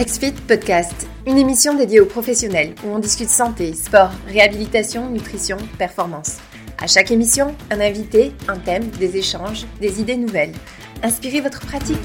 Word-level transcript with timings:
XFIT 0.00 0.32
Podcast, 0.48 1.06
une 1.26 1.36
émission 1.36 1.74
dédiée 1.74 2.00
aux 2.00 2.06
professionnels 2.06 2.74
où 2.82 2.88
on 2.88 2.98
discute 2.98 3.28
santé, 3.28 3.74
sport, 3.74 4.10
réhabilitation, 4.26 5.10
nutrition, 5.10 5.58
performance. 5.76 6.38
À 6.78 6.86
chaque 6.86 7.10
émission, 7.10 7.54
un 7.70 7.80
invité, 7.80 8.32
un 8.48 8.58
thème, 8.58 8.88
des 8.92 9.18
échanges, 9.18 9.66
des 9.78 10.00
idées 10.00 10.16
nouvelles. 10.16 10.54
Inspirez 11.02 11.42
votre 11.42 11.60
pratique. 11.60 11.98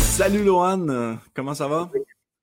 Salut 0.00 0.42
Lohan, 0.42 1.16
comment 1.32 1.54
ça 1.54 1.68
va? 1.68 1.92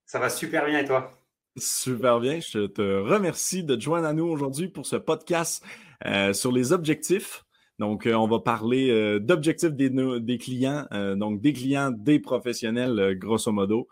Ça 0.05 0.17
va 0.17 0.29
super 0.29 0.65
bien 0.65 0.79
et 0.79 0.85
toi? 0.85 1.11
Super 1.57 2.21
bien, 2.21 2.39
je 2.39 2.67
te 2.67 3.01
remercie 3.01 3.65
de 3.65 3.75
te 3.75 3.81
joindre 3.81 4.07
à 4.07 4.13
nous 4.13 4.27
aujourd'hui 4.27 4.69
pour 4.69 4.85
ce 4.85 4.95
podcast 4.95 5.61
euh, 6.05 6.31
sur 6.31 6.53
les 6.53 6.71
objectifs. 6.71 7.43
Donc, 7.79 8.05
euh, 8.05 8.13
on 8.13 8.27
va 8.27 8.39
parler 8.39 8.91
euh, 8.91 9.19
d'objectifs 9.19 9.71
des, 9.71 10.37
clients, 10.37 10.85
euh, 10.91 11.15
donc 11.15 11.39
des 11.39 11.53
clients, 11.53 11.91
des 11.91 12.19
professionnels, 12.19 13.15
grosso 13.17 13.51
modo. 13.51 13.87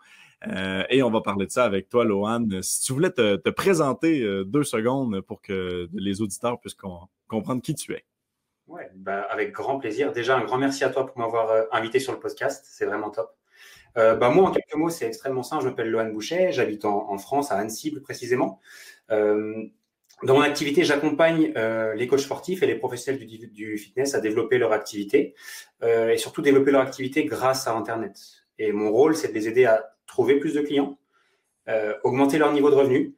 et 0.90 1.02
on 1.02 1.10
va 1.10 1.20
parler 1.22 1.46
de 1.46 1.50
ça 1.50 1.64
avec 1.64 1.88
toi, 1.88 2.04
Lohan. 2.04 2.46
Si 2.60 2.82
tu 2.82 2.92
voulais 2.92 3.10
te, 3.10 3.50
présenter 3.50 4.44
deux 4.44 4.62
secondes 4.62 5.20
pour 5.22 5.40
que 5.40 5.88
les 5.92 6.20
auditeurs 6.20 6.60
puissent 6.60 6.76
comprendre 7.26 7.62
qui 7.62 7.74
tu 7.74 7.92
es. 7.94 8.04
Oui, 8.68 8.82
bah, 8.94 9.26
avec 9.30 9.52
grand 9.52 9.78
plaisir. 9.78 10.12
Déjà, 10.12 10.36
un 10.36 10.44
grand 10.44 10.58
merci 10.58 10.84
à 10.84 10.90
toi 10.90 11.06
pour 11.06 11.18
m'avoir 11.18 11.66
invité 11.72 11.98
sur 11.98 12.12
le 12.12 12.20
podcast. 12.20 12.64
C'est 12.68 12.84
vraiment 12.84 13.10
top. 13.10 13.34
bah, 13.96 14.30
moi, 14.30 14.48
en 14.48 14.52
quelques 14.52 14.76
mots, 14.76 14.90
c'est 14.90 15.06
extrêmement 15.06 15.42
simple. 15.42 15.64
Je 15.64 15.68
m'appelle 15.70 15.90
Lohan 15.90 16.10
Boucher. 16.10 16.52
J'habite 16.52 16.84
en, 16.84 17.10
en, 17.10 17.18
France, 17.18 17.50
à 17.50 17.56
Annecy 17.56 17.90
plus 17.90 18.02
précisément. 18.02 18.60
Dans 20.24 20.34
mon 20.34 20.40
activité, 20.40 20.82
j'accompagne 20.82 21.52
euh, 21.56 21.94
les 21.94 22.08
coachs 22.08 22.20
sportifs 22.20 22.62
et 22.64 22.66
les 22.66 22.74
professionnels 22.74 23.24
du, 23.24 23.78
fitness 23.78 24.14
à 24.14 24.20
développer 24.20 24.58
leur 24.58 24.72
activité 24.72 25.34
euh, 25.84 26.10
et 26.10 26.18
surtout 26.18 26.42
développer 26.42 26.72
leur 26.72 26.82
activité 26.82 27.24
grâce 27.24 27.68
à 27.68 27.74
Internet. 27.74 28.18
Et 28.58 28.72
mon 28.72 28.90
rôle, 28.90 29.14
c'est 29.14 29.28
de 29.28 29.34
les 29.34 29.46
aider 29.46 29.64
à 29.64 29.94
trouver 30.06 30.40
plus 30.40 30.54
de 30.54 30.60
clients, 30.60 30.98
euh, 31.68 31.94
augmenter 32.02 32.38
leur 32.38 32.52
niveau 32.52 32.68
de 32.70 32.74
revenu 32.74 33.14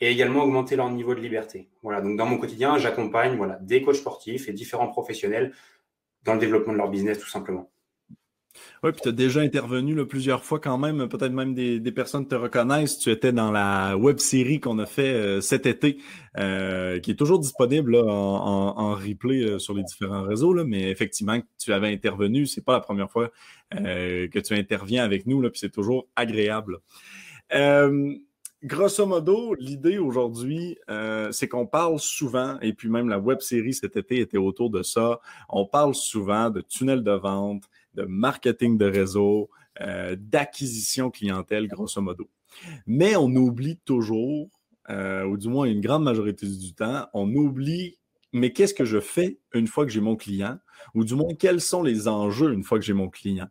et 0.00 0.10
également 0.10 0.42
augmenter 0.42 0.74
leur 0.74 0.90
niveau 0.90 1.14
de 1.14 1.20
liberté. 1.20 1.70
Voilà. 1.82 2.00
Donc 2.00 2.16
dans 2.16 2.26
mon 2.26 2.38
quotidien, 2.38 2.78
j'accompagne 2.78 3.36
voilà 3.36 3.58
des 3.60 3.82
coachs 3.82 3.96
sportifs 3.96 4.48
et 4.48 4.52
différents 4.52 4.88
professionnels 4.88 5.52
dans 6.24 6.34
le 6.34 6.40
développement 6.40 6.72
de 6.72 6.78
leur 6.78 6.90
business 6.90 7.18
tout 7.18 7.28
simplement. 7.28 7.70
Oui, 8.82 8.92
puis 8.92 9.00
tu 9.02 9.08
as 9.08 9.12
déjà 9.12 9.40
intervenu 9.40 10.06
plusieurs 10.06 10.44
fois 10.44 10.58
quand 10.58 10.78
même, 10.78 11.08
peut-être 11.08 11.32
même 11.32 11.54
des, 11.54 11.92
personnes 11.92 12.26
te 12.26 12.34
reconnaissent. 12.34 12.98
Tu 12.98 13.10
étais 13.10 13.32
dans 13.32 13.50
la 13.50 13.96
web 13.96 14.18
série 14.18 14.60
qu'on 14.60 14.78
a 14.78 14.86
fait 14.86 15.12
euh, 15.12 15.40
cet 15.40 15.66
été, 15.66 15.98
euh, 16.38 16.98
qui 17.00 17.12
est 17.12 17.14
toujours 17.14 17.38
disponible 17.38 17.94
en, 17.96 18.94
replay 18.94 19.42
euh, 19.42 19.58
sur 19.58 19.74
les 19.74 19.82
différents 19.82 20.22
réseaux, 20.22 20.54
mais 20.64 20.90
effectivement, 20.90 21.38
tu 21.58 21.72
avais 21.72 21.92
intervenu. 21.92 22.46
C'est 22.46 22.64
pas 22.64 22.72
la 22.72 22.80
première 22.80 23.10
fois 23.10 23.30
que 23.70 24.38
tu 24.40 24.54
interviens 24.54 25.04
avec 25.04 25.26
nous, 25.26 25.40
puis 25.42 25.60
c'est 25.60 25.70
toujours 25.70 26.08
agréable. 26.16 26.78
Grosso 28.62 29.06
modo, 29.06 29.54
l'idée 29.54 29.98
aujourd'hui, 29.98 30.76
c'est 31.30 31.48
qu'on 31.48 31.66
parle 31.66 32.00
souvent, 32.00 32.58
et 32.60 32.72
puis 32.72 32.88
même 32.88 33.08
la 33.08 33.18
web 33.18 33.40
série 33.40 33.72
cet 33.72 33.96
été 33.96 34.18
était 34.18 34.38
autour 34.38 34.70
de 34.70 34.82
ça, 34.82 35.20
on 35.48 35.66
parle 35.66 35.94
souvent 35.94 36.50
de 36.50 36.60
tunnels 36.60 37.04
de 37.04 37.12
vente, 37.12 37.64
de 37.94 38.02
marketing 38.04 38.78
de 38.78 38.86
réseau, 38.86 39.50
euh, 39.80 40.16
d'acquisition 40.18 41.10
clientèle, 41.10 41.68
grosso 41.68 42.00
modo. 42.00 42.28
Mais 42.86 43.16
on 43.16 43.28
oublie 43.34 43.78
toujours, 43.84 44.48
euh, 44.88 45.24
ou 45.24 45.36
du 45.36 45.48
moins 45.48 45.66
une 45.66 45.80
grande 45.80 46.04
majorité 46.04 46.46
du 46.46 46.74
temps, 46.74 47.06
on 47.14 47.32
oublie, 47.34 47.98
mais 48.32 48.52
qu'est-ce 48.52 48.74
que 48.74 48.84
je 48.84 49.00
fais 49.00 49.38
une 49.54 49.66
fois 49.66 49.84
que 49.84 49.92
j'ai 49.92 50.00
mon 50.00 50.16
client, 50.16 50.58
ou 50.94 51.04
du 51.04 51.14
moins 51.14 51.34
quels 51.38 51.60
sont 51.60 51.82
les 51.82 52.08
enjeux 52.08 52.52
une 52.52 52.64
fois 52.64 52.78
que 52.78 52.84
j'ai 52.84 52.92
mon 52.92 53.08
client? 53.08 53.48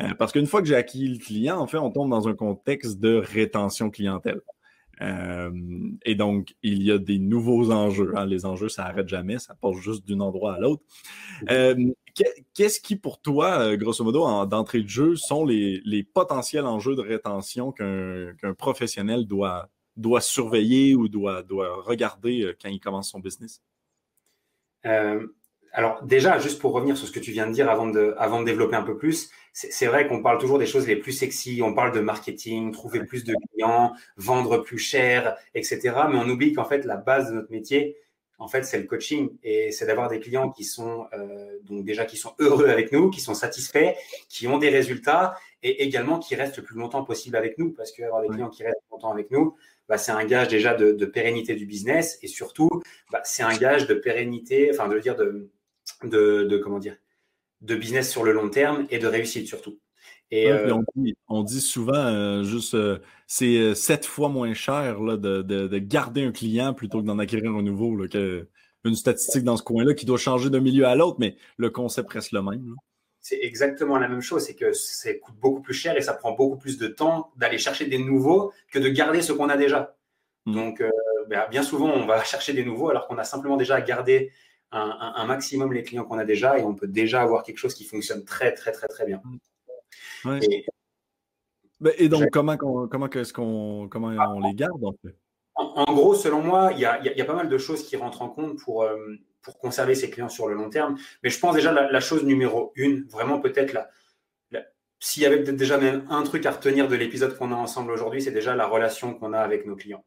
Euh, 0.00 0.14
parce 0.18 0.32
qu'une 0.32 0.46
fois 0.46 0.62
que 0.62 0.68
j'ai 0.68 0.76
acquis 0.76 1.08
le 1.08 1.18
client, 1.18 1.58
en 1.58 1.66
fait, 1.66 1.78
on 1.78 1.90
tombe 1.90 2.10
dans 2.10 2.28
un 2.28 2.34
contexte 2.34 3.00
de 3.00 3.16
rétention 3.16 3.90
clientèle. 3.90 4.40
Euh, 5.00 5.50
et 6.04 6.14
donc, 6.14 6.54
il 6.62 6.82
y 6.82 6.90
a 6.90 6.98
des 6.98 7.18
nouveaux 7.18 7.70
enjeux. 7.70 8.12
Hein. 8.16 8.26
Les 8.26 8.44
enjeux, 8.46 8.68
ça 8.68 8.84
n'arrête 8.84 9.08
jamais, 9.08 9.38
ça 9.38 9.54
passe 9.54 9.76
juste 9.76 10.06
d'un 10.08 10.20
endroit 10.20 10.54
à 10.54 10.58
l'autre. 10.58 10.82
Euh, 11.50 11.92
qu'est-ce 12.54 12.80
qui, 12.80 12.96
pour 12.96 13.20
toi, 13.20 13.60
euh, 13.60 13.76
grosso 13.76 14.04
modo, 14.04 14.46
d'entrée 14.46 14.82
de 14.82 14.88
jeu, 14.88 15.16
sont 15.16 15.44
les, 15.44 16.08
potentiels 16.14 16.66
enjeux 16.66 16.96
de 16.96 17.02
rétention 17.02 17.72
qu'un 17.72 18.54
professionnel 18.56 19.26
doit, 19.26 19.68
doit 19.96 20.20
surveiller 20.20 20.94
ou 20.94 21.08
doit, 21.08 21.42
doit 21.42 21.82
regarder 21.82 22.54
quand 22.60 22.68
il 22.68 22.80
commence 22.80 23.10
son 23.10 23.20
business? 23.20 23.62
alors 25.72 26.02
déjà, 26.02 26.38
juste 26.38 26.60
pour 26.60 26.72
revenir 26.72 26.96
sur 26.96 27.06
ce 27.06 27.12
que 27.12 27.20
tu 27.20 27.30
viens 27.30 27.46
de 27.46 27.52
dire 27.52 27.68
avant 27.68 27.86
de, 27.88 28.14
avant 28.18 28.40
de 28.40 28.46
développer 28.46 28.76
un 28.76 28.82
peu 28.82 28.96
plus, 28.96 29.30
c'est 29.52 29.86
vrai 29.86 30.06
qu'on 30.06 30.22
parle 30.22 30.38
toujours 30.38 30.58
des 30.58 30.66
choses 30.66 30.86
les 30.86 30.96
plus 30.96 31.12
sexy, 31.12 31.60
on 31.62 31.74
parle 31.74 31.92
de 31.92 32.00
marketing, 32.00 32.72
trouver 32.72 33.04
plus 33.04 33.24
de 33.24 33.34
clients, 33.52 33.92
vendre 34.16 34.58
plus 34.58 34.78
cher, 34.78 35.36
etc. 35.54 35.80
Mais 36.10 36.16
on 36.16 36.28
oublie 36.28 36.52
qu'en 36.52 36.64
fait, 36.64 36.84
la 36.84 36.96
base 36.96 37.30
de 37.30 37.34
notre 37.34 37.50
métier, 37.50 37.96
en 38.38 38.46
fait, 38.48 38.62
c'est 38.62 38.78
le 38.78 38.84
coaching 38.84 39.36
et 39.42 39.72
c'est 39.72 39.86
d'avoir 39.86 40.08
des 40.08 40.20
clients 40.20 40.50
qui 40.50 40.64
sont 40.64 41.06
euh, 41.12 41.58
donc 41.64 41.84
déjà 41.84 42.04
qui 42.04 42.16
sont 42.16 42.34
heureux 42.38 42.68
avec 42.68 42.92
nous, 42.92 43.10
qui 43.10 43.20
sont 43.20 43.34
satisfaits, 43.34 43.94
qui 44.28 44.46
ont 44.46 44.58
des 44.58 44.68
résultats 44.68 45.36
et 45.62 45.82
également 45.82 46.18
qui 46.18 46.36
restent 46.36 46.58
le 46.58 46.62
plus 46.62 46.76
longtemps 46.76 47.04
possible 47.04 47.36
avec 47.36 47.58
nous 47.58 47.72
parce 47.72 47.90
qu'avoir 47.90 48.22
des 48.22 48.28
clients 48.28 48.48
qui 48.48 48.62
restent 48.62 48.78
longtemps 48.92 49.10
avec 49.10 49.30
nous, 49.32 49.56
bah, 49.88 49.98
c'est 49.98 50.12
un 50.12 50.24
gage 50.24 50.48
déjà 50.48 50.74
de, 50.74 51.04
pérennité 51.04 51.56
du 51.56 51.66
business 51.66 52.18
et 52.22 52.28
surtout, 52.28 52.70
bah, 53.10 53.20
c'est 53.24 53.42
un 53.42 53.56
gage 53.56 53.86
de 53.86 53.94
pérennité, 53.94 54.70
enfin 54.72 54.88
de 54.88 54.98
dire 55.00 55.16
de, 55.16 55.50
de 56.04 56.58
comment 56.58 56.78
dire 56.78 56.96
de 57.60 57.74
business 57.74 58.10
sur 58.10 58.22
le 58.22 58.32
long 58.32 58.48
terme 58.50 58.86
et 58.90 58.98
de 58.98 59.06
réussite 59.06 59.46
surtout. 59.46 59.80
Et, 60.30 60.50
euh, 60.50 60.74
on, 61.28 61.42
dit, 61.42 61.60
souvent 61.60 61.94
euh, 61.94 62.42
juste 62.42 62.74
euh, 62.74 62.98
c'est 63.26 63.74
sept 63.74 64.04
fois 64.04 64.28
moins 64.28 64.52
cher 64.52 65.00
là, 65.00 65.16
de, 65.16 65.78
garder 65.78 66.24
un 66.24 66.32
client 66.32 66.74
plutôt 66.74 67.00
que 67.00 67.06
d'en 67.06 67.18
acquérir 67.18 67.52
un 67.52 67.62
nouveau. 67.62 67.96
Là, 67.96 68.06
une 68.84 68.94
statistique 68.94 69.44
dans 69.44 69.56
ce 69.56 69.62
coin-là 69.62 69.94
qui 69.94 70.06
doit 70.06 70.18
changer 70.18 70.50
d'un 70.50 70.60
milieu 70.60 70.86
à 70.86 70.94
l'autre, 70.94 71.16
mais 71.18 71.36
le 71.56 71.70
concept 71.70 72.10
reste 72.12 72.32
le 72.32 72.42
même. 72.42 72.76
C'est 73.20 73.40
exactement 73.42 73.98
la 73.98 74.08
même 74.08 74.20
chose, 74.20 74.44
c'est 74.44 74.54
que 74.54 74.72
ça 74.72 75.12
coûte 75.14 75.34
beaucoup 75.36 75.60
plus 75.60 75.74
cher 75.74 75.96
et 75.96 76.00
ça 76.00 76.14
prend 76.14 76.32
beaucoup 76.32 76.56
plus 76.56 76.78
de 76.78 76.88
temps 76.88 77.32
d'aller 77.36 77.58
chercher 77.58 77.86
des 77.86 77.98
nouveaux 77.98 78.52
que 78.70 78.78
de 78.78 78.88
garder 78.88 79.22
ce 79.22 79.32
qu'on 79.32 79.48
a 79.48 79.56
déjà. 79.56 79.96
Mmh. 80.46 80.54
Donc, 80.54 80.82
ben, 81.28 81.46
bien 81.50 81.62
souvent, 81.62 81.90
on 81.90 82.06
va 82.06 82.22
chercher 82.24 82.52
des 82.52 82.64
nouveaux 82.64 82.90
alors 82.90 83.08
qu'on 83.08 83.18
a 83.18 83.24
simplement 83.24 83.56
déjà 83.56 83.80
gardé 83.80 84.30
un, 84.70 85.26
maximum 85.26 85.72
les 85.72 85.82
clients 85.82 86.04
qu'on 86.04 86.18
a 86.18 86.24
déjà 86.24 86.58
et 86.58 86.62
on 86.62 86.74
peut 86.74 86.86
déjà 86.86 87.22
avoir 87.22 87.42
quelque 87.42 87.58
chose 87.58 87.74
qui 87.74 87.84
fonctionne 87.84 88.24
très, 88.24 88.52
très, 88.52 88.72
très, 88.72 88.86
très 88.86 89.06
bien. 89.06 89.22
Ben, 90.24 91.92
et, 91.96 92.08
donc, 92.08 92.30
comment, 92.32 92.56
comment, 92.56 93.08
est-ce 93.08 93.32
qu'on, 93.32 93.88
comment 93.88 94.08
on 94.08 94.40
les 94.40 94.54
garde 94.54 94.82
en, 95.54 95.92
gros, 95.92 96.14
selon 96.14 96.40
moi, 96.40 96.70
il 96.72 96.80
y 96.80 96.84
a, 96.84 97.24
pas 97.24 97.34
mal 97.34 97.48
de 97.48 97.58
choses 97.58 97.84
qui 97.84 97.96
rentrent 97.96 98.22
en 98.22 98.28
compte 98.28 98.58
pour, 98.58 98.84
euh, 98.84 98.96
pour 99.42 99.58
conserver 99.58 99.94
ses 99.94 100.08
clients 100.10 100.28
sur 100.28 100.48
le 100.48 100.54
long 100.54 100.70
terme. 100.70 100.96
Mais 101.22 101.30
je 101.30 101.38
pense 101.38 101.54
déjà 101.54 101.72
la, 101.72 101.90
la 101.90 102.00
chose 102.00 102.24
numéro 102.24 102.72
une, 102.76 103.04
vraiment 103.08 103.40
peut-être 103.40 103.72
la, 103.72 103.88
s'il 105.00 105.22
y 105.22 105.26
avait 105.26 105.42
peut-être 105.42 105.56
déjà 105.56 105.78
même 105.78 106.06
un 106.10 106.22
truc 106.22 106.44
à 106.46 106.50
retenir 106.50 106.88
de 106.88 106.96
l'épisode 106.96 107.36
qu'on 107.36 107.52
a 107.52 107.56
ensemble 107.56 107.92
aujourd'hui, 107.92 108.22
c'est 108.22 108.32
déjà 108.32 108.56
la 108.56 108.66
relation 108.66 109.14
qu'on 109.14 109.32
a 109.32 109.38
avec 109.38 109.66
nos 109.66 109.76
clients. 109.76 110.04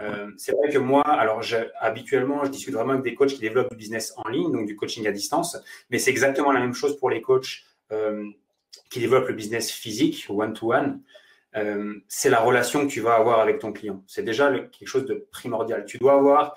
Euh, 0.00 0.30
c'est 0.38 0.52
vrai 0.52 0.70
que 0.70 0.78
moi, 0.78 1.02
alors 1.02 1.42
habituellement, 1.80 2.44
je 2.44 2.50
discute 2.50 2.74
vraiment 2.74 2.92
avec 2.92 3.04
des 3.04 3.14
coachs 3.14 3.30
qui 3.30 3.40
développent 3.40 3.70
du 3.70 3.76
business 3.76 4.14
en 4.16 4.28
ligne, 4.28 4.50
donc 4.50 4.66
du 4.66 4.76
coaching 4.76 5.06
à 5.06 5.12
distance, 5.12 5.58
mais 5.90 5.98
c'est 5.98 6.10
exactement 6.10 6.52
la 6.52 6.60
même 6.60 6.72
chose 6.72 6.96
pour 6.98 7.10
les 7.10 7.20
coachs 7.20 7.64
euh, 7.92 8.24
qui 8.90 9.00
développent 9.00 9.28
le 9.28 9.34
business 9.34 9.70
physique, 9.70 10.26
one-to-one. 10.28 11.02
Euh, 11.56 11.94
c'est 12.08 12.30
la 12.30 12.40
relation 12.40 12.86
que 12.86 12.92
tu 12.92 13.00
vas 13.00 13.14
avoir 13.14 13.40
avec 13.40 13.58
ton 13.58 13.72
client. 13.72 14.04
C'est 14.06 14.22
déjà 14.22 14.50
quelque 14.50 14.86
chose 14.86 15.06
de 15.06 15.26
primordial. 15.30 15.84
Tu 15.84 15.98
dois 15.98 16.14
avoir 16.14 16.56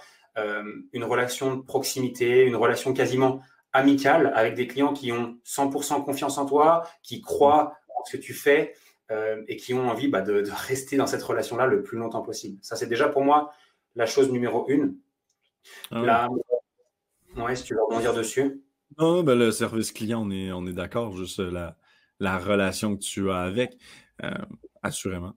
une 0.93 1.03
relation 1.03 1.57
de 1.57 1.61
proximité, 1.61 2.43
une 2.43 2.55
relation 2.55 2.91
quasiment 2.91 3.41
amicale 3.71 4.31
avec 4.35 4.55
des 4.55 4.67
clients 4.67 4.93
qui 4.93 5.11
ont 5.11 5.37
100% 5.45 6.03
confiance 6.03 6.39
en 6.39 6.45
toi, 6.47 6.87
qui 7.01 7.21
croient 7.21 7.75
en 7.99 8.05
ce 8.05 8.17
que 8.17 8.21
tu 8.21 8.33
fais, 8.33 8.73
euh, 9.11 9.43
et 9.47 9.57
qui 9.57 9.73
ont 9.73 9.89
envie 9.89 10.07
bah, 10.07 10.21
de, 10.21 10.43
rester 10.67 10.95
dans 10.95 11.07
cette 11.07 11.23
relation-là 11.23 11.67
le 11.67 11.83
plus 11.83 11.97
longtemps 11.97 12.21
possible. 12.21 12.57
Ça, 12.61 12.75
c'est 12.75 12.87
déjà 12.87 13.09
pour 13.09 13.23
moi 13.23 13.51
la 13.95 14.05
chose 14.05 14.31
numéro 14.31 14.67
une. 14.69 14.95
Ah 15.91 16.27
ouais. 17.35 17.55
si 17.55 17.63
tu 17.63 17.73
veux 17.75 17.83
rebondir 17.83 18.13
dessus. 18.13 18.61
Non, 18.97 19.23
ben, 19.23 19.37
le 19.37 19.51
service 19.51 19.91
client, 19.91 20.23
on 20.25 20.31
est, 20.31 20.51
on 20.51 20.65
est 20.65 20.73
d'accord, 20.73 21.15
juste 21.15 21.39
la, 21.39 21.75
la, 22.23 22.37
relation 22.37 22.95
que 22.95 23.01
tu 23.01 23.29
as 23.31 23.39
avec, 23.39 23.77
euh, 24.23 24.31
assurément. 24.81 25.33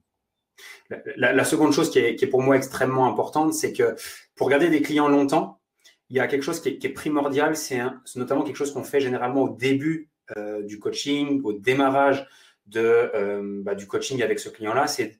La, 1.17 1.43
seconde 1.43 1.73
chose 1.73 1.91
qui 1.91 1.99
est, 1.99 2.27
pour 2.27 2.41
moi 2.41 2.55
extrêmement 2.57 3.07
importante, 3.07 3.53
c'est 3.53 3.73
que 3.73 3.95
pour 4.35 4.49
garder 4.49 4.69
des 4.69 4.81
clients 4.81 5.07
longtemps, 5.07 5.61
il 6.09 6.15
y 6.15 6.19
a 6.19 6.27
quelque 6.27 6.43
chose 6.43 6.61
qui 6.61 6.69
est, 6.69 6.89
primordial, 6.89 7.55
c'est 7.55 7.81
notamment 8.15 8.43
quelque 8.43 8.55
chose 8.55 8.73
qu'on 8.73 8.83
fait 8.83 9.01
généralement 9.01 9.43
au 9.43 9.55
début 9.55 10.09
euh, 10.37 10.63
du 10.63 10.79
coaching, 10.79 11.41
au 11.43 11.53
démarrage 11.53 12.25
de, 12.65 12.79
euh, 12.79 13.61
bah, 13.63 13.75
du 13.75 13.87
coaching 13.87 14.23
avec 14.23 14.39
ce 14.39 14.49
client-là, 14.49 14.87
c'est 14.87 15.19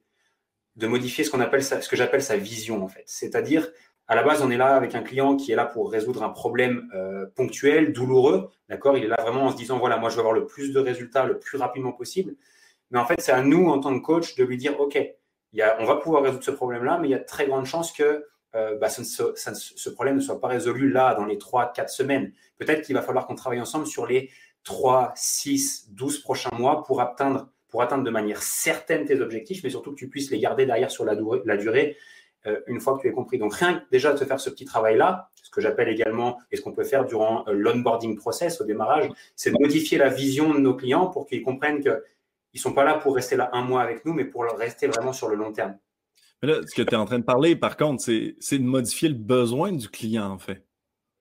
de 0.75 0.87
modifier 0.87 1.23
ce 1.23 1.35
appelle 1.37 1.63
ce 1.63 1.89
que 1.89 1.95
j'appelle 1.95 2.21
sa 2.21 2.37
vision 2.37 2.83
en 2.83 2.87
fait. 2.87 3.03
C'est-à-dire 3.07 3.67
À 4.07 4.15
la 4.15 4.24
base, 4.24 4.42
on 4.42 4.50
est 4.50 4.57
là 4.57 4.75
avec 4.75 4.95
un 4.95 5.01
client 5.01 5.36
qui 5.36 5.51
est 5.51 5.56
là 5.56 5.65
pour 5.65 5.92
résoudre 5.92 6.24
un 6.24 6.30
problème 6.30 6.89
euh, 6.95 7.25
ponctuel, 7.36 7.92
douloureux. 7.92 8.50
D'accord? 8.69 8.98
Il 8.98 9.04
est 9.04 9.09
là 9.09 9.18
vraiment 9.21 9.44
en 9.44 9.51
se 9.51 9.57
disant 9.57 9.80
voilà, 9.80 9.98
moi, 9.98 10.09
je 10.09 10.15
veux 10.15 10.21
avoir 10.21 10.33
le 10.33 10.45
plus 10.45 10.71
de 10.71 10.80
résultats 10.80 11.25
le 11.25 11.39
plus 11.39 11.57
rapidement 11.57 11.92
possible. 11.92 12.36
Mais 12.92 13.00
en 13.00 13.06
fait, 13.06 13.19
c'est 13.19 13.33
à 13.33 13.42
nous, 13.42 13.68
en 13.68 13.80
tant 13.80 13.98
que 14.00 14.06
coach, 14.06 14.36
de 14.36 14.44
lui 14.45 14.57
dire 14.57 14.80
OK, 14.80 14.98
on 15.80 15.86
va 15.86 15.95
pouvoir 15.98 16.24
résoudre 16.24 16.44
ce 16.44 16.51
problème-là, 16.51 17.00
mais 17.01 17.09
il 17.09 17.12
y 17.12 17.15
a 17.15 17.19
de 17.19 17.25
très 17.25 17.48
grandes 17.48 17.65
chances 17.65 17.92
que 17.92 18.25
euh, 18.56 18.77
bah, 18.77 18.89
ce 18.89 19.89
problème 19.89 20.15
ne 20.15 20.21
soit 20.21 20.39
pas 20.39 20.48
résolu 20.48 20.89
là, 20.89 21.13
dans 21.15 21.25
les 21.25 21.38
3, 21.38 21.74
4 21.74 21.89
semaines. 21.89 22.31
Peut-être 22.57 22.83
qu'il 22.83 22.95
va 22.95 23.01
falloir 23.01 23.27
qu'on 23.27 23.36
travaille 23.36 23.62
ensemble 23.62 23.86
sur 23.86 24.07
les 24.07 24.30
3, 24.63 25.13
6, 25.15 25.92
12 25.92 26.19
prochains 26.19 26.56
mois 26.57 26.83
pour 26.83 27.01
atteindre, 27.01 27.50
pour 27.69 27.81
atteindre 27.81 28.03
de 28.03 28.10
manière 28.10 28.42
certaine 28.42 29.06
tes 29.06 29.19
objectifs, 29.19 29.63
mais 29.63 29.69
surtout 29.69 29.92
que 29.92 29.98
tu 29.98 30.10
puisses 30.10 30.31
les 30.31 30.39
garder 30.39 30.65
derrière 30.65 30.92
sur 30.92 31.06
la, 31.06 31.15
durée, 31.15 31.98
une 32.67 32.79
fois 32.79 32.97
que 32.97 33.01
tu 33.01 33.07
es 33.07 33.11
compris. 33.11 33.38
Donc, 33.38 33.53
rien 33.53 33.79
que 33.79 33.83
déjà 33.91 34.13
de 34.13 34.25
faire 34.25 34.39
ce 34.39 34.49
petit 34.49 34.65
travail-là, 34.65 35.29
ce 35.47 35.49
que 35.49 35.61
j'appelle 35.61 35.89
également, 35.89 36.39
et 36.51 36.57
ce 36.57 36.61
qu'on 36.61 36.73
peut 36.73 36.83
faire 36.83 37.05
durant 37.05 37.47
euh, 37.47 37.53
l'onboarding 37.53 38.17
process 38.17 38.59
au 38.61 38.65
démarrage, 38.65 39.09
c'est 39.35 39.51
de 39.51 39.57
modifier 39.59 39.97
la 39.97 40.09
vision 40.09 40.53
de 40.53 40.59
nos 40.59 40.75
clients 40.75 41.07
pour 41.07 41.25
qu'ils 41.25 41.41
comprennent 41.41 41.81
qu'ils 41.81 42.01
ne 42.53 42.59
sont 42.59 42.73
pas 42.73 42.83
là 42.83 42.95
pour 42.95 43.15
rester 43.15 43.35
là 43.35 43.49
un 43.53 43.61
mois 43.61 43.81
avec 43.81 44.05
nous, 44.05 44.13
mais 44.13 44.25
pour 44.25 44.44
rester 44.44 44.88
vraiment 44.88 45.13
sur 45.13 45.29
le 45.29 45.35
long 45.35 45.53
terme. 45.53 45.77
Mais 46.41 46.49
là, 46.49 46.61
ce 46.65 46.75
que 46.75 46.81
tu 46.81 46.94
es 46.94 46.97
en 46.97 47.05
train 47.05 47.19
de 47.19 47.23
parler, 47.23 47.55
par 47.55 47.77
contre, 47.77 48.03
c'est 48.03 48.57
de 48.57 48.63
modifier 48.63 49.09
le 49.09 49.15
besoin 49.15 49.71
du 49.71 49.89
client, 49.89 50.29
en 50.29 50.38
fait. 50.38 50.63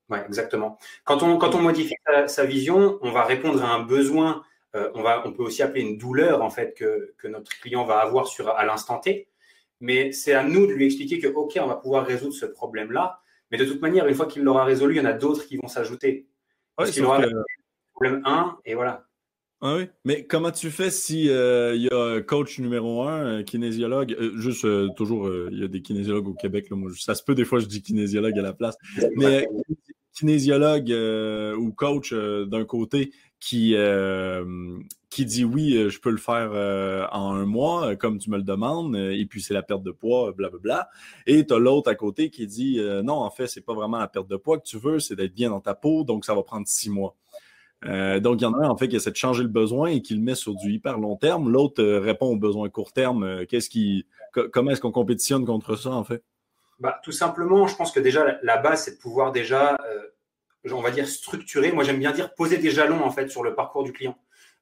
Oui, 0.08 0.18
exactement. 0.26 0.78
Quand 1.04 1.22
on, 1.22 1.36
quand 1.38 1.54
on 1.54 1.62
modifie 1.62 1.94
sa, 2.26 2.44
vision, 2.44 2.98
on 3.02 3.10
va 3.10 3.24
répondre 3.24 3.64
à 3.64 3.68
un 3.68 3.82
besoin, 3.82 4.42
euh, 4.74 4.90
on, 4.94 5.02
va, 5.02 5.26
on 5.26 5.32
peut 5.32 5.42
aussi 5.42 5.62
appeler 5.62 5.82
une 5.82 5.98
douleur, 5.98 6.42
en 6.42 6.50
fait, 6.50 6.74
que, 6.74 7.14
que 7.18 7.28
notre 7.28 7.50
client 7.60 7.84
va 7.84 7.98
avoir 7.98 8.26
sur, 8.26 8.48
à 8.50 8.64
l'instant 8.64 8.98
T. 8.98 9.28
Mais 9.80 10.12
c'est 10.12 10.32
à 10.32 10.42
nous 10.42 10.66
de 10.66 10.72
lui 10.72 10.86
expliquer 10.86 11.18
que, 11.18 11.28
OK, 11.28 11.58
on 11.60 11.66
va 11.66 11.76
pouvoir 11.76 12.06
résoudre 12.06 12.34
ce 12.34 12.46
problème-là. 12.46 13.20
Mais 13.50 13.58
de 13.58 13.64
toute 13.64 13.80
manière, 13.80 14.06
une 14.06 14.14
fois 14.14 14.26
qu'il 14.26 14.42
l'aura 14.42 14.64
résolu, 14.64 14.94
il 14.94 14.98
y 14.98 15.00
en 15.00 15.04
a 15.04 15.12
d'autres 15.12 15.46
qui 15.46 15.56
vont 15.56 15.68
s'ajouter. 15.68 16.26
Parce 16.76 16.90
qu'il 16.90 17.04
aura 17.04 17.20
le 17.20 17.30
problème 17.94 18.22
1 18.24 18.58
et 18.64 18.74
voilà. 18.74 19.06
Ah 19.62 19.76
oui, 19.76 19.88
mais 20.04 20.26
comment 20.26 20.50
tu 20.50 20.70
fais 20.70 20.90
si 20.90 21.30
euh, 21.30 21.74
il 21.74 21.82
y 21.82 21.88
a 21.88 22.20
coach 22.20 22.58
numéro 22.58 23.02
un, 23.04 23.42
kinésiologue, 23.42 24.14
euh, 24.20 24.36
juste 24.36 24.66
euh, 24.66 24.88
toujours, 24.96 25.30
il 25.50 25.58
y 25.58 25.64
a 25.64 25.68
des 25.68 25.80
kinésiologues 25.80 26.28
au 26.28 26.34
Québec, 26.34 26.68
là, 26.68 26.76
moi, 26.76 26.90
ça 26.94 27.14
se 27.14 27.24
peut 27.24 27.34
des 27.34 27.46
fois 27.46 27.58
je 27.58 27.64
dis 27.64 27.80
kinésiologue 27.80 28.38
à 28.38 28.42
la 28.42 28.52
place, 28.52 28.76
mais 29.16 29.48
kinésiologue 30.12 30.90
ou 31.58 31.72
coach 31.72 32.12
d'un 32.12 32.66
côté 32.66 33.12
qui 33.40 33.74
qui 35.16 35.24
dit 35.24 35.44
oui, 35.44 35.88
je 35.88 35.98
peux 36.00 36.10
le 36.10 36.16
faire 36.16 36.50
en 37.12 37.34
un 37.34 37.46
mois, 37.46 37.96
comme 37.96 38.18
tu 38.18 38.30
me 38.30 38.36
le 38.36 38.42
demandes, 38.42 38.96
et 38.96 39.26
puis 39.26 39.42
c'est 39.42 39.54
la 39.54 39.62
perte 39.62 39.82
de 39.82 39.90
poids, 39.90 40.32
blablabla. 40.32 40.88
Et 41.26 41.46
tu 41.46 41.54
as 41.54 41.58
l'autre 41.58 41.90
à 41.90 41.94
côté 41.94 42.30
qui 42.30 42.46
dit 42.46 42.80
non, 43.02 43.14
en 43.14 43.30
fait, 43.30 43.46
c'est 43.46 43.60
pas 43.60 43.74
vraiment 43.74 43.98
la 43.98 44.08
perte 44.08 44.28
de 44.28 44.36
poids 44.36 44.58
que 44.58 44.66
tu 44.66 44.78
veux, 44.78 45.00
c'est 45.00 45.16
d'être 45.16 45.34
bien 45.34 45.50
dans 45.50 45.60
ta 45.60 45.74
peau, 45.74 46.04
donc 46.04 46.24
ça 46.24 46.34
va 46.34 46.42
prendre 46.42 46.66
six 46.68 46.90
mois. 46.90 47.16
Euh, 47.84 48.20
donc, 48.20 48.40
il 48.40 48.44
y 48.44 48.46
en 48.46 48.54
a 48.54 48.66
un, 48.66 48.68
en 48.68 48.76
fait, 48.76 48.88
qui 48.88 48.96
essaie 48.96 49.10
de 49.10 49.16
changer 49.16 49.42
le 49.42 49.48
besoin 49.48 49.88
et 49.88 50.00
qui 50.00 50.14
le 50.14 50.20
met 50.20 50.34
sur 50.34 50.54
du 50.54 50.72
hyper 50.72 50.98
long 50.98 51.16
terme. 51.16 51.50
L'autre 51.50 51.82
euh, 51.82 52.00
répond 52.00 52.26
aux 52.26 52.36
besoins 52.36 52.68
court 52.68 52.92
terme. 52.92 53.24
Euh, 53.24 53.44
qu'est-ce 53.46 53.68
qui, 53.68 54.06
comment 54.52 54.70
est-ce 54.70 54.80
qu'on 54.80 54.92
compétitionne 54.92 55.44
contre 55.44 55.76
ça, 55.76 55.90
en 55.90 56.04
fait? 56.04 56.22
Bah, 56.78 57.00
tout 57.02 57.12
simplement, 57.12 57.66
je 57.66 57.76
pense 57.76 57.92
que 57.92 58.00
déjà, 58.00 58.38
la, 58.42 58.56
base, 58.58 58.84
c'est 58.84 58.96
de 58.96 58.98
pouvoir 58.98 59.32
déjà, 59.32 59.76
on 60.70 60.82
va 60.82 60.90
dire, 60.90 61.08
structurer. 61.08 61.72
Moi, 61.72 61.84
j'aime 61.84 61.98
bien 61.98 62.12
dire 62.12 62.34
poser 62.34 62.58
des 62.58 62.70
jalons, 62.70 63.02
en 63.02 63.10
fait, 63.10 63.28
sur 63.28 63.42
le 63.42 63.54
parcours 63.54 63.84
du 63.84 63.92
client. 63.92 64.16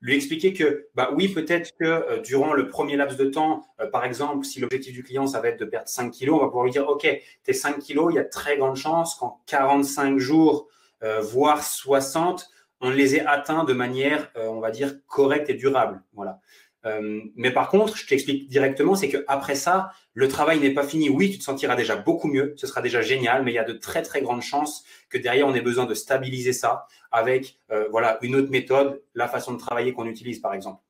Lui 0.04 0.14
expliquer 0.14 0.52
que, 0.52 0.86
bah 0.94 1.10
oui, 1.16 1.28
peut-être 1.28 1.74
que 1.80 2.20
durant 2.20 2.52
le 2.52 2.68
premier 2.68 2.94
laps 2.94 3.16
de 3.16 3.24
temps, 3.24 3.62
par 3.90 4.04
exemple, 4.04 4.44
si 4.44 4.60
l'objectif 4.60 4.92
du 4.92 5.02
client, 5.02 5.26
ça 5.26 5.40
va 5.40 5.48
être 5.48 5.58
de 5.58 5.64
perdre 5.64 5.88
5 5.88 6.10
kilos, 6.10 6.36
on 6.36 6.42
va 6.42 6.46
pouvoir 6.48 6.64
lui 6.64 6.72
dire, 6.72 6.86
OK, 6.86 7.08
tes 7.42 7.52
5 7.54 7.78
kilos, 7.78 8.12
il 8.12 8.16
y 8.16 8.18
a 8.18 8.24
très 8.24 8.58
grande 8.58 8.76
chance 8.76 9.14
qu'en 9.14 9.40
45 9.46 10.18
jours, 10.18 10.68
voire 11.00 11.64
60, 11.64 12.50
on 12.84 12.90
les 12.90 13.16
ait 13.16 13.24
atteints 13.24 13.64
de 13.64 13.72
manière, 13.72 14.30
euh, 14.36 14.48
on 14.48 14.60
va 14.60 14.70
dire, 14.70 14.94
correcte 15.06 15.48
et 15.48 15.54
durable. 15.54 16.02
Voilà. 16.12 16.40
Euh, 16.86 17.22
mais 17.36 17.50
par 17.50 17.68
contre, 17.68 17.96
je 17.96 18.06
t'explique 18.06 18.48
directement, 18.48 18.94
c'est 18.94 19.08
qu'après 19.08 19.54
ça, 19.54 19.90
le 20.12 20.28
travail 20.28 20.60
n'est 20.60 20.74
pas 20.74 20.86
fini. 20.86 21.08
Oui, 21.08 21.30
tu 21.30 21.38
te 21.38 21.44
sentiras 21.44 21.76
déjà 21.76 21.96
beaucoup 21.96 22.28
mieux, 22.28 22.54
ce 22.56 22.66
sera 22.66 22.82
déjà 22.82 23.00
génial, 23.00 23.42
mais 23.42 23.52
il 23.52 23.54
y 23.54 23.58
a 23.58 23.64
de 23.64 23.72
très 23.72 24.02
très 24.02 24.20
grandes 24.20 24.42
chances 24.42 24.84
que 25.08 25.18
derrière 25.18 25.46
on 25.46 25.54
ait 25.54 25.60
besoin 25.60 25.86
de 25.86 25.94
stabiliser 25.94 26.52
ça 26.52 26.86
avec 27.10 27.58
euh, 27.70 27.88
voilà 27.90 28.18
une 28.22 28.36
autre 28.36 28.50
méthode, 28.50 29.02
la 29.14 29.28
façon 29.28 29.54
de 29.54 29.58
travailler 29.58 29.92
qu'on 29.92 30.06
utilise 30.06 30.40
par 30.40 30.54
exemple. 30.54 30.82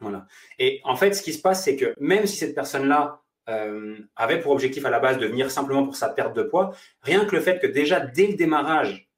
Voilà. 0.00 0.26
Et 0.58 0.80
en 0.84 0.96
fait, 0.96 1.14
ce 1.14 1.22
qui 1.22 1.32
se 1.32 1.40
passe, 1.40 1.64
c'est 1.64 1.76
que 1.76 1.94
même 1.98 2.26
si 2.26 2.36
cette 2.36 2.54
personne-là 2.54 3.20
avait 4.16 4.40
pour 4.40 4.50
objectif 4.50 4.84
à 4.86 4.90
la 4.90 4.98
base 4.98 5.18
de 5.18 5.26
venir 5.26 5.52
simplement 5.52 5.84
pour 5.84 5.94
sa 5.94 6.08
perte 6.08 6.34
de 6.34 6.42
poids, 6.42 6.74
rien 7.02 7.24
que 7.24 7.36
le 7.36 7.40
fait 7.40 7.60
que 7.60 7.68
déjà 7.68 8.00
dès 8.00 8.26
le 8.26 8.34
démarrage, 8.34 9.08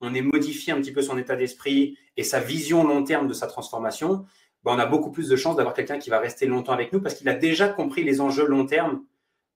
on 0.00 0.14
est 0.14 0.22
modifié 0.22 0.72
un 0.72 0.80
petit 0.80 0.92
peu 0.92 1.02
son 1.02 1.16
état 1.18 1.36
d'esprit 1.36 1.96
et 2.16 2.22
sa 2.22 2.40
vision 2.40 2.84
long 2.84 3.04
terme 3.04 3.28
de 3.28 3.32
sa 3.32 3.46
transformation, 3.46 4.26
ben, 4.66 4.72
on 4.74 4.78
a 4.80 4.86
beaucoup 4.86 5.12
plus 5.12 5.28
de 5.28 5.36
chances 5.36 5.54
d'avoir 5.54 5.74
quelqu'un 5.74 5.98
qui 5.98 6.10
va 6.10 6.18
rester 6.18 6.44
longtemps 6.44 6.72
avec 6.72 6.92
nous 6.92 7.00
parce 7.00 7.14
qu'il 7.14 7.28
a 7.28 7.34
déjà 7.34 7.68
compris 7.68 8.02
les 8.02 8.20
enjeux 8.20 8.46
long 8.46 8.66
terme 8.66 9.04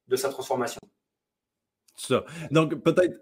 de 0.07 0.15
sa 0.15 0.29
transformation. 0.29 0.81
Ça. 1.97 2.25
Donc, 2.53 2.77
peut-être, 2.77 3.19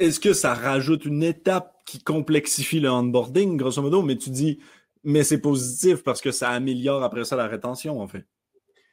est-ce 0.00 0.18
que 0.18 0.32
ça 0.32 0.54
rajoute 0.54 1.04
une 1.04 1.22
étape 1.22 1.76
qui 1.86 2.02
complexifie 2.02 2.80
le 2.80 2.90
onboarding, 2.90 3.56
grosso 3.56 3.80
modo, 3.80 4.02
mais 4.02 4.16
tu 4.16 4.30
dis, 4.30 4.58
mais 5.04 5.22
c'est 5.22 5.40
positif 5.40 6.02
parce 6.02 6.20
que 6.20 6.32
ça 6.32 6.50
améliore 6.50 7.04
après 7.04 7.24
ça 7.24 7.36
la 7.36 7.46
rétention, 7.46 8.00
en 8.00 8.08
fait? 8.08 8.24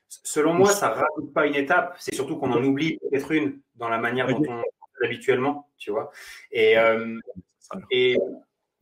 Selon 0.07 0.54
moi, 0.54 0.69
ça 0.69 0.90
ne 0.90 0.94
rajoute 0.94 1.33
pas 1.33 1.48
une 1.48 1.56
étape, 1.56 1.95
c'est 1.98 2.13
surtout 2.13 2.38
qu'on 2.38 2.51
en 2.51 2.63
oublie 2.63 3.00
peut-être 3.00 3.31
une 3.31 3.60
dans 3.75 3.90
la 3.90 3.98
manière 3.98 4.28
dont 4.28 4.44
on 4.48 4.63
habituellement, 5.04 5.69
tu 5.80 5.90
vois? 5.90 6.12
Et, 6.51 6.78
euh, 6.78 7.19
et 7.90 8.16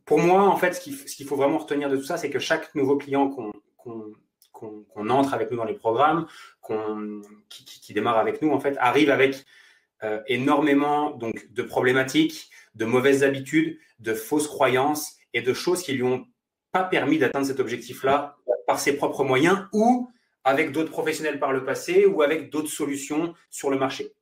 pour 0.06 0.20
moi, 0.20 0.44
en 0.44 0.56
fait, 0.56 0.74
ce 0.74 0.80
qu'il 1.16 1.26
faut 1.26 1.36
vraiment 1.36 1.58
retenir 1.58 1.90
de 1.90 1.98
tout 1.98 2.04
ça, 2.04 2.18
c'est 2.18 2.30
que 2.30 2.40
chaque 2.40 2.74
nouveau 2.76 2.96
client 2.96 3.30
qu'on 3.30 5.10
entre 5.10 5.34
avec 5.34 5.52
nous 5.52 5.58
dans 5.58 5.66
les 5.66 5.74
programmes, 5.74 6.28
qui, 7.50 7.66
qui, 7.66 7.94
démarre 7.94 8.18
avec 8.18 8.42
nous, 8.42 8.52
en 8.52 8.60
fait, 8.60 8.78
arrive 8.80 9.10
avec 9.10 9.46
euh, 10.04 10.22
énormément 10.28 11.12
donc, 11.12 11.52
de 11.52 11.64
problématiques, 11.64 12.50
de 12.76 12.86
mauvaises 12.86 13.24
habitudes, 13.24 13.80
de 14.00 14.14
fausses 14.14 14.48
croyances 14.48 15.16
et 15.34 15.42
de 15.42 15.54
choses 15.54 15.82
qui 15.82 15.94
lui 15.94 16.04
ont 16.04 16.26
pas 16.72 16.84
permis 16.84 17.18
d'atteindre 17.18 17.46
cet 17.46 17.60
objectif-là 17.60 18.38
par 18.68 18.80
ses 18.80 18.98
propres 18.98 19.24
moyens 19.24 19.68
ou 19.74 20.10
avec 20.44 20.72
d'autres 20.72 20.92
professionnels 20.92 21.40
par 21.40 21.52
le 21.52 21.64
passé 21.64 22.06
ou 22.06 22.22
avec 22.22 22.52
d'autres 22.52 22.70
solutions 22.70 23.34
sur 23.50 23.70
le 23.72 23.78
marché. 23.78 24.14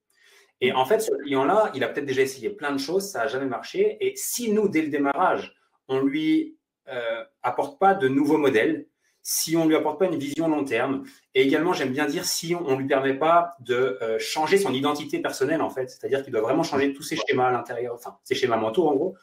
Et 0.61 0.71
en 0.71 0.85
fait, 0.85 0.99
ce 0.99 1.11
client-là, 1.23 1.71
il 1.75 1.83
a 1.83 1.89
peut-être 1.89 2.05
déjà 2.05 2.21
essayé 2.21 2.49
plein 2.49 2.71
de 2.71 2.77
choses, 2.77 3.09
ça 3.09 3.19
n'a 3.19 3.27
jamais 3.27 3.47
marché. 3.47 3.97
Et 3.99 4.13
si 4.15 4.51
nous, 4.51 4.69
dès 4.69 4.81
le 4.81 4.87
démarrage, 4.87 5.53
on 5.87 5.99
lui 5.99 6.57
euh, 6.89 7.23
apporte 7.41 7.79
pas 7.79 7.93
de 7.93 8.07
nouveaux 8.07 8.37
modèles, 8.37 8.87
si 9.21 9.55
on 9.55 9.65
lui 9.65 9.75
apporte 9.75 9.99
pas 9.99 10.05
une 10.05 10.17
vision 10.17 10.49
long 10.49 10.65
terme, 10.65 11.03
et 11.33 11.41
également, 11.41 11.71
j'aime 11.71 11.91
bien 11.91 12.05
dire, 12.05 12.25
si 12.25 12.55
on 12.55 12.75
ne 12.75 12.81
lui 12.81 12.87
permet 12.87 13.13
pas 13.13 13.55
de 13.61 13.97
euh, 14.01 14.19
changer 14.19 14.57
son 14.57 14.73
identité 14.73 15.19
personnelle, 15.19 15.61
en 15.61 15.69
fait, 15.69 15.89
c'est-à-dire 15.89 16.23
qu'il 16.23 16.33
doit 16.33 16.41
vraiment 16.41 16.63
changer 16.63 16.93
tous 16.93 17.03
ses 17.03 17.15
schémas 17.15 17.47
à 17.47 17.51
l'intérieur, 17.51 17.95
enfin, 17.95 18.17
ses 18.23 18.35
schémas 18.35 18.57
mentaux, 18.57 18.87
en 18.87 18.95
gros, 18.95 19.15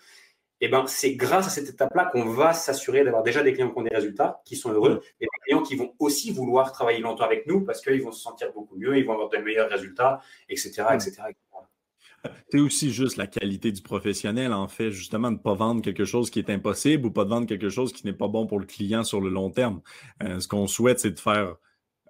et 0.63 0.67
eh 0.67 0.69
ben, 0.69 0.85
c'est 0.87 1.15
grâce 1.15 1.47
à 1.47 1.51
cette 1.51 1.71
étape-là 1.71 2.11
qu'on 2.13 2.27
va 2.27 2.53
s'assurer 2.53 3.03
d'avoir 3.03 3.23
déjà 3.23 3.43
des 3.43 3.55
clients 3.55 3.71
qui 3.71 3.79
ont 3.79 3.83
des 3.83 3.95
résultats, 3.95 4.43
qui 4.45 4.57
sont 4.57 4.71
heureux, 4.71 5.01
et 5.19 5.25
des 5.25 5.29
clients 5.47 5.63
qui 5.63 5.75
vont 5.75 5.95
aussi 5.99 6.33
vouloir 6.33 6.71
travailler 6.73 6.99
longtemps 6.99 7.25
avec 7.25 7.47
nous 7.47 7.63
parce 7.63 7.81
qu'ils 7.81 8.03
vont 8.03 8.13
se 8.13 8.21
sentir 8.21 8.53
beaucoup 8.53 8.77
mieux, 8.77 8.99
ils 8.99 9.07
vont 9.07 9.15
avoir 9.15 9.31
de 9.31 9.39
meilleurs 9.39 9.71
résultats, 9.71 10.21
etc. 10.51 10.83
etc., 10.93 11.23
C'est 12.51 12.61
aussi 12.61 12.93
juste 12.93 13.17
la 13.17 13.27
qualité 13.27 13.73
du 13.73 13.81
professionnel, 13.81 14.53
en 14.53 14.69
fait, 14.69 14.91
justement, 14.91 15.31
de 15.31 15.37
ne 15.37 15.43
pas 15.43 15.55
vendre 15.55 15.83
quelque 15.83 16.05
chose 16.05 16.31
qui 16.31 16.39
est 16.39 16.51
impossible 16.51 17.07
ou 17.07 17.11
pas 17.11 17.25
de 17.25 17.31
vendre 17.31 17.47
quelque 17.47 17.69
chose 17.69 17.93
qui 17.93 18.07
n'est 18.07 18.13
pas 18.13 18.29
bon 18.29 18.47
pour 18.47 18.59
le 18.59 18.67
client 18.67 19.05
sur 19.05 19.21
le 19.21 19.31
long 19.31 19.51
terme. 19.51 19.81
Euh, 20.23 20.41
ce 20.41 20.49
qu'on 20.49 20.67
souhaite, 20.67 21.01
c'est 21.01 21.13
de 21.13 21.21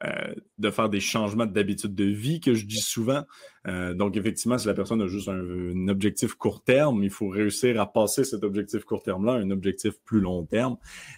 euh, 0.02 0.35
de 0.57 0.71
faire 0.71 0.88
des 0.88 1.00
changements 1.00 1.45
d'habitude 1.45 1.95
de 1.95 2.05
vie 2.05 2.40
que 2.40 2.55
je 2.55 2.64
dis 2.64 2.81
souvent. 2.81 3.25
Euh, 3.67 3.95
donc, 3.95 4.17
effectivement, 4.17 4.59
si 4.59 4.67
la 4.67 4.75
personne 4.75 5.02
a 5.02 5.07
juste 5.07 5.29
un, 5.29 5.88
objectif 5.88 6.35
court 6.35 6.62
terme, 6.62 7.02
il 7.02 7.11
faut 7.11 7.29
réussir 7.29 7.81
à 7.81 7.93
passer 7.93 8.25
cet 8.25 8.45
objectif 8.45 8.85
court 8.85 9.02
terme-là 9.02 9.33
à 9.33 9.37
un 9.37 9.50
objectif 9.50 9.95
plus 10.05 10.21
long 10.21 10.45
terme. 10.45 10.76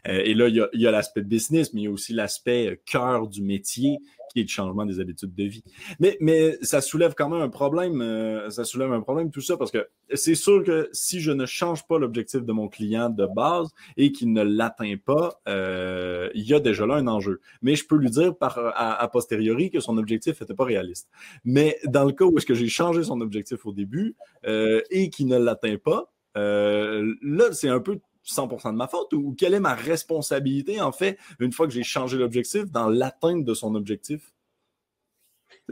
Euh, 0.09 0.23
et 0.25 0.35
là, 0.35 0.49
il 0.49 0.57
y 0.57 0.87
a, 0.87 0.89
a 0.89 0.93
l'aspect 0.93 1.23
business, 1.23 1.73
mais 1.73 1.83
il 1.83 1.85
y 1.85 1.89
a 1.89 1.91
aussi 1.91 2.13
l'aspect 2.13 2.81
cœur 2.87 3.29
du 3.29 3.43
métier 3.43 3.99
qui 4.33 4.41
est 4.41 4.45
le 4.45 4.49
changement 4.49 4.87
des 4.87 4.99
habitudes 4.99 5.35
de 5.35 5.45
vie. 5.45 5.63
Mais, 6.01 6.17
mais 6.21 6.57
ça 6.63 6.81
soulève 6.81 7.13
quand 7.15 7.29
même 7.29 7.43
un 7.43 7.51
problème. 7.51 8.03
ça 8.49 8.65
soulève 8.65 8.91
un 8.91 9.03
problème, 9.03 9.31
tout 9.31 9.43
ça, 9.43 9.59
parce 9.59 9.71
que 9.71 9.87
c'est 10.15 10.35
sûr 10.35 10.65
que 10.65 10.89
si 10.93 11.21
je 11.21 11.33
ne 11.33 11.45
change 11.45 11.87
pas 11.87 11.99
l'objectif 11.99 12.41
de 12.41 12.53
mon 12.53 12.69
client 12.69 13.11
de 13.11 13.27
base 13.27 13.69
et 13.99 14.11
qu'il 14.11 14.33
ne 14.33 14.43
l'atteint 14.43 14.95
pas, 15.05 15.39
il 15.47 16.43
y 16.49 16.55
a 16.55 16.61
déjà 16.61 16.87
là 16.87 16.95
un 16.95 17.09
enjeu. 17.09 17.43
Mais 17.61 17.77
je 17.77 17.87
peux 17.87 17.97
lui 17.97 18.09
dire 18.09 18.35
par 18.35 18.59
a, 18.75 19.07
posteriori 19.09 19.71
que 19.71 19.81
son 19.81 19.99
objectif 19.99 20.41
n'était 20.41 20.55
pas 20.55 20.65
réaliste. 20.65 21.11
Mais 21.45 21.79
dans 21.85 22.05
le 22.05 22.13
cas 22.13 22.25
où 22.33 22.39
est-ce 22.39 22.47
que 22.47 22.55
j'ai 22.55 22.69
changé 22.69 23.05
son 23.05 23.21
objectif 23.21 23.67
au 23.67 23.73
début 23.73 24.17
euh, 24.47 24.81
et 24.91 25.11
qu'il 25.11 25.27
ne 25.27 25.39
l'atteint 25.39 25.77
pas, 25.77 26.13
euh, 26.37 27.15
là, 27.23 27.53
c'est 27.53 27.69
un 27.69 27.81
peu 27.81 28.01
100% 28.25 28.73
de 28.73 28.77
ma 28.77 28.89
faute 28.89 29.13
ou 29.13 29.35
quelle 29.37 29.55
est 29.55 29.61
ma 29.61 29.75
responsabilité, 29.75 30.81
en 30.81 30.93
fait, 30.93 31.19
une 31.41 31.53
fois 31.53 31.67
que 31.67 31.73
j'ai 31.73 31.83
changé 31.83 32.17
l'objectif, 32.17 32.71
dans 32.71 32.89
l'atteinte 32.89 33.45
de 33.45 33.55
son 33.55 33.75
objectif? 33.75 34.33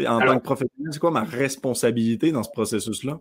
En 0.07 0.21
tant 0.21 0.39
que 0.39 0.45
professionnel, 0.45 0.93
c'est 0.93 0.99
quoi 0.99 1.11
ma 1.11 1.25
responsabilité 1.25 2.33
dans 2.33 2.43
ce 2.43 2.51
processus-là? 2.51 3.21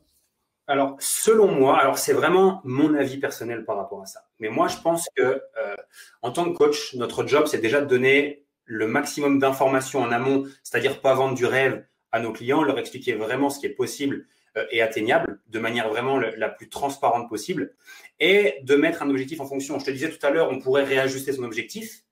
Alors, 0.67 0.98
selon 1.00 1.51
moi, 1.51 1.79
alors 1.79 1.98
c'est 1.98 2.13
vraiment 2.13 2.62
mon 2.63 2.93
avis 2.93 3.17
personnel 3.17 3.65
par 3.65 3.75
rapport 3.77 4.03
à 4.03 4.05
ça. 4.05 4.27
Mais 4.39 4.50
moi, 4.50 4.67
je 4.67 4.77
pense 4.77 5.08
que 5.15 5.24
euh, 5.24 5.75
en 6.22 6.31
tant 6.31 6.46
que 6.46 6.55
coach, 6.55 6.93
notre 6.93 7.25
job, 7.25 7.48
c'est 7.48 7.58
déjà 7.58 7.81
de 7.81 7.88
donner 7.88 8.46
le 8.65 8.86
maximum 8.88 9.39
d'informations 9.39 10.01
en 10.01 10.12
amont, 10.12 10.46
c'est-à-dire 10.63 11.01
pas 11.01 11.15
vendre 11.15 11.34
du 11.34 11.46
rêve 11.48 11.84
à 12.12 12.20
nos 12.20 12.32
clients, 12.32 12.63
leur 12.63 12.80
expliquer 12.80 13.13
vraiment 13.13 13.50
ce 13.50 13.60
qui 13.60 13.66
est 13.66 13.75
possible 13.75 14.25
euh, 14.58 14.66
et 14.72 14.82
atteignable 14.82 15.39
de 15.48 15.60
manière 15.60 15.89
vraiment 15.89 16.18
la 16.20 16.50
plus 16.50 16.70
transparente 16.70 17.30
possible 17.30 17.74
et 18.20 18.56
de 18.63 18.75
mettre 18.75 19.04
un 19.04 19.10
objectif 19.10 19.39
en 19.39 19.46
fonction. 19.46 19.80
Je 19.80 19.86
te 19.86 19.92
disais 19.92 20.10
tout 20.10 20.25
à 20.25 20.30
l'heure, 20.32 20.50
on 20.51 20.60
pourrait 20.60 20.84
réajuster 20.84 21.34
son 21.34 21.44
objectif. 21.44 22.04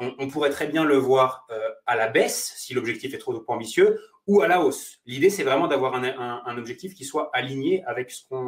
On, 0.00 0.28
pourrait 0.28 0.50
très 0.50 0.66
bien 0.66 0.84
le 0.84 0.96
voir 0.96 1.46
euh, 1.50 1.56
à 1.86 1.94
la 1.94 2.08
baisse 2.08 2.54
si 2.56 2.74
l'objectif 2.74 3.14
est 3.14 3.18
trop 3.18 3.44
ambitieux 3.46 4.00
ou 4.26 4.40
à 4.40 4.48
la 4.48 4.60
hausse. 4.60 4.98
L'idée, 5.06 5.30
c'est 5.30 5.44
vraiment 5.44 5.68
d'avoir 5.68 5.94
un, 5.94 6.58
objectif 6.58 6.94
qui 6.94 7.04
soit 7.04 7.30
aligné 7.32 7.84
avec 7.84 8.12
euh, 8.32 8.42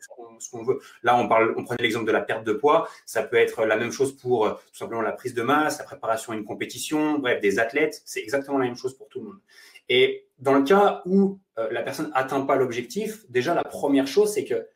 ce 0.00 0.50
qu'on 0.50 0.64
veut. 0.64 0.80
Là, 1.04 1.16
on, 1.16 1.28
parle, 1.28 1.54
on 1.56 1.62
prenait 1.62 1.82
l'exemple 1.82 2.06
de 2.06 2.10
la 2.10 2.20
perte 2.20 2.44
de 2.44 2.52
poids. 2.52 2.88
Ça 3.06 3.22
peut 3.22 3.36
être 3.36 3.64
la 3.64 3.76
même 3.76 3.92
chose 3.92 4.16
pour 4.16 4.48
tout 4.48 4.76
simplement 4.76 5.02
la 5.02 5.12
prise 5.12 5.34
de 5.34 5.42
masse, 5.42 5.78
la 5.78 5.84
préparation 5.84 6.32
à 6.32 6.36
une 6.36 6.44
compétition, 6.44 7.20
bref, 7.20 7.40
des 7.40 7.60
athlètes. 7.60 8.02
C'est 8.04 8.20
exactement 8.20 8.58
la 8.58 8.64
même 8.64 8.76
chose 8.76 8.98
pour 8.98 9.08
tout 9.08 9.20
le 9.20 9.26
monde. 9.26 9.40
Et 9.88 10.27
dans 10.38 10.54
le 10.54 10.62
cas 10.62 11.02
où 11.04 11.40
euh, 11.58 11.68
la 11.70 11.82
personne 11.82 12.10
n'atteint 12.10 12.40
pas 12.42 12.56
l'objectif, 12.56 13.28
déjà, 13.28 13.54
la 13.54 13.64
première 13.64 14.06
chose, 14.06 14.32
c'est 14.32 14.44
que 14.44 14.66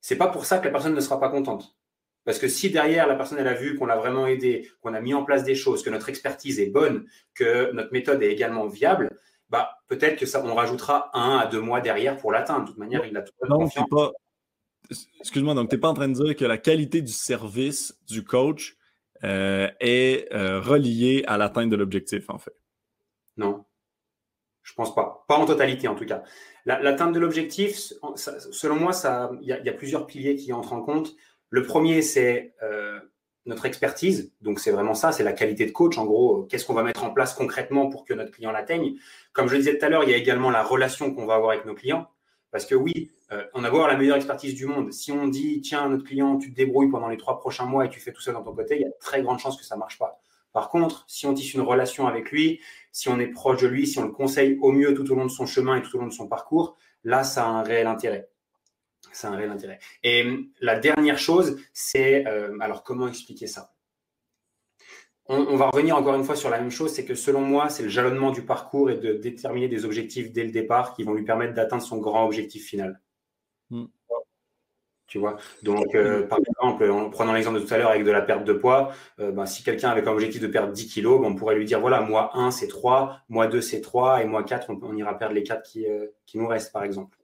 c'est 0.00 0.16
pas 0.16 0.28
pour 0.28 0.44
ça 0.46 0.58
que 0.58 0.64
la 0.64 0.70
personne 0.70 0.94
ne 0.94 1.00
sera 1.00 1.20
pas 1.20 1.28
contente. 1.28 1.76
Parce 2.24 2.38
que 2.38 2.48
si 2.48 2.70
derrière, 2.70 3.06
la 3.06 3.16
personne, 3.16 3.38
elle 3.38 3.48
a 3.48 3.54
vu 3.54 3.76
qu'on 3.76 3.86
l'a 3.86 3.96
vraiment 3.96 4.26
aidé, 4.26 4.70
qu'on 4.80 4.94
a 4.94 5.00
mis 5.00 5.14
en 5.14 5.24
place 5.24 5.42
des 5.42 5.54
choses, 5.54 5.82
que 5.82 5.90
notre 5.90 6.08
expertise 6.08 6.60
est 6.60 6.70
bonne, 6.70 7.06
que 7.34 7.72
notre 7.72 7.92
méthode 7.92 8.22
est 8.22 8.30
également 8.30 8.66
viable, 8.66 9.18
bah, 9.48 9.78
peut-être 9.88 10.18
que 10.18 10.26
ça, 10.26 10.44
on 10.44 10.54
rajoutera 10.54 11.10
un 11.14 11.38
à 11.38 11.46
deux 11.46 11.60
mois 11.60 11.80
derrière 11.80 12.16
pour 12.16 12.30
l'atteindre. 12.30 12.62
De 12.62 12.66
toute 12.68 12.78
manière, 12.78 13.04
il 13.04 13.16
a 13.16 13.22
tout 13.22 13.32
non, 13.48 13.68
pas... 13.90 14.12
Excuse-moi, 15.20 15.54
donc 15.54 15.70
tu 15.70 15.76
n'es 15.76 15.80
pas 15.80 15.88
en 15.88 15.94
train 15.94 16.08
de 16.08 16.14
dire 16.14 16.36
que 16.36 16.44
la 16.44 16.58
qualité 16.58 17.00
du 17.00 17.12
service 17.12 17.98
du 18.06 18.24
coach 18.24 18.76
euh, 19.24 19.68
est 19.80 20.32
euh, 20.32 20.60
reliée 20.60 21.24
à 21.26 21.36
l'atteinte 21.36 21.70
de 21.70 21.76
l'objectif, 21.76 22.28
en 22.28 22.38
fait? 22.38 22.54
Non, 23.36 23.64
je 24.70 24.74
pense 24.76 24.94
pas. 24.94 25.24
Pas 25.26 25.36
en 25.36 25.46
totalité, 25.46 25.88
en 25.88 25.96
tout 25.96 26.06
cas. 26.06 26.22
L'atteinte 26.64 27.12
de 27.12 27.18
l'objectif, 27.18 27.92
selon 28.14 28.76
moi, 28.76 28.92
il 29.42 29.48
y, 29.48 29.68
a 29.68 29.72
plusieurs 29.72 30.06
piliers 30.06 30.36
qui 30.36 30.52
entrent 30.52 30.72
en 30.72 30.80
compte. 30.80 31.16
Le 31.48 31.64
premier, 31.64 32.02
c'est 32.02 32.54
euh, 32.62 33.00
notre 33.46 33.66
expertise. 33.66 34.32
Donc, 34.42 34.60
c'est 34.60 34.70
vraiment 34.70 34.94
ça, 34.94 35.10
c'est 35.10 35.24
la 35.24 35.32
qualité 35.32 35.66
de 35.66 35.72
coach. 35.72 35.98
En 35.98 36.04
gros, 36.04 36.44
qu'est-ce 36.44 36.64
qu'on 36.64 36.74
va 36.74 36.84
mettre 36.84 37.02
en 37.02 37.10
place 37.10 37.34
concrètement 37.34 37.88
pour 37.88 38.04
que 38.04 38.14
notre 38.14 38.30
client 38.30 38.52
l'atteigne? 38.52 38.94
Comme 39.32 39.48
je 39.48 39.54
le 39.54 39.58
disais 39.58 39.76
tout 39.76 39.84
à 39.84 39.88
l'heure, 39.88 40.04
il 40.04 40.10
y 40.10 40.14
a 40.14 40.16
également 40.16 40.50
la 40.50 40.62
relation 40.62 41.12
qu'on 41.12 41.26
va 41.26 41.34
avoir 41.34 41.50
avec 41.50 41.64
nos 41.64 41.74
clients. 41.74 42.08
Parce 42.52 42.64
que 42.64 42.76
oui, 42.76 43.10
euh, 43.32 43.42
on 43.54 43.64
a 43.64 43.88
la 43.88 43.96
meilleure 43.96 44.16
expertise 44.16 44.54
du 44.54 44.66
monde. 44.66 44.92
Si 44.92 45.10
on 45.10 45.26
dit, 45.26 45.60
tiens, 45.62 45.88
notre 45.88 46.04
client, 46.04 46.38
tu 46.38 46.50
te 46.52 46.56
débrouilles 46.56 46.90
pendant 46.90 47.08
les 47.08 47.16
trois 47.16 47.40
prochains 47.40 47.66
mois 47.66 47.86
et 47.86 47.90
tu 47.90 47.98
fais 47.98 48.12
tout 48.12 48.22
ça 48.22 48.32
dans 48.32 48.42
ton 48.44 48.54
côté, 48.54 48.76
il 48.76 48.82
y 48.82 48.84
a 48.84 48.90
très 49.00 49.22
grande 49.22 49.40
chance 49.40 49.56
que 49.56 49.64
ça 49.64 49.74
ne 49.74 49.80
marche 49.80 49.98
pas. 49.98 50.20
Par 50.52 50.68
contre, 50.68 51.04
si 51.06 51.26
on 51.26 51.34
tisse 51.34 51.54
une 51.54 51.60
relation 51.60 52.06
avec 52.06 52.30
lui, 52.30 52.60
si 52.92 53.08
on 53.08 53.18
est 53.20 53.28
proche 53.28 53.62
de 53.62 53.68
lui, 53.68 53.86
si 53.86 53.98
on 53.98 54.04
le 54.04 54.12
conseille 54.12 54.58
au 54.60 54.72
mieux 54.72 54.94
tout 54.94 55.10
au 55.10 55.14
long 55.14 55.26
de 55.26 55.30
son 55.30 55.46
chemin 55.46 55.76
et 55.76 55.82
tout 55.82 55.96
au 55.96 56.00
long 56.00 56.08
de 56.08 56.12
son 56.12 56.28
parcours, 56.28 56.76
là, 57.04 57.24
ça 57.24 57.44
a 57.44 57.48
un 57.48 57.62
réel 57.62 57.86
intérêt. 57.86 58.28
C'est 59.12 59.26
un 59.26 59.36
réel 59.36 59.50
intérêt. 59.50 59.78
Et 60.02 60.22
hum, 60.22 60.48
la 60.60 60.78
dernière 60.78 61.18
chose, 61.18 61.56
c'est 61.72 62.26
euh, 62.26 62.56
alors 62.60 62.84
comment 62.84 63.08
expliquer 63.08 63.46
ça? 63.46 63.72
On, 65.32 65.54
va 65.54 65.70
revenir 65.70 65.96
encore 65.96 66.16
une 66.16 66.24
fois 66.24 66.34
sur 66.34 66.50
la 66.50 66.58
même 66.58 66.72
chose, 66.72 66.92
c'est 66.92 67.04
que 67.04 67.14
selon 67.14 67.40
moi, 67.42 67.68
c'est 67.68 67.84
le 67.84 67.88
jalonnement 67.88 68.32
du 68.32 68.44
parcours 68.44 68.90
et 68.90 68.96
de 68.96 69.12
déterminer 69.12 69.68
des 69.68 69.84
objectifs 69.84 70.32
dès 70.32 70.42
le 70.42 70.50
départ 70.50 70.92
qui 70.92 71.04
vont 71.04 71.14
lui 71.14 71.22
permettre 71.22 71.54
d'atteindre 71.54 71.84
son 71.84 71.98
grand 71.98 72.26
objectif 72.26 72.66
final. 72.66 73.00
Hmm. 73.70 73.84
Tu 75.10 75.18
vois 75.18 75.38
Donc, 75.64 75.96
euh, 75.96 76.24
par 76.28 76.38
exemple, 76.38 76.88
en 76.88 77.10
prenant 77.10 77.32
l'exemple 77.32 77.60
de 77.60 77.66
tout 77.66 77.74
à 77.74 77.78
l'heure 77.78 77.90
avec 77.90 78.04
de 78.04 78.12
la 78.12 78.22
perte 78.22 78.44
de 78.44 78.52
poids, 78.52 78.92
euh, 79.18 79.32
ben, 79.32 79.44
si 79.44 79.64
quelqu'un 79.64 79.90
avait 79.90 80.04
comme 80.04 80.14
objectif 80.14 80.40
de 80.40 80.46
perdre 80.46 80.72
10 80.72 80.86
kilos, 80.86 81.20
ben, 81.20 81.26
on 81.26 81.34
pourrait 81.34 81.56
lui 81.56 81.64
dire 81.64 81.80
voilà, 81.80 82.00
mois 82.00 82.30
1, 82.38 82.52
c'est 82.52 82.68
3, 82.68 83.18
mois 83.28 83.48
2, 83.48 83.60
c'est 83.60 83.80
3, 83.80 84.22
et 84.22 84.24
mois 84.24 84.44
4, 84.44 84.70
on, 84.70 84.96
ira 84.96 85.18
perdre 85.18 85.34
les 85.34 85.42
4 85.42 85.64
qui, 85.64 85.84
qui 86.26 86.38
nous 86.38 86.46
restent, 86.46 86.72
par 86.72 86.84
exemple. 86.84 87.19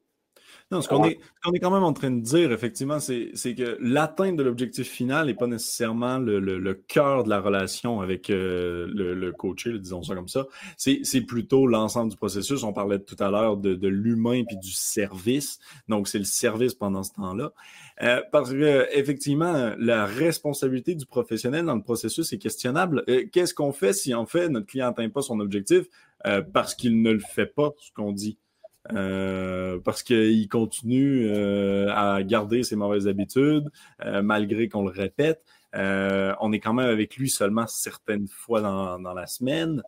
Non, 0.73 0.83
ce 0.83 0.89
qu'on 0.89 1.05
est, 1.05 1.13
est, 1.55 1.61
quand 1.61 1.71
même 1.71 1.85
en 1.85 1.93
train 1.93 2.11
de 2.11 2.21
dire, 2.21 2.51
effectivement, 2.51 2.99
c'est 2.99 3.31
que 3.55 3.79
l'atteinte 3.81 4.35
de 4.37 4.43
l'objectif 4.43 4.89
final 4.89 5.27
n'est 5.27 5.35
pas 5.35 5.47
nécessairement 5.47 6.19
le, 6.19 6.41
le, 6.41 6.75
cœur 6.75 7.23
de 7.23 7.31
la 7.31 7.41
relation 7.41 8.01
avec 8.01 8.31
euh, 8.31 8.89
le, 8.93 9.15
le 9.15 9.31
coaché, 9.31 9.79
disons 9.79 10.03
ça 10.03 10.17
comme 10.17 10.27
ça. 10.27 10.47
C'est 10.77 11.21
plutôt 11.21 11.69
l'ensemble 11.69 12.11
du 12.11 12.17
processus. 12.17 12.65
On 12.65 12.73
parlait 12.73 12.99
tout 12.99 13.15
à 13.21 13.31
l'heure 13.31 13.57
de, 13.59 13.75
de 13.75 13.87
l'humain 13.87 14.43
puis 14.45 14.57
du 14.57 14.73
service. 14.73 15.61
Donc, 15.89 16.09
c'est 16.09 16.19
le 16.19 16.25
service 16.25 16.75
pendant 16.75 17.05
ce 17.05 17.13
temps-là. 17.13 17.53
Euh, 18.03 18.21
parce 18.33 18.51
que, 18.51 18.89
effectivement, 18.93 19.73
la 19.79 20.05
responsabilité 20.05 20.97
du 20.97 21.07
professionnel 21.07 21.65
dans 21.65 21.77
le 21.77 21.83
processus 21.83 22.33
est 22.33 22.39
questionnable. 22.39 23.05
Euh, 23.09 23.25
qu'est-ce 23.31 23.55
qu'on 23.55 23.73
fait 23.73 23.93
si, 23.93 24.15
en 24.15 24.27
fait, 24.27 24.49
notre 24.49 24.67
client 24.67 24.87
n'atteint 24.87 25.11
pas 25.11 25.23
son 25.23 25.39
objectif? 25.39 25.87
Parce 26.53 26.75
qu'il 26.75 27.03
ne 27.03 27.13
le 27.13 27.21
fait 27.21 27.47
pas, 27.47 27.73
ce 27.79 27.93
qu'on 27.93 28.11
dit? 28.11 28.37
Euh, 28.93 29.79
parce 29.81 30.03
qu'il 30.03 30.49
continue 30.49 31.29
euh, 31.29 31.89
à 31.93 32.23
garder 32.23 32.63
ses 32.63 32.77
mauvaises 32.77 33.09
habitudes, 33.09 33.71
euh, 34.05 34.23
malgré 34.23 34.69
qu'on 34.69 34.85
le 34.85 34.91
répète. 34.91 35.43
on 35.75 36.53
est 36.53 36.61
quand 36.61 36.75
même 36.75 36.89
avec 36.89 37.17
lui 37.17 37.29
seulement 37.29 37.67
certaines 37.67 38.29
fois 38.29 38.61
dans, 38.61 39.15
la 39.15 39.27
semaine. 39.27 39.83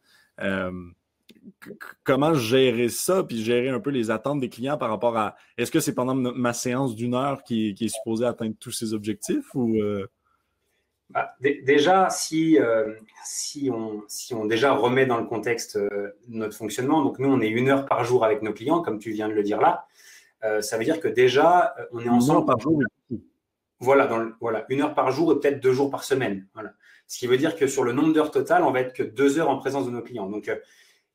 comment 2.05 2.35
gérer 2.35 2.89
ça, 2.89 3.23
puis 3.23 3.43
gérer 3.43 3.69
un 3.69 3.81
peu 3.81 3.91
les 3.91 4.11
attentes 4.11 4.41
des 4.41 4.49
clients 4.49 4.77
par 4.77 4.91
rapport 4.91 5.17
à 5.17 5.37
est-ce 5.57 5.71
que 5.71 5.81
c'est 5.81 5.95
pendant 5.95 6.15
ma 6.15 6.53
séance 6.53 6.95
d'une 6.95 7.15
heure 7.15 7.43
qui, 7.43 7.75
est 7.81 7.89
supposée 7.89 8.27
atteindre 8.27 8.55
tous 8.59 8.73
ses 8.73 8.93
objectifs 8.93 9.55
ou 9.55 9.79
bah, 11.11 11.35
déjà, 11.41 12.11
si, 12.11 12.59
euh, 12.59 12.95
si, 13.25 13.71
on, 13.73 14.03
si 14.09 14.35
on 14.35 14.45
déjà 14.45 14.73
remet 14.73 15.07
dans 15.07 15.17
le 15.17 15.25
contexte 15.25 15.77
euh, 15.77 16.11
notre 16.29 16.55
fonctionnement, 16.55 17.03
donc 17.03 17.19
nous, 17.19 17.29
on 17.29 17.41
est 17.41 17.49
une 17.49 17.71
heure 17.71 17.87
par 17.87 18.05
jour 18.05 18.25
avec 18.25 18.43
nos 18.43 18.53
clients, 18.53 18.83
comme 18.83 18.99
tu 18.99 19.11
viens 19.11 19.29
de 19.29 19.33
le 19.33 19.43
dire 19.43 19.61
là, 19.61 19.87
euh, 20.45 20.61
ça 20.61 20.77
veut 20.77 20.85
dire 20.85 21.01
que 21.01 21.09
déjà, 21.09 21.75
on 21.93 22.01
est 22.01 22.09
ensemble. 22.09 22.47
par 22.47 22.61
jour. 22.61 22.83
Voilà, 23.81 24.07
dans 24.07 24.31
voilà, 24.41 24.67
une 24.69 24.83
heure 24.83 24.95
par 24.95 25.11
jour 25.11 25.33
et 25.33 25.41
peut-être 25.41 25.61
deux 25.61 25.73
jours 25.73 25.91
par 25.91 26.05
semaine. 26.05 26.47
Voilà. 26.53 26.73
Ce 27.07 27.19
qui 27.19 27.27
veut 27.27 27.39
dire 27.39 27.57
que 27.57 27.67
sur 27.67 27.85
le 27.85 27.93
nombre 27.93 28.13
d'heures 28.13 28.31
totales, 28.31 28.63
on 28.63 28.71
va 28.71 28.81
être 28.81 28.93
que 28.93 29.03
deux 29.03 29.39
heures 29.39 29.49
en 29.49 29.57
présence 29.57 29.87
de 29.87 29.91
nos 29.91 30.03
clients. 30.03 30.29
Donc, 30.29 30.51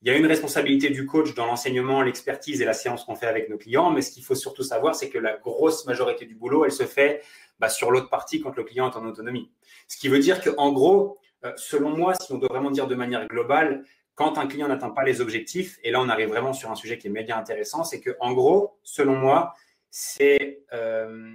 il 0.04 0.12
y 0.12 0.12
a 0.12 0.18
une 0.18 0.26
responsabilité 0.26 0.90
du 0.90 1.06
coach 1.06 1.34
dans 1.34 1.46
l'enseignement, 1.46 2.02
l'expertise 2.02 2.62
et 2.62 2.66
la 2.66 2.74
séance 2.74 3.06
qu'on 3.06 3.16
fait 3.16 3.26
avec 3.26 3.50
nos 3.50 3.58
clients, 3.58 3.90
mais 3.90 4.02
ce 4.02 4.12
qu'il 4.12 4.24
faut 4.24 4.36
surtout 4.36 4.62
savoir, 4.64 4.96
c'est 4.96 5.10
que 5.10 5.18
la 5.18 5.38
grosse 5.38 5.86
majorité 5.86 6.26
du 6.26 6.36
boulot, 6.36 6.66
elle 6.66 6.74
se 6.74 6.84
fait 6.84 7.22
bah, 7.58 7.70
sur 7.70 7.90
l'autre 7.90 8.10
partie 8.10 8.42
quand 8.42 8.54
le 8.58 8.66
client 8.66 8.92
est 8.92 8.98
en 8.98 9.06
autonomie. 9.06 9.50
Ce 9.88 9.96
qui 9.96 10.10
veut 10.10 10.20
dire 10.20 10.44
qu'en 10.44 10.74
gros, 10.74 11.20
euh, 11.46 11.54
selon 11.56 11.96
moi, 11.96 12.16
si 12.16 12.34
on 12.34 12.38
doit 12.38 12.50
vraiment 12.50 12.70
dire 12.70 12.88
de 12.88 12.96
manière 12.96 13.26
globale, 13.30 13.86
quand 14.16 14.38
un 14.38 14.46
client 14.46 14.68
n'atteint 14.68 14.90
pas 14.90 15.06
les 15.06 15.22
objectifs, 15.22 15.80
et 15.84 15.92
là 15.92 16.02
on 16.02 16.10
arrive 16.10 16.28
vraiment 16.28 16.52
sur 16.52 16.70
un 16.70 16.76
sujet 16.76 16.98
qui 16.98 17.08
est 17.08 17.10
méga 17.10 17.38
intéressant, 17.38 17.86
c'est 17.86 18.02
que 18.02 18.18
en 18.20 18.34
gros, 18.34 18.78
selon 18.84 19.16
moi, 19.16 19.54
c'est 19.90 20.66
euh, 20.74 21.34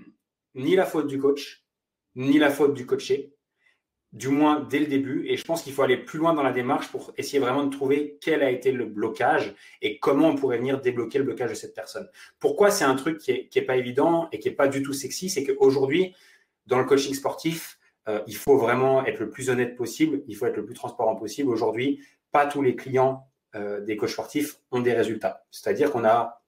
ni 0.55 0.77
la 0.77 0.85
faute 0.85 1.07
du 1.07 1.19
coach, 1.19 1.65
ni 2.17 2.39
la 2.39 2.51
faute 2.51 2.75
du 2.75 2.85
coaché, 2.85 3.33
du 4.13 4.29
moins 4.29 4.61
dès 4.61 4.79
le 4.79 4.87
début. 4.87 5.27
Et 5.27 5.37
je 5.37 5.45
pense 5.45 5.63
qu'il 5.63 5.73
faut 5.73 5.83
aller 5.83 5.97
plus 5.97 6.19
loin 6.19 6.33
dans 6.33 6.43
la 6.43 6.53
démarche 6.53 6.89
pour 6.89 7.13
essayer 7.17 7.39
vraiment 7.39 7.65
de 7.65 7.71
trouver 7.71 8.19
quel 8.21 8.43
a 8.43 8.51
été 8.51 8.73
le 8.73 8.87
blocage 8.87 9.55
et 9.83 9.99
comment 9.99 10.29
on 10.29 10.37
pourrait 10.37 10.59
venir 10.59 10.81
débloquer 10.81 11.19
le 11.19 11.25
blocage 11.25 11.51
de 11.51 11.55
cette 11.55 11.75
personne. 11.75 12.09
Pourquoi 12.39 12.71
c'est 12.71 12.85
un 12.85 12.95
truc 12.95 13.19
qui 13.19 13.33
n'est 13.33 13.49
est 13.55 13.63
pas 13.63 13.77
évident 13.77 14.29
et 14.33 14.39
qui 14.39 14.49
n'est 14.49 14.55
pas 14.55 14.69
du 14.69 14.83
tout 14.83 14.93
sexy, 14.93 15.29
c'est 15.29 15.45
qu'aujourd'hui, 15.45 16.15
dans 16.67 16.79
le 16.79 16.85
coaching 16.85 17.15
sportif, 17.15 17.79
euh, 18.09 18.23
il 18.27 18.37
faut 18.37 18.57
vraiment 18.57 19.05
être 19.05 19.21
le 19.21 19.31
plus 19.31 19.51
honnête 19.51 19.77
possible, 19.77 20.23
il 20.27 20.37
faut 20.37 20.47
être 20.47 20.57
le 20.57 20.65
plus 20.65 20.75
transparent 20.75 21.17
possible. 21.17 21.51
Aujourd'hui, 21.51 22.03
pas 22.33 22.47
tous 22.47 22.63
les 22.63 22.77
clients 22.77 23.27
euh, 23.55 23.81
des 23.81 23.97
coachs 23.97 24.11
sportifs 24.11 24.61
ont 24.71 24.81
des 24.81 24.93
résultats. 24.93 25.45
C'est-à-dire 25.51 25.91
qu'on 25.91 26.05
a 26.05 26.43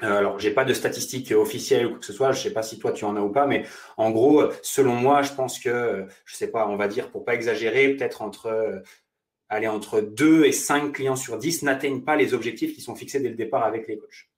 alors, 0.00 0.40
j'ai 0.40 0.50
pas 0.50 0.64
de 0.64 0.74
statistiques 0.74 1.30
officielles 1.32 1.86
ou 1.86 1.90
quoi 1.90 1.98
que 2.00 2.06
ce 2.06 2.12
soit. 2.12 2.32
Je 2.32 2.42
sais 2.42 2.52
pas 2.52 2.62
si 2.62 2.78
toi 2.78 2.92
tu 2.92 3.04
en 3.04 3.16
as 3.16 3.20
ou 3.20 3.30
pas, 3.30 3.46
mais 3.46 3.64
en 3.96 4.10
gros, 4.10 4.44
selon 4.62 4.94
moi, 4.94 5.22
je 5.22 5.32
pense 5.32 5.58
que, 5.58 6.06
je 6.24 6.34
sais 6.34 6.48
pas, 6.48 6.66
on 6.68 6.76
va 6.76 6.88
dire 6.88 7.10
pour 7.10 7.24
pas 7.24 7.34
exagérer, 7.34 7.94
peut-être 7.94 8.20
entre, 8.20 8.82
aller 9.48 9.68
entre 9.68 10.00
2 10.00 10.44
et 10.44 10.52
5 10.52 10.92
clients 10.92 11.16
sur 11.16 11.38
10 11.38 11.62
n'atteignent 11.62 12.02
pas 12.02 12.16
les 12.16 12.34
objectifs 12.34 12.74
qui 12.74 12.80
sont 12.80 12.96
fixés 12.96 13.20
dès 13.20 13.28
le 13.28 13.36
départ 13.36 13.64
avec 13.64 13.86
les 13.86 13.98
coachs. 13.98 14.28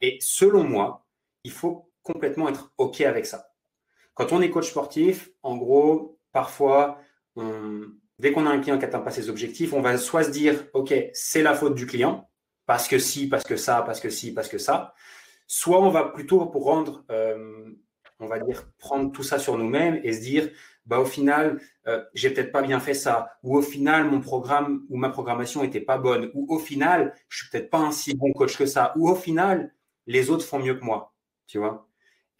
Et 0.00 0.18
selon 0.20 0.64
moi, 0.64 1.06
il 1.44 1.50
faut 1.50 1.90
complètement 2.02 2.48
être 2.48 2.72
ok 2.78 3.00
avec 3.00 3.26
ça. 3.26 3.48
Quand 4.14 4.32
on 4.32 4.42
est 4.42 4.50
coach 4.50 4.68
sportif, 4.68 5.30
en 5.42 5.56
gros, 5.56 6.18
parfois, 6.30 7.00
dès 8.18 8.32
qu'on 8.32 8.46
a 8.46 8.50
un 8.50 8.60
client 8.60 8.76
qui 8.76 8.82
n'atteint 8.82 9.00
pas 9.00 9.10
ses 9.10 9.28
objectifs, 9.28 9.72
on 9.72 9.80
va 9.80 9.96
soit 9.98 10.24
se 10.24 10.30
dire, 10.30 10.66
ok, 10.72 10.94
c'est 11.14 11.42
la 11.42 11.54
faute 11.54 11.74
du 11.74 11.86
client 11.86 12.28
parce 12.66 12.88
que 12.88 12.98
si, 12.98 13.28
parce 13.28 13.44
que 13.44 13.56
ça, 13.56 13.82
parce 13.82 14.00
que 14.00 14.10
si, 14.10 14.32
parce 14.32 14.48
que 14.48 14.58
ça. 14.58 14.94
Soit 15.46 15.80
on 15.80 15.90
va 15.90 16.04
plutôt 16.04 16.46
pour 16.46 16.64
rendre, 16.64 17.04
euh, 17.10 17.70
on 18.18 18.26
va 18.26 18.38
dire, 18.38 18.64
prendre 18.78 19.12
tout 19.12 19.22
ça 19.22 19.38
sur 19.38 19.58
nous-mêmes 19.58 20.00
et 20.02 20.12
se 20.12 20.20
dire, 20.20 20.48
bah 20.86 20.98
au 20.98 21.04
final, 21.04 21.60
euh, 21.86 22.02
j'ai 22.14 22.30
peut-être 22.30 22.52
pas 22.52 22.62
bien 22.62 22.80
fait 22.80 22.94
ça, 22.94 23.36
ou 23.42 23.56
au 23.56 23.62
final 23.62 24.10
mon 24.10 24.20
programme 24.20 24.84
ou 24.88 24.96
ma 24.96 25.10
programmation 25.10 25.62
était 25.64 25.80
pas 25.80 25.98
bonne, 25.98 26.30
ou 26.34 26.46
au 26.54 26.58
final, 26.58 27.14
je 27.28 27.38
suis 27.38 27.50
peut-être 27.50 27.70
pas 27.70 27.78
un 27.78 27.92
si 27.92 28.14
bon 28.14 28.32
coach 28.32 28.56
que 28.56 28.66
ça, 28.66 28.92
ou 28.96 29.08
au 29.08 29.14
final, 29.14 29.74
les 30.06 30.30
autres 30.30 30.44
font 30.44 30.58
mieux 30.58 30.74
que 30.74 30.84
moi, 30.84 31.14
tu 31.46 31.58
vois. 31.58 31.88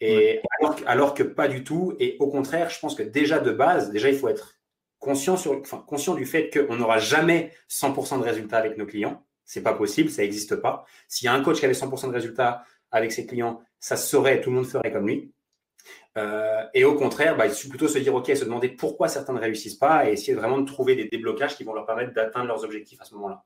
Et 0.01 0.41
alors, 0.85 1.13
que 1.13 1.23
pas 1.23 1.47
du 1.47 1.63
tout. 1.63 1.95
Et 1.99 2.17
au 2.19 2.27
contraire, 2.29 2.69
je 2.69 2.79
pense 2.79 2.95
que 2.95 3.03
déjà 3.03 3.39
de 3.39 3.51
base, 3.51 3.91
déjà, 3.91 4.09
il 4.09 4.17
faut 4.17 4.27
être 4.27 4.55
conscient, 4.99 5.37
sur, 5.37 5.59
enfin, 5.59 5.83
conscient 5.87 6.15
du 6.15 6.25
fait 6.25 6.49
qu'on 6.49 6.75
n'aura 6.75 6.99
jamais 6.99 7.51
100% 7.69 8.19
de 8.19 8.23
résultats 8.23 8.57
avec 8.57 8.77
nos 8.77 8.85
clients. 8.85 9.23
C'est 9.45 9.61
pas 9.61 9.73
possible, 9.73 10.09
ça 10.09 10.23
n'existe 10.23 10.55
pas. 10.55 10.85
S'il 11.07 11.25
y 11.25 11.29
a 11.29 11.33
un 11.33 11.43
coach 11.43 11.59
qui 11.59 11.65
avait 11.65 11.73
100% 11.73 12.07
de 12.07 12.13
résultats 12.13 12.63
avec 12.91 13.11
ses 13.11 13.25
clients, 13.25 13.61
ça 13.79 13.95
se 13.95 14.07
saurait, 14.07 14.41
tout 14.41 14.49
le 14.49 14.55
monde 14.55 14.65
ferait 14.65 14.91
comme 14.91 15.07
lui. 15.07 15.31
Euh, 16.17 16.63
et 16.73 16.85
au 16.85 16.95
contraire, 16.95 17.37
bah, 17.37 17.45
il 17.45 17.53
faut 17.53 17.69
plutôt 17.69 17.87
se 17.87 17.99
dire, 17.99 18.15
OK, 18.15 18.27
se 18.27 18.45
demander 18.45 18.69
pourquoi 18.69 19.07
certains 19.07 19.33
ne 19.33 19.39
réussissent 19.39 19.75
pas 19.75 20.09
et 20.09 20.13
essayer 20.13 20.33
vraiment 20.33 20.59
de 20.59 20.65
trouver 20.65 20.95
des 20.95 21.07
déblocages 21.07 21.55
qui 21.55 21.63
vont 21.63 21.73
leur 21.73 21.85
permettre 21.85 22.13
d'atteindre 22.13 22.47
leurs 22.47 22.63
objectifs 22.63 22.99
à 23.01 23.05
ce 23.05 23.13
moment-là. 23.15 23.43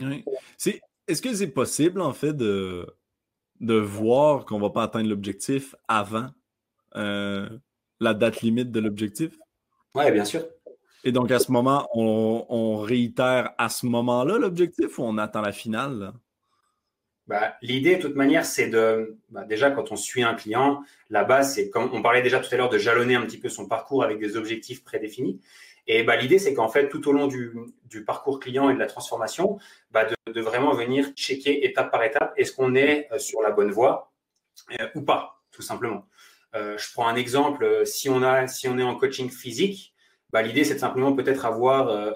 Oui. 0.00 0.24
Est-ce 1.06 1.22
que 1.22 1.34
c'est 1.34 1.48
possible, 1.48 2.00
en 2.00 2.12
fait, 2.12 2.32
de, 2.32 2.86
de 3.60 3.74
voir 3.74 4.44
qu'on 4.44 4.56
ne 4.56 4.62
va 4.62 4.70
pas 4.70 4.84
atteindre 4.84 5.08
l'objectif 5.08 5.74
avant 5.88 6.30
euh, 6.96 7.48
la 8.00 8.14
date 8.14 8.40
limite 8.42 8.70
de 8.70 8.80
l'objectif? 8.80 9.36
Oui, 9.94 10.10
bien 10.12 10.24
sûr. 10.24 10.46
Et 11.04 11.12
donc, 11.12 11.30
à 11.30 11.38
ce 11.38 11.50
moment, 11.50 11.88
on, 11.94 12.78
réitère 12.78 13.52
à 13.58 13.68
ce 13.68 13.86
moment-là 13.86 14.38
l'objectif 14.38 14.98
ou 14.98 15.02
on 15.02 15.18
attend 15.18 15.40
la 15.40 15.52
finale? 15.52 16.12
Bah, 17.26 17.54
l'idée, 17.62 17.96
de 17.96 18.02
toute 18.02 18.16
manière, 18.16 18.44
c'est 18.44 18.68
de. 18.68 19.16
Bah, 19.30 19.44
déjà, 19.44 19.70
quand 19.70 19.92
on 19.92 19.96
suit 19.96 20.22
un 20.22 20.34
client, 20.34 20.82
la 21.10 21.24
base, 21.24 21.54
c'est 21.54 21.70
comme 21.70 21.90
on 21.92 22.02
parlait 22.02 22.22
déjà 22.22 22.40
tout 22.40 22.52
à 22.52 22.56
l'heure 22.56 22.68
de 22.68 22.78
jalonner 22.78 23.14
un 23.14 23.22
petit 23.22 23.38
peu 23.38 23.48
son 23.48 23.66
parcours 23.68 24.02
avec 24.02 24.18
des 24.18 24.36
objectifs 24.36 24.82
prédéfinis. 24.84 25.40
Et 25.86 26.02
bah, 26.02 26.16
l'idée, 26.16 26.38
c'est 26.38 26.54
qu'en 26.54 26.68
fait, 26.68 26.88
tout 26.88 27.08
au 27.08 27.12
long 27.12 27.26
du, 27.26 27.52
parcours 28.06 28.40
client 28.40 28.70
et 28.70 28.74
de 28.74 28.78
la 28.78 28.86
transformation, 28.86 29.58
bah, 29.90 30.06
de, 30.26 30.40
vraiment 30.40 30.72
venir 30.72 31.08
checker 31.16 31.64
étape 31.64 31.90
par 31.90 32.02
étape, 32.04 32.32
est-ce 32.36 32.52
qu'on 32.52 32.74
est 32.74 33.08
euh, 33.12 33.18
sur 33.18 33.42
la 33.42 33.50
bonne 33.50 33.70
voie 33.70 34.12
euh, 34.78 34.86
ou 34.94 35.02
pas, 35.02 35.42
tout 35.50 35.62
simplement. 35.62 36.06
Euh, 36.54 36.76
je 36.78 36.92
prends 36.92 37.08
un 37.08 37.16
exemple, 37.16 37.86
si 37.86 38.08
on, 38.08 38.22
a, 38.22 38.46
si 38.46 38.68
on 38.68 38.78
est 38.78 38.82
en 38.82 38.94
coaching 38.96 39.30
physique, 39.30 39.94
bah, 40.32 40.42
l'idée, 40.42 40.64
c'est 40.64 40.78
simplement 40.78 41.12
peut-être 41.14 41.44
avoir 41.44 42.14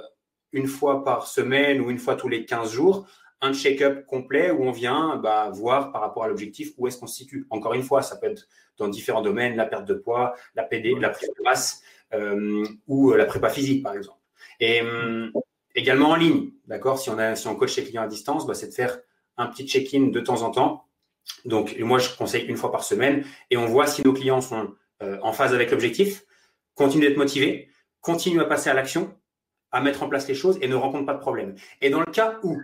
une 0.52 0.66
fois 0.66 1.04
par 1.04 1.26
semaine 1.26 1.80
ou 1.80 1.90
une 1.90 1.98
fois 1.98 2.14
tous 2.14 2.28
les 2.28 2.44
15 2.44 2.70
jours 2.72 3.06
un 3.44 3.52
check-up 3.52 4.06
complet 4.06 4.50
où 4.50 4.64
on 4.64 4.72
vient 4.72 5.16
bah, 5.16 5.50
voir 5.52 5.92
par 5.92 6.00
rapport 6.00 6.24
à 6.24 6.28
l'objectif 6.28 6.72
où 6.78 6.86
est-ce 6.86 6.98
qu'on 6.98 7.06
se 7.06 7.16
situe. 7.16 7.46
Encore 7.50 7.74
une 7.74 7.82
fois, 7.82 8.02
ça 8.02 8.16
peut 8.16 8.26
être 8.26 8.48
dans 8.78 8.88
différents 8.88 9.22
domaines, 9.22 9.56
la 9.56 9.66
perte 9.66 9.84
de 9.84 9.94
poids, 9.94 10.34
la 10.54 10.64
PD, 10.64 10.94
la 10.98 11.10
prise 11.10 11.28
de 11.28 11.42
masse 11.42 11.82
euh, 12.14 12.64
ou 12.86 13.12
euh, 13.12 13.16
la 13.16 13.26
prépa 13.26 13.50
physique, 13.50 13.82
par 13.82 13.94
exemple. 13.94 14.18
Et 14.60 14.80
euh, 14.82 15.30
également 15.74 16.10
en 16.10 16.16
ligne, 16.16 16.52
d'accord? 16.66 16.98
Si, 16.98 17.10
on 17.10 17.18
a, 17.18 17.36
si 17.36 17.46
on 17.46 17.54
coach 17.54 17.74
ses 17.74 17.84
clients 17.84 18.02
à 18.02 18.08
distance, 18.08 18.46
bah, 18.46 18.54
c'est 18.54 18.68
de 18.68 18.74
faire 18.74 18.98
un 19.36 19.46
petit 19.46 19.66
check-in 19.66 20.06
de 20.06 20.20
temps 20.20 20.42
en 20.42 20.50
temps. 20.50 20.86
Donc, 21.44 21.76
moi, 21.78 21.98
je 21.98 22.14
conseille 22.16 22.44
une 22.46 22.56
fois 22.56 22.72
par 22.72 22.84
semaine 22.84 23.24
et 23.50 23.56
on 23.56 23.66
voit 23.66 23.86
si 23.86 24.02
nos 24.02 24.12
clients 24.12 24.40
sont 24.40 24.74
en 25.00 25.32
phase 25.34 25.52
avec 25.52 25.70
l'objectif, 25.70 26.24
continuent 26.74 27.08
d'être 27.08 27.18
motivés, 27.18 27.68
continuent 28.04 28.42
à 28.42 28.44
passer 28.44 28.68
à 28.68 28.74
l'action, 28.74 29.16
à 29.72 29.80
mettre 29.80 30.02
en 30.02 30.08
place 30.08 30.28
les 30.28 30.34
choses 30.34 30.58
et 30.60 30.68
ne 30.68 30.74
rencontrent 30.76 31.06
pas 31.06 31.14
de 31.14 31.20
problème. 31.20 31.56
Et 31.80 31.90
dans 31.90 32.00
le 32.00 32.12
cas 32.12 32.38
où 32.44 32.60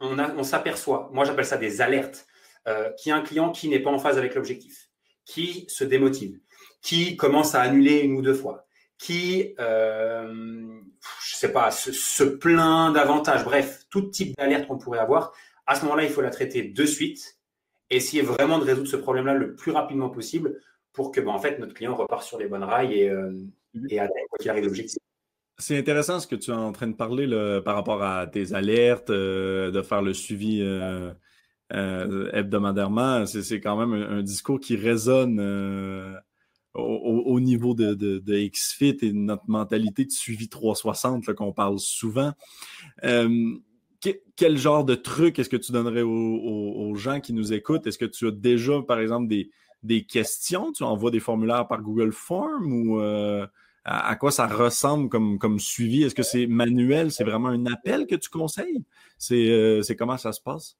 on, 0.00 0.42
s'aperçoit, 0.42 1.08
moi 1.12 1.24
j'appelle 1.24 1.46
ça 1.46 1.56
des 1.56 1.80
alertes, 1.80 2.26
euh, 2.66 2.90
qu'il 2.92 3.10
y 3.10 3.12
a 3.12 3.16
un 3.16 3.22
client 3.22 3.52
qui 3.52 3.68
n'est 3.68 3.78
pas 3.78 3.90
en 3.90 3.98
phase 3.98 4.18
avec 4.18 4.34
l'objectif, 4.34 4.90
qui 5.24 5.64
se 5.68 5.84
démotive, 5.84 6.40
qui 6.82 7.16
commence 7.16 7.54
à 7.54 7.62
annuler 7.62 8.00
une 8.00 8.16
ou 8.16 8.22
deux 8.22 8.34
fois, 8.34 8.66
qui, 8.98 9.54
euh, 9.60 10.80
je 11.24 11.36
sais 11.36 11.52
pas, 11.52 11.70
se, 11.70 12.24
plaint 12.24 12.92
davantage, 12.92 13.44
bref, 13.44 13.86
tout 13.88 14.02
type 14.02 14.36
d'alerte 14.36 14.66
qu'on 14.66 14.78
pourrait 14.78 14.98
avoir, 14.98 15.32
à 15.66 15.76
ce 15.76 15.84
moment-là, 15.84 16.02
il 16.02 16.10
faut 16.10 16.22
la 16.22 16.30
traiter 16.30 16.64
de 16.64 16.84
suite, 16.84 17.38
essayer 17.88 18.22
vraiment 18.22 18.58
de 18.58 18.64
résoudre 18.64 18.88
ce 18.88 18.96
problème-là 18.96 19.34
le 19.34 19.54
plus 19.54 19.70
rapidement 19.70 20.10
possible 20.10 20.60
pour 20.92 21.12
que, 21.12 21.20
ben, 21.20 21.30
en 21.30 21.38
fait, 21.38 21.58
notre 21.60 21.74
client 21.74 21.94
repart 21.94 22.24
sur 22.24 22.38
les 22.38 22.46
bonnes 22.46 22.64
rails 22.64 22.98
et, 22.98 23.08
euh, 23.08 23.32
et 23.88 23.98
atteigne 23.98 24.23
arrive 24.48 24.64
l'objectif. 24.64 24.98
C'est 25.58 25.78
intéressant 25.78 26.18
ce 26.18 26.26
que 26.26 26.34
tu 26.34 26.50
es 26.50 26.54
en 26.54 26.72
train 26.72 26.88
de 26.88 26.96
parler 26.96 27.28
par 27.64 27.76
rapport 27.76 28.02
à 28.02 28.26
tes 28.26 28.54
alertes, 28.54 29.10
euh, 29.10 29.70
de 29.70 29.82
faire 29.82 30.02
le 30.02 30.12
suivi 30.12 30.60
euh, 30.60 31.12
euh, 31.72 32.30
hebdomadairement. 32.32 33.24
C'est 33.26 33.60
quand 33.60 33.76
même 33.76 33.92
un, 33.92 34.22
discours 34.22 34.58
qui 34.58 34.74
résonne 34.74 35.38
au, 36.74 37.38
niveau 37.38 37.74
de, 37.74 38.48
XFIT 38.48 38.98
et 39.02 39.12
notre 39.12 39.44
mentalité 39.46 40.04
de 40.04 40.10
suivi 40.10 40.48
360 40.48 41.32
qu'on 41.34 41.52
parle 41.52 41.78
souvent. 41.78 42.32
quel 43.00 44.58
genre 44.58 44.84
de 44.84 44.96
truc 44.96 45.38
est-ce 45.38 45.48
que 45.48 45.56
tu 45.56 45.70
donnerais 45.70 46.02
aux, 46.02 46.94
gens 46.96 47.20
qui 47.20 47.32
nous 47.32 47.52
écoutent? 47.52 47.86
Est-ce 47.86 47.98
que 47.98 48.04
tu 48.06 48.26
as 48.26 48.32
déjà, 48.32 48.82
par 48.82 48.98
exemple, 48.98 49.28
des, 49.28 49.52
des 49.84 50.04
questions? 50.04 50.72
Tu 50.72 50.82
envoies 50.82 51.12
des 51.12 51.20
formulaires 51.20 51.68
par 51.68 51.80
Google 51.80 52.12
Form 52.12 52.72
ou 52.72 53.00
à, 53.84 54.16
quoi 54.16 54.30
ça 54.30 54.46
ressemble 54.46 55.08
comme, 55.08 55.38
comme 55.38 55.58
suivi? 55.58 56.04
Est-ce 56.04 56.14
que 56.14 56.22
c'est 56.22 56.46
manuel? 56.46 57.12
C'est 57.12 57.24
vraiment 57.24 57.48
un 57.48 57.66
appel 57.66 58.06
que 58.06 58.14
tu 58.14 58.30
conseilles? 58.30 58.82
C'est 59.18 59.50
euh, 59.50 59.82
comment 59.98 60.16
ça 60.16 60.32
se 60.32 60.40
passe? 60.40 60.76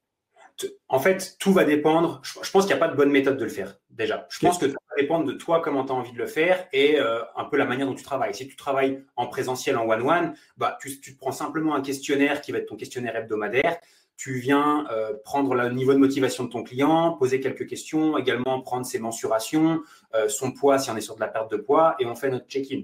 En 0.87 0.99
fait, 0.99 1.35
tout 1.37 1.51
va 1.51 1.65
dépendre. 1.65 2.21
Je, 2.23 2.49
pense 2.49 2.65
qu'il 2.65 2.73
n'y 2.75 2.81
a 2.81 2.85
pas 2.85 2.87
de 2.87 2.95
bonne 2.95 3.11
méthode 3.11 3.37
de 3.37 3.43
le 3.43 3.49
faire, 3.49 3.77
déjà. 3.89 4.25
Je 4.29 4.39
pense 4.39 4.57
que 4.57 4.67
ça 4.67 4.77
va 4.89 5.01
dépendre 5.01 5.25
de 5.25 5.33
toi, 5.33 5.61
comment 5.61 5.83
tu 5.83 5.91
as 5.91 5.95
envie 5.95 6.13
de 6.13 6.17
le 6.17 6.27
faire 6.27 6.67
et 6.71 6.97
euh, 6.97 7.21
un 7.35 7.43
peu 7.43 7.57
la 7.57 7.65
manière 7.65 7.87
dont 7.87 7.93
tu 7.93 8.05
travailles. 8.05 8.33
Si 8.33 8.47
tu 8.47 8.55
travailles 8.55 9.03
en 9.17 9.27
présentiel, 9.27 9.77
en 9.77 9.85
one-one, 9.85 10.33
bah, 10.55 10.77
tu, 10.81 11.01
tu 11.01 11.15
prends 11.15 11.33
simplement 11.33 11.75
un 11.75 11.81
questionnaire 11.81 12.39
qui 12.39 12.53
va 12.53 12.59
être 12.59 12.67
ton 12.67 12.77
questionnaire 12.77 13.17
hebdomadaire 13.17 13.77
tu 14.17 14.39
viens 14.39 14.87
euh, 14.91 15.13
prendre 15.23 15.53
le 15.55 15.69
niveau 15.69 15.93
de 15.93 15.97
motivation 15.97 16.45
de 16.45 16.49
ton 16.49 16.63
client, 16.63 17.13
poser 17.13 17.39
quelques 17.39 17.67
questions, 17.67 18.17
également 18.17 18.61
prendre 18.61 18.85
ses 18.85 18.99
mensurations, 18.99 19.81
euh, 20.13 20.29
son 20.29 20.51
poids 20.51 20.79
si 20.79 20.89
on 20.89 20.95
est 20.95 21.01
sur 21.01 21.15
de 21.15 21.19
la 21.19 21.27
perte 21.27 21.51
de 21.51 21.57
poids, 21.57 21.95
et 21.99 22.05
on 22.05 22.15
fait 22.15 22.29
notre 22.29 22.47
check-in. 22.47 22.83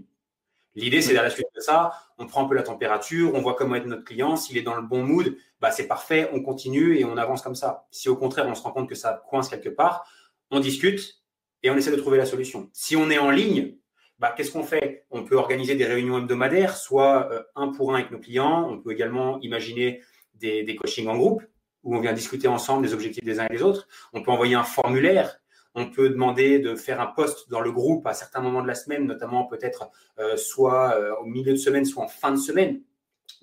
L'idée, 0.76 1.02
c'est 1.02 1.18
à 1.18 1.24
la 1.24 1.30
suite 1.30 1.48
de 1.56 1.60
ça, 1.60 1.92
on 2.18 2.26
prend 2.28 2.46
un 2.46 2.48
peu 2.48 2.56
la 2.56 2.64
température, 2.64 3.34
on 3.36 3.42
voit 3.42 3.56
comment 3.56 3.76
est 3.76 3.86
notre 3.86 4.06
client. 4.06 4.38
S'il 4.38 4.58
est 4.58 4.62
dans 4.62 4.76
le 4.76 4.82
bon 4.82 5.04
mood, 5.04 5.36
bah, 5.60 5.72
c'est 5.72 5.88
parfait, 5.88 6.30
on 6.32 6.42
continue 6.42 6.98
et 6.98 7.04
on 7.04 7.18
avance 7.18 7.42
comme 7.42 7.56
ça. 7.56 7.88
Si 7.92 8.08
au 8.08 8.16
contraire, 8.16 8.48
on 8.48 8.56
se 8.56 8.62
rend 8.64 8.72
compte 8.72 8.88
que 8.88 8.96
ça 8.96 9.22
coince 9.30 9.50
quelque 9.50 9.70
part, 9.70 10.06
on 10.50 10.60
discute 10.60 11.22
et 11.64 11.70
on 11.70 11.76
essaie 11.76 11.92
de 11.92 11.98
trouver 11.98 12.18
la 12.18 12.26
solution. 12.26 12.70
Si 12.72 12.96
on 12.96 13.10
est 13.10 13.18
en 13.18 13.32
ligne, 13.32 13.78
bah, 14.18 14.34
qu'est-ce 14.36 14.52
qu'on 14.52 14.64
fait? 14.64 15.06
On 15.10 15.24
peut 15.24 15.36
organiser 15.36 15.76
des 15.76 15.86
réunions 15.86 16.20
hebdomadaires, 16.20 16.78
soit 16.78 17.30
euh, 17.32 17.44
un 17.56 17.70
pour 17.70 17.92
un 17.94 17.96
avec 17.96 18.12
nos 18.12 18.20
clients. 18.20 18.70
On 18.70 18.80
peut 18.80 18.92
également 18.92 19.40
imaginer 19.42 20.02
des, 20.36 20.64
des 20.64 20.76
coachings 20.76 21.08
en 21.08 21.18
groupe 21.18 21.44
où 21.84 21.96
on 21.96 22.00
vient 22.00 22.14
discuter 22.14 22.48
ensemble 22.48 22.86
des 22.86 22.94
objectifs 22.94 23.24
des 23.24 23.40
uns 23.40 23.48
et 23.48 23.54
des 23.56 23.64
autres. 23.64 23.88
On 24.14 24.22
peut 24.22 24.32
envoyer 24.32 24.56
un 24.56 24.64
formulaire 24.64 25.41
on 25.76 25.90
peut 25.90 26.10
demander 26.10 26.60
de 26.60 26.76
faire 26.76 27.00
un 27.00 27.08
post 27.08 27.50
dans 27.50 27.62
le 27.62 27.72
groupe 27.72 28.06
à 28.06 28.14
certains 28.14 28.42
moments 28.42 28.62
de 28.62 28.68
la 28.68 28.76
semaine, 28.76 29.06
notamment 29.06 29.46
peut-être 29.46 29.90
euh, 30.20 30.36
soit 30.38 30.96
euh, 30.98 31.16
au 31.22 31.26
milieu 31.26 31.54
de 31.54 31.58
semaine, 31.58 31.86
soit 31.86 32.04
en 32.04 32.08
fin 32.08 32.32
de 32.32 32.38
semaine, 32.38 32.82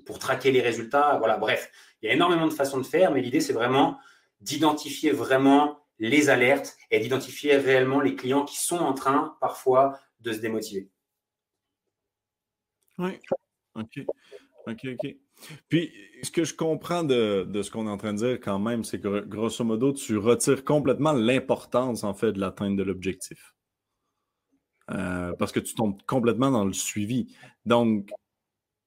pour 0.05 0.19
traquer 0.19 0.51
les 0.51 0.61
résultats. 0.61 1.17
Voilà, 1.19 1.37
bref, 1.37 1.71
il 2.03 2.07
y 2.07 2.11
a 2.11 2.15
énormément 2.15 2.47
de 2.47 2.53
façons 2.53 2.79
de 2.79 2.87
faire, 2.87 3.13
mais 3.13 3.21
l'idée, 3.21 3.41
c'est 3.41 3.53
vraiment 3.53 3.99
d'identifier 4.41 5.11
vraiment 5.11 5.81
les 5.99 6.31
alertes 6.31 6.77
et 6.91 7.01
d'identifier 7.01 7.57
réellement 7.57 8.01
les 8.01 8.15
clients 8.15 8.45
qui 8.45 8.59
sont 8.59 8.79
en 8.79 8.93
train 8.93 9.37
parfois 9.41 9.99
de 10.21 10.33
se 10.33 10.39
démotiver. 10.39 10.89
Oui, 12.99 13.19
ok. 13.75 14.01
OK, 14.67 14.87
OK. 14.93 15.17
Puis, 15.69 15.93
ce 16.23 16.31
que 16.31 16.45
je 16.45 16.55
comprends 16.55 17.05
de, 17.05 17.49
ce 17.63 17.71
qu'on 17.71 17.87
est 17.87 17.91
en 17.91 17.97
train 17.97 18.13
de 18.13 18.19
dire 18.19 18.41
quand 18.41 18.59
même, 18.59 18.85
c'est 18.85 19.01
que 19.01 19.21
grosso 19.21 19.65
modo, 19.65 19.93
tu 19.93 20.17
retires 20.17 20.65
complètement 20.65 21.13
l'importance, 21.13 22.05
en 22.05 22.15
fait, 22.15 22.33
de 22.33 22.41
l'atteinte 22.41 22.77
de 22.77 22.83
l'objectif. 22.83 23.55
Euh, 24.91 25.33
parce 25.39 25.53
que 25.53 25.61
tu 25.61 25.75
tombes 25.75 26.01
complètement 26.07 26.51
dans 26.51 26.65
le 26.65 26.73
suivi. 26.73 27.35
Donc, 27.67 28.11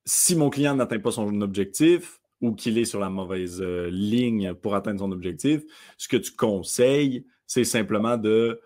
si 0.05 0.35
mon 0.35 0.49
client 0.49 0.75
n'atteint 0.75 0.99
pas 0.99 1.11
son 1.11 1.41
objectif 1.41 2.19
ou 2.41 2.53
qu'il 2.53 2.77
est 2.79 2.85
sur 2.85 2.99
la 2.99 3.09
mauvaise 3.09 3.61
euh, 3.61 3.89
ligne 3.91 4.55
pour 4.55 4.73
atteindre 4.73 4.99
son 4.99 5.11
objectif, 5.11 5.61
ce 5.97 6.07
que 6.07 6.17
tu 6.17 6.31
conseilles, 6.31 7.27
c'est 7.45 7.63
simplement 7.63 8.17
de 8.17 8.59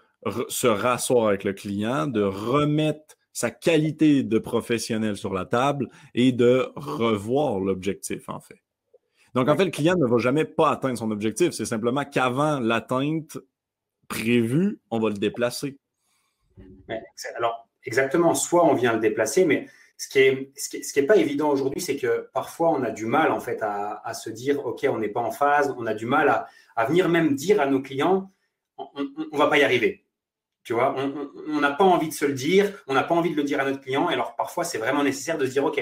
se 0.47 0.67
rasseoir 0.67 1.27
avec 1.27 1.43
le 1.43 1.53
client, 1.53 2.07
de 2.07 2.21
remettre 2.21 3.14
sa 3.35 3.51
qualité 3.51 4.23
de 4.23 4.39
professionnel 4.39 5.17
sur 5.17 5.33
la 5.33 5.45
table 5.45 5.89
et 6.13 6.31
de 6.31 6.71
revoir 6.77 7.59
l'objectif, 7.59 8.29
en 8.29 8.39
fait. 8.39 8.61
Donc, 9.33 9.49
en 9.49 9.57
fait, 9.57 9.65
le 9.65 9.71
client 9.71 9.97
ne 9.97 10.07
va 10.07 10.17
jamais 10.17 10.45
pas 10.45 10.71
atteindre 10.71 10.97
son 10.97 11.11
objectif. 11.11 11.51
C'est 11.51 11.65
simplement 11.65 12.05
qu'avant 12.05 12.61
l'atteinte 12.61 13.37
prévue, 14.07 14.79
on 14.89 14.99
va 14.99 15.09
le 15.09 15.17
déplacer. 15.17 15.77
alors, 17.35 17.67
exactement. 17.83 18.33
Soit 18.35 18.65
on 18.65 18.73
vient 18.73 18.93
le 18.93 19.01
déplacer, 19.01 19.43
mais 19.43 19.67
ce 19.97 20.07
qui 20.07 20.19
est, 20.19 20.51
ce 20.55 20.93
qui 20.93 20.99
est, 20.99 21.05
pas 21.05 21.17
évident 21.17 21.49
aujourd'hui, 21.49 21.81
c'est 21.81 21.97
que 21.97 22.29
parfois 22.33 22.69
on 22.69 22.83
a 22.83 22.91
du 22.91 23.05
mal 23.05 23.33
en 23.33 23.41
fait 23.41 23.59
à, 23.61 24.13
se 24.13 24.29
dire, 24.29 24.65
ok, 24.65 24.87
on 24.89 24.99
n'est 24.99 25.09
pas 25.09 25.19
en 25.19 25.31
phase. 25.31 25.75
On 25.77 25.85
a 25.87 25.93
du 25.93 26.05
mal 26.05 26.29
à, 26.29 26.47
à, 26.77 26.85
venir 26.85 27.09
même 27.09 27.35
dire 27.35 27.59
à 27.59 27.65
nos 27.65 27.81
clients, 27.81 28.31
on, 28.77 28.87
ne 28.97 29.37
va 29.37 29.47
pas 29.47 29.57
y 29.57 29.63
arriver. 29.63 30.04
Tu 30.65 30.73
vois, 30.73 30.95
on 31.47 31.59
n'a 31.59 31.71
pas 31.71 31.83
envie 31.83 32.09
de 32.09 32.13
se 32.13 32.25
le 32.25 32.33
dire, 32.33 32.83
on 32.87 32.95
n'a 32.95 33.03
pas 33.03 33.13
envie 33.13 33.29
de 33.29 33.35
le 33.35 33.43
dire 33.43 33.59
à 33.59 33.65
notre 33.65 33.81
client. 33.81 34.09
Et 34.09 34.13
alors, 34.13 34.35
parfois, 34.35 34.63
c'est 34.63 34.79
vraiment 34.79 35.03
nécessaire 35.03 35.37
de 35.37 35.45
se 35.45 35.51
dire, 35.51 35.63
OK, 35.63 35.79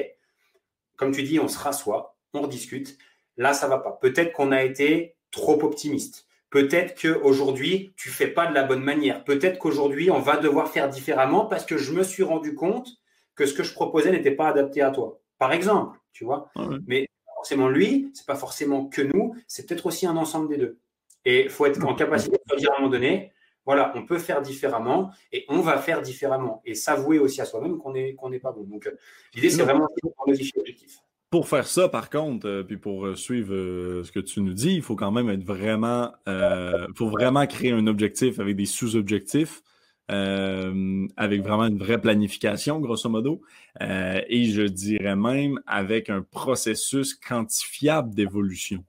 comme 0.97 1.13
tu 1.13 1.23
dis, 1.23 1.39
on 1.39 1.47
se 1.47 1.57
rassoit, 1.57 2.17
on 2.33 2.41
rediscute. 2.41 2.97
Là, 3.37 3.53
ça 3.53 3.69
va 3.69 3.77
pas. 3.77 3.93
Peut-être 3.93 4.33
qu'on 4.33 4.51
a 4.51 4.61
été 4.61 5.15
trop 5.31 5.63
optimiste. 5.63 6.27
Peut-être 6.49 7.01
qu'aujourd'hui, 7.01 7.93
tu 7.95 8.09
fais 8.09 8.27
pas 8.27 8.45
de 8.45 8.53
la 8.53 8.63
bonne 8.63 8.83
manière. 8.83 9.23
Peut-être 9.23 9.57
qu'aujourd'hui, 9.57 10.11
on 10.11 10.19
va 10.19 10.37
devoir 10.37 10.69
faire 10.69 10.89
différemment 10.89 11.45
parce 11.45 11.65
que 11.65 11.77
je 11.77 11.93
me 11.93 12.03
suis 12.03 12.23
rendu 12.23 12.53
compte 12.53 12.89
que 13.35 13.45
ce 13.45 13.53
que 13.53 13.63
je 13.63 13.73
proposais 13.73 14.11
n'était 14.11 14.31
pas 14.31 14.49
adapté 14.49 14.81
à 14.81 14.91
toi. 14.91 15.19
Par 15.39 15.51
exemple, 15.51 15.97
tu 16.11 16.25
vois. 16.25 16.51
Ah 16.55 16.67
Mais 16.87 17.07
forcément 17.35 17.69
lui, 17.69 18.11
c'est 18.13 18.27
pas 18.27 18.35
forcément 18.35 18.85
que 18.85 19.01
nous, 19.01 19.35
c'est 19.47 19.67
peut-être 19.67 19.85
aussi 19.85 20.05
un 20.05 20.15
ensemble 20.15 20.49
des 20.49 20.57
deux. 20.57 20.77
Et 21.25 21.45
il 21.45 21.49
faut 21.49 21.65
être 21.65 21.83
en 21.85 21.95
capacité 21.95 22.37
de 22.51 22.55
dire 22.57 22.71
à 22.71 22.75
un 22.75 22.79
moment 22.79 22.91
donné, 22.91 23.32
voilà, 23.65 23.93
on 23.95 24.05
peut 24.05 24.17
faire 24.17 24.41
différemment 24.41 25.11
et 25.31 25.45
on 25.49 25.61
va 25.61 25.77
faire 25.77 26.01
différemment. 26.01 26.61
Et 26.65 26.75
s'avouer 26.75 27.19
aussi 27.19 27.41
à 27.41 27.45
soi-même 27.45 27.77
qu'on 27.77 27.93
n'est 27.93 28.13
qu'on 28.15 28.31
pas 28.39 28.51
bon. 28.51 28.63
Donc, 28.63 28.87
euh, 28.87 28.91
l'idée, 29.33 29.49
c'est 29.49 29.63
vraiment 29.63 29.87
de 30.03 30.09
modifier 30.27 30.51
l'objectif. 30.55 30.99
Pour 31.29 31.47
faire 31.47 31.65
ça, 31.65 31.89
par 31.89 32.09
contre, 32.09 32.47
euh, 32.47 32.63
puis 32.63 32.77
pour 32.77 33.05
euh, 33.05 33.15
suivre 33.15 34.03
ce 34.03 34.11
que 34.11 34.19
tu 34.19 34.41
nous 34.41 34.53
dis, 34.53 34.75
il 34.75 34.81
faut 34.81 34.95
quand 34.95 35.11
même 35.11 35.29
être 35.29 35.43
vraiment, 35.43 36.11
il 36.27 36.93
faut 36.95 37.09
vraiment 37.09 37.45
créer 37.47 37.71
un 37.71 37.87
objectif 37.87 38.39
avec 38.39 38.55
des 38.55 38.65
sous-objectifs, 38.65 39.61
avec 40.09 41.41
vraiment 41.41 41.65
une 41.65 41.79
vraie 41.79 41.99
planification, 41.99 42.79
grosso 42.79 43.09
modo, 43.09 43.41
et 43.81 44.45
je 44.45 44.61
dirais 44.61 45.15
même 45.15 45.59
avec 45.65 46.09
un 46.11 46.21
processus 46.21 47.15
quantifiable 47.15 48.13
d'évolution. 48.13 48.83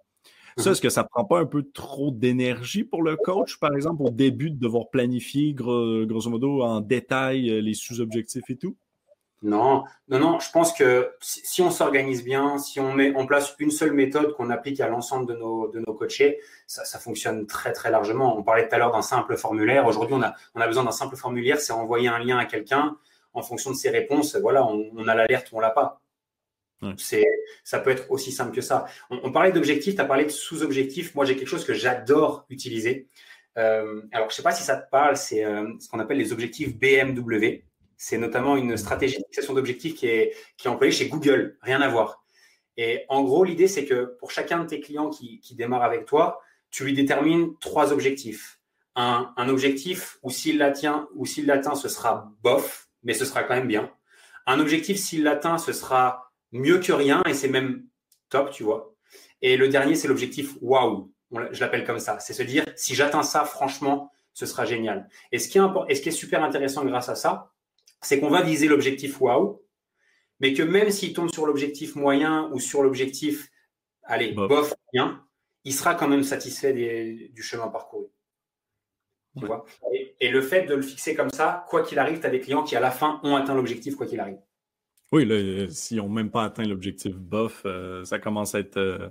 Ça, 0.57 0.71
est-ce 0.71 0.81
que 0.81 0.88
ça 0.88 1.05
prend 1.05 1.25
pas 1.25 1.40
un 1.40 1.47
peu 1.47 1.64
trop 1.73 2.11
d'énergie 2.12 2.85
pour 2.85 3.03
le 3.03 3.17
coach, 3.17 3.59
par 3.59 3.75
exemple, 3.75 4.03
au 4.03 4.11
début 4.11 4.51
de 4.51 4.59
devoir 4.59 4.88
planifier, 4.88 5.53
grosso 5.53 6.31
modo, 6.31 6.62
en 6.62 6.81
détail 6.81 7.51
euh, 7.51 7.61
les 7.61 7.75
sous-objectifs 7.75 8.49
et 8.49 8.57
tout? 8.57 8.77
Non, 9.43 9.85
non, 10.09 10.19
non. 10.21 10.40
Je 10.40 10.51
pense 10.51 10.73
que 10.73 11.12
si 11.21 11.61
on 11.61 11.71
s'organise 11.71 12.25
bien, 12.25 12.57
si 12.57 12.81
on 12.81 12.95
met 12.95 13.14
en 13.14 13.27
place 13.27 13.55
une 13.59 13.71
seule 13.71 13.93
méthode 13.93 14.33
qu'on 14.35 14.49
applique 14.49 14.81
à 14.81 14.88
l'ensemble 14.88 15.27
de 15.27 15.35
nos, 15.35 15.69
de 15.69 15.81
coachés, 15.81 16.38
ça, 16.67 16.99
fonctionne 16.99 17.47
très, 17.47 17.73
très 17.73 17.90
largement. 17.90 18.38
On 18.38 18.43
parlait 18.43 18.67
tout 18.67 18.75
à 18.75 18.79
l'heure 18.79 18.93
d'un 18.93 19.03
simple 19.03 19.37
formulaire. 19.37 19.87
Aujourd'hui, 19.87 20.17
on 20.17 20.23
a, 20.23 20.67
besoin 20.67 20.85
d'un 20.85 20.93
simple 20.93 21.17
formulaire. 21.17 21.61
C'est 21.61 21.75
envoyer 21.75 22.09
un 22.09 22.21
lien 22.21 22.38
à 22.38 22.47
quelqu'un. 22.47 22.97
En 23.35 23.43
fonction 23.43 23.71
de 23.71 23.77
ses 23.77 23.90
réponses, 23.90 24.35
voilà, 24.37 24.64
on, 24.64 24.90
on 24.97 25.09
a 25.09 25.14
l'alerte 25.14 25.53
ou 25.53 25.59
on 25.59 25.61
l'a 25.61 25.71
pas. 25.71 26.01
Ça 27.64 27.81
peut 27.81 27.90
être 27.90 28.11
aussi 28.11 28.33
simple 28.33 28.55
que 28.55 28.61
ça. 28.61 28.87
On, 29.11 29.33
parlait 29.33 29.53
d'objectifs, 29.53 29.94
tu 29.94 30.01
as 30.01 30.05
parlé 30.05 30.25
de 30.25 30.31
sous-objectifs. 30.31 31.14
Moi, 31.14 31.25
j'ai 31.25 31.37
quelque 31.37 31.49
chose 31.49 31.64
que 31.64 31.75
j'adore 31.75 32.47
utiliser. 32.51 33.09
Euh, 33.57 34.03
alors, 34.12 34.29
je 34.31 34.35
ne 34.35 34.37
sais 34.37 34.42
pas 34.42 34.53
si 34.53 34.62
ça 34.62 34.77
te 34.77 34.90
parle, 34.90 35.16
c'est 35.16 35.44
euh, 35.44 35.73
ce 35.79 35.88
qu'on 35.88 36.01
appelle 36.01 36.18
les 36.18 36.33
objectifs 36.33 36.77
BMW. 36.77 37.64
C'est 37.97 38.18
notamment 38.18 38.57
une 38.57 38.77
stratégie 38.77 39.18
de 39.18 39.25
fixation 39.25 39.55
d'objectifs 39.55 39.94
qui 39.94 40.07
est, 40.07 40.35
qui 40.57 40.66
est 40.66 40.70
employée 40.70 40.92
chez 40.92 41.09
Google. 41.09 41.57
Rien 41.62 41.81
à 41.81 41.88
voir. 41.88 42.25
Et 42.77 43.05
en 43.09 43.23
gros, 43.23 43.44
l'idée, 43.44 43.68
c'est 43.68 43.85
que 43.85 44.16
pour 44.18 44.31
chacun 44.31 44.64
de 44.64 44.66
tes 44.66 44.81
clients 44.81 45.11
qui, 45.11 45.38
qui 45.40 45.55
démarre 45.55 45.85
avec 45.85 46.07
toi, 46.07 46.40
tu 46.70 46.85
lui 46.85 46.92
détermines 46.92 47.57
trois 47.61 47.92
objectifs. 47.92 48.59
Un, 48.97 49.33
un 49.37 49.49
objectif 49.49 50.18
où 50.23 50.29
ou 50.29 50.31
s'il 50.31 50.57
l'atteint, 50.59 51.75
ce 51.75 51.88
sera 51.88 52.33
bof, 52.42 52.88
mais 53.05 53.14
ce 53.14 53.25
sera 53.25 53.44
quand 53.44 53.55
même 53.55 53.68
bien. 53.68 53.92
Un 54.47 54.61
objectif, 54.61 54.99
s'il 54.99 55.23
l'atteint, 55.23 55.59
ce 55.59 55.73
sera 55.73 56.24
mieux 56.55 56.79
que 56.79 56.93
rien 56.93 57.23
et 57.27 57.35
c'est 57.35 57.49
même 57.49 57.85
top, 58.31 58.51
tu 58.51 58.62
vois. 58.62 58.95
Et 59.43 59.59
le 59.59 59.69
dernier, 59.69 59.95
c'est 59.95 60.09
l'objectif 60.09 60.57
waouh. 60.62 61.12
Je 61.51 61.61
l'appelle 61.61 61.85
comme 61.85 61.99
ça. 61.99 62.19
C'est 62.21 62.33
se 62.33 62.43
dire, 62.43 62.64
si 62.77 62.95
j'atteins 62.95 63.25
ça, 63.25 63.45
franchement, 63.45 64.11
ce 64.33 64.47
sera 64.47 64.64
génial. 64.64 65.09
Et 65.33 65.38
ce 65.38 65.49
qui 65.49 65.59
est, 65.59 65.62
et 65.88 65.95
ce 65.95 66.01
qui 66.01 66.09
est 66.09 66.12
super 66.12 66.43
intéressant 66.43 66.85
grâce 66.85 67.09
à 67.09 67.17
ça, 67.17 67.53
c'est 68.01 68.21
qu'on 68.21 68.31
va 68.31 68.43
viser 68.43 68.69
l'objectif 68.69 69.21
waouh, 69.21 69.62
mais 70.40 70.55
que 70.55 70.62
même 70.62 70.90
s'il 70.90 71.12
tombe 71.12 71.31
sur 71.31 71.47
l'objectif 71.47 71.97
moyen 71.97 72.51
ou 72.53 72.61
sur 72.61 72.83
l'objectif, 72.83 73.51
allez, 74.05 74.33
bof, 74.33 74.75
bien, 74.93 75.25
il 75.64 75.75
sera 75.75 75.95
quand 75.95 76.09
même 76.09 76.23
satisfait 76.23 76.73
du 76.73 77.43
chemin 77.43 77.69
parcouru. 77.69 78.07
Tu 79.37 79.47
vois 79.47 79.64
et, 79.93 80.14
et, 80.21 80.29
le 80.31 80.40
fait 80.40 80.62
de 80.62 80.77
le 80.77 80.83
fixer 80.83 81.17
comme 81.17 81.31
ça, 81.31 81.67
quoi 81.69 81.83
qu'il 81.83 81.99
arrive, 81.99 82.21
tu 82.21 82.27
as 82.27 82.31
des 82.31 82.38
clients 82.38 82.62
qui 82.62 82.77
à 82.77 82.81
la 82.81 82.93
fin 82.93 83.21
ont 83.25 83.35
atteint 83.35 83.57
l'objectif, 83.57 83.97
quoi 83.97 84.07
qu'il 84.07 84.21
arrive. 84.21 84.38
Oui, 85.12 85.25
là, 85.25 85.35
euh, 85.35 85.69
s'ils 85.69 85.99
n'ont 85.99 86.09
même 86.09 86.31
pas 86.31 86.45
atteint 86.45 86.64
l'objectif 86.64 87.14
bof, 87.14 87.62
euh, 87.67 88.05
ça 88.05 88.19
commence 88.19 88.55
à 88.55 88.61
être 88.61 88.77
euh, 88.77 89.09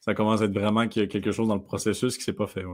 ça 0.00 0.14
commence 0.14 0.40
à 0.40 0.46
être 0.46 0.54
vraiment 0.54 0.88
qu'il 0.88 1.02
y 1.02 1.04
a 1.04 1.08
quelque 1.08 1.32
chose 1.32 1.48
dans 1.48 1.54
le 1.54 1.62
processus 1.62 2.14
qui 2.14 2.22
ne 2.22 2.24
s'est 2.24 2.32
pas 2.32 2.46
fait. 2.46 2.64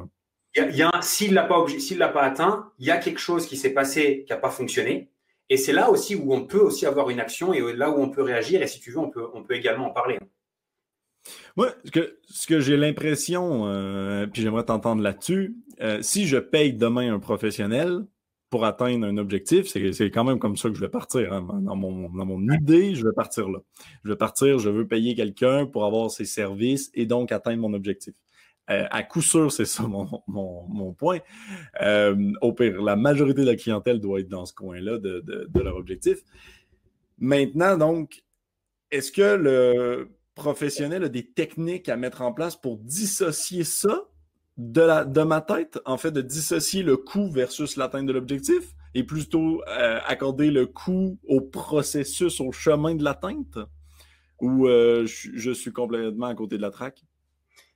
Il 0.55 0.77
y 0.77 0.83
a, 0.83 0.91
s'il 1.01 1.31
ne 1.31 1.35
l'a 1.35 2.09
pas, 2.09 2.23
atteint, 2.23 2.71
il 2.79 2.87
y 2.87 2.91
a 2.91 2.99
quelque 2.99 3.21
chose 3.21 3.47
qui 3.47 3.57
s'est 3.57 3.73
passé 3.73 4.25
qui 4.27 4.33
n'a 4.33 4.39
pas 4.39 4.51
fonctionné. 4.51 5.11
Et 5.49 5.57
c'est 5.57 5.73
là 5.73 5.91
aussi 5.91 6.15
où 6.15 6.33
on 6.33 6.47
peut 6.47 6.61
aussi 6.61 6.87
avoir 6.87 7.11
une 7.11 7.21
action 7.21 7.53
et 7.53 7.61
là 7.75 7.91
où 7.91 8.01
on 8.03 8.11
peut 8.11 8.23
réagir. 8.23 8.63
Et 8.63 8.67
si 8.67 8.81
tu 8.81 8.91
veux, 8.91 8.99
on 8.99 9.11
peut, 9.11 9.27
on 9.35 9.43
peut 9.43 9.55
également 9.55 9.89
en 9.89 9.91
parler. 9.91 10.19
Moi, 11.57 11.75
ce 11.85 11.91
que, 11.91 12.19
ce 12.25 12.47
que 12.47 12.61
j'ai 12.61 12.77
l'impression, 12.77 13.65
puis 14.33 14.43
j'aimerais 14.43 14.65
t'entendre 14.65 15.03
là-dessus, 15.03 15.57
si 16.01 16.27
je 16.27 16.37
paye 16.37 16.75
demain 16.75 17.15
un 17.15 17.19
professionnel, 17.19 18.07
pour 18.53 18.67
atteindre 18.67 19.07
un 19.07 19.17
objectif, 19.17 19.67
c'est 19.67 20.11
quand 20.11 20.25
même 20.25 20.39
comme 20.39 20.59
ça 20.59 20.69
que 20.69 20.75
je 20.75 20.81
vais 20.83 20.91
partir. 20.91 21.33
Hein. 21.33 21.41
Dans, 21.63 21.75
mon, 21.75 22.11
dans 22.11 22.27
mon 22.27 22.53
idée, 22.53 22.95
je 22.95 23.03
vais 23.03 23.15
partir 23.15 23.49
là. 23.49 23.61
Je 24.05 24.11
vais 24.11 24.17
partir, 24.17 24.59
je 24.59 24.69
veux 24.69 24.87
payer 24.87 25.15
quelqu'un 25.15 25.65
pour 25.65 25.87
avoir 25.87 26.11
ses 26.11 26.27
services 26.27 26.91
et 26.93 27.07
donc 27.07 27.33
atteindre 27.33 27.63
mon 27.63 27.73
objectif. 27.73 28.13
Euh, 28.69 28.87
à 28.91 29.05
coup 29.05 29.23
sûr, 29.23 29.51
c'est 29.51 29.65
ça 29.65 29.85
mon, 29.85 30.07
mon, 30.27 30.67
mon 30.69 30.93
point. 30.93 31.21
Euh, 31.81 32.15
au 32.43 32.53
pire, 32.53 32.83
la 32.83 32.95
majorité 32.95 33.41
de 33.41 33.47
la 33.47 33.57
clientèle 33.57 34.01
doit 34.01 34.21
être 34.21 34.29
dans 34.29 34.45
ce 34.45 34.53
coin-là 34.53 34.99
de, 34.99 35.21
de, 35.21 35.49
de 35.49 35.61
leur 35.61 35.77
objectif. 35.77 36.19
Maintenant, 37.17 37.79
donc, 37.79 38.23
est-ce 38.91 39.11
que 39.11 39.35
le 39.35 40.11
professionnel 40.35 41.05
a 41.05 41.09
des 41.09 41.27
techniques 41.27 41.89
à 41.89 41.97
mettre 41.97 42.21
en 42.21 42.35
place 42.35 42.55
pour 42.55 42.77
dissocier 42.77 43.65
ça 43.65 44.12
de, 44.57 45.23
ma 45.23 45.41
tête, 45.41 45.79
en 45.85 45.97
fait, 45.97 46.11
de 46.11 46.21
dissocier 46.21 46.83
le 46.83 46.97
coût 46.97 47.31
versus 47.31 47.77
l'atteinte 47.77 48.07
de 48.07 48.13
l'objectif 48.13 48.75
et 48.95 49.05
plutôt 49.05 49.63
euh, 49.69 49.99
accorder 50.07 50.51
le 50.51 50.67
coût 50.67 51.19
au 51.27 51.41
processus, 51.41 52.41
au 52.41 52.53
chemin 52.53 52.95
de 52.95 53.05
l'atteinte? 53.05 53.59
Ou 54.41 54.67
euh, 54.67 55.07
je, 55.07 55.53
suis 55.53 55.73
complètement 55.73 56.27
à 56.27 56.35
côté 56.35 56.57
de 56.57 56.63
la 56.63 56.71
traque? 56.71 57.03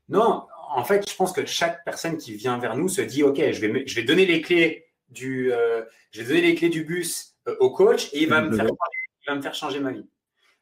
Non, 0.09 0.47
en 0.75 0.85
fait, 0.85 1.09
je 1.09 1.15
pense 1.15 1.33
que 1.33 1.47
chaque 1.47 1.85
personne 1.85 2.17
qui 2.17 2.35
vient 2.35 2.59
vers 2.59 2.77
nous 2.77 2.89
se 2.89 3.01
dit, 3.01 3.23
OK, 3.23 3.37
je 3.37 3.61
vais, 3.61 3.87
je 3.87 3.95
vais 3.95 4.03
donner 4.03 4.27
les 4.27 4.41
clés 4.41 4.87
du, 5.09 5.53
euh, 5.53 5.85
donner 6.15 6.41
les 6.41 6.55
clés 6.55 6.69
du 6.69 6.85
bus 6.85 7.37
au 7.61 7.71
coach 7.71 8.13
et 8.13 8.23
il 8.23 8.29
va, 8.29 8.43
me 8.43 8.51
faire, 8.53 9.55
changer 9.55 9.79
ma 9.79 9.93
vie. 9.93 10.05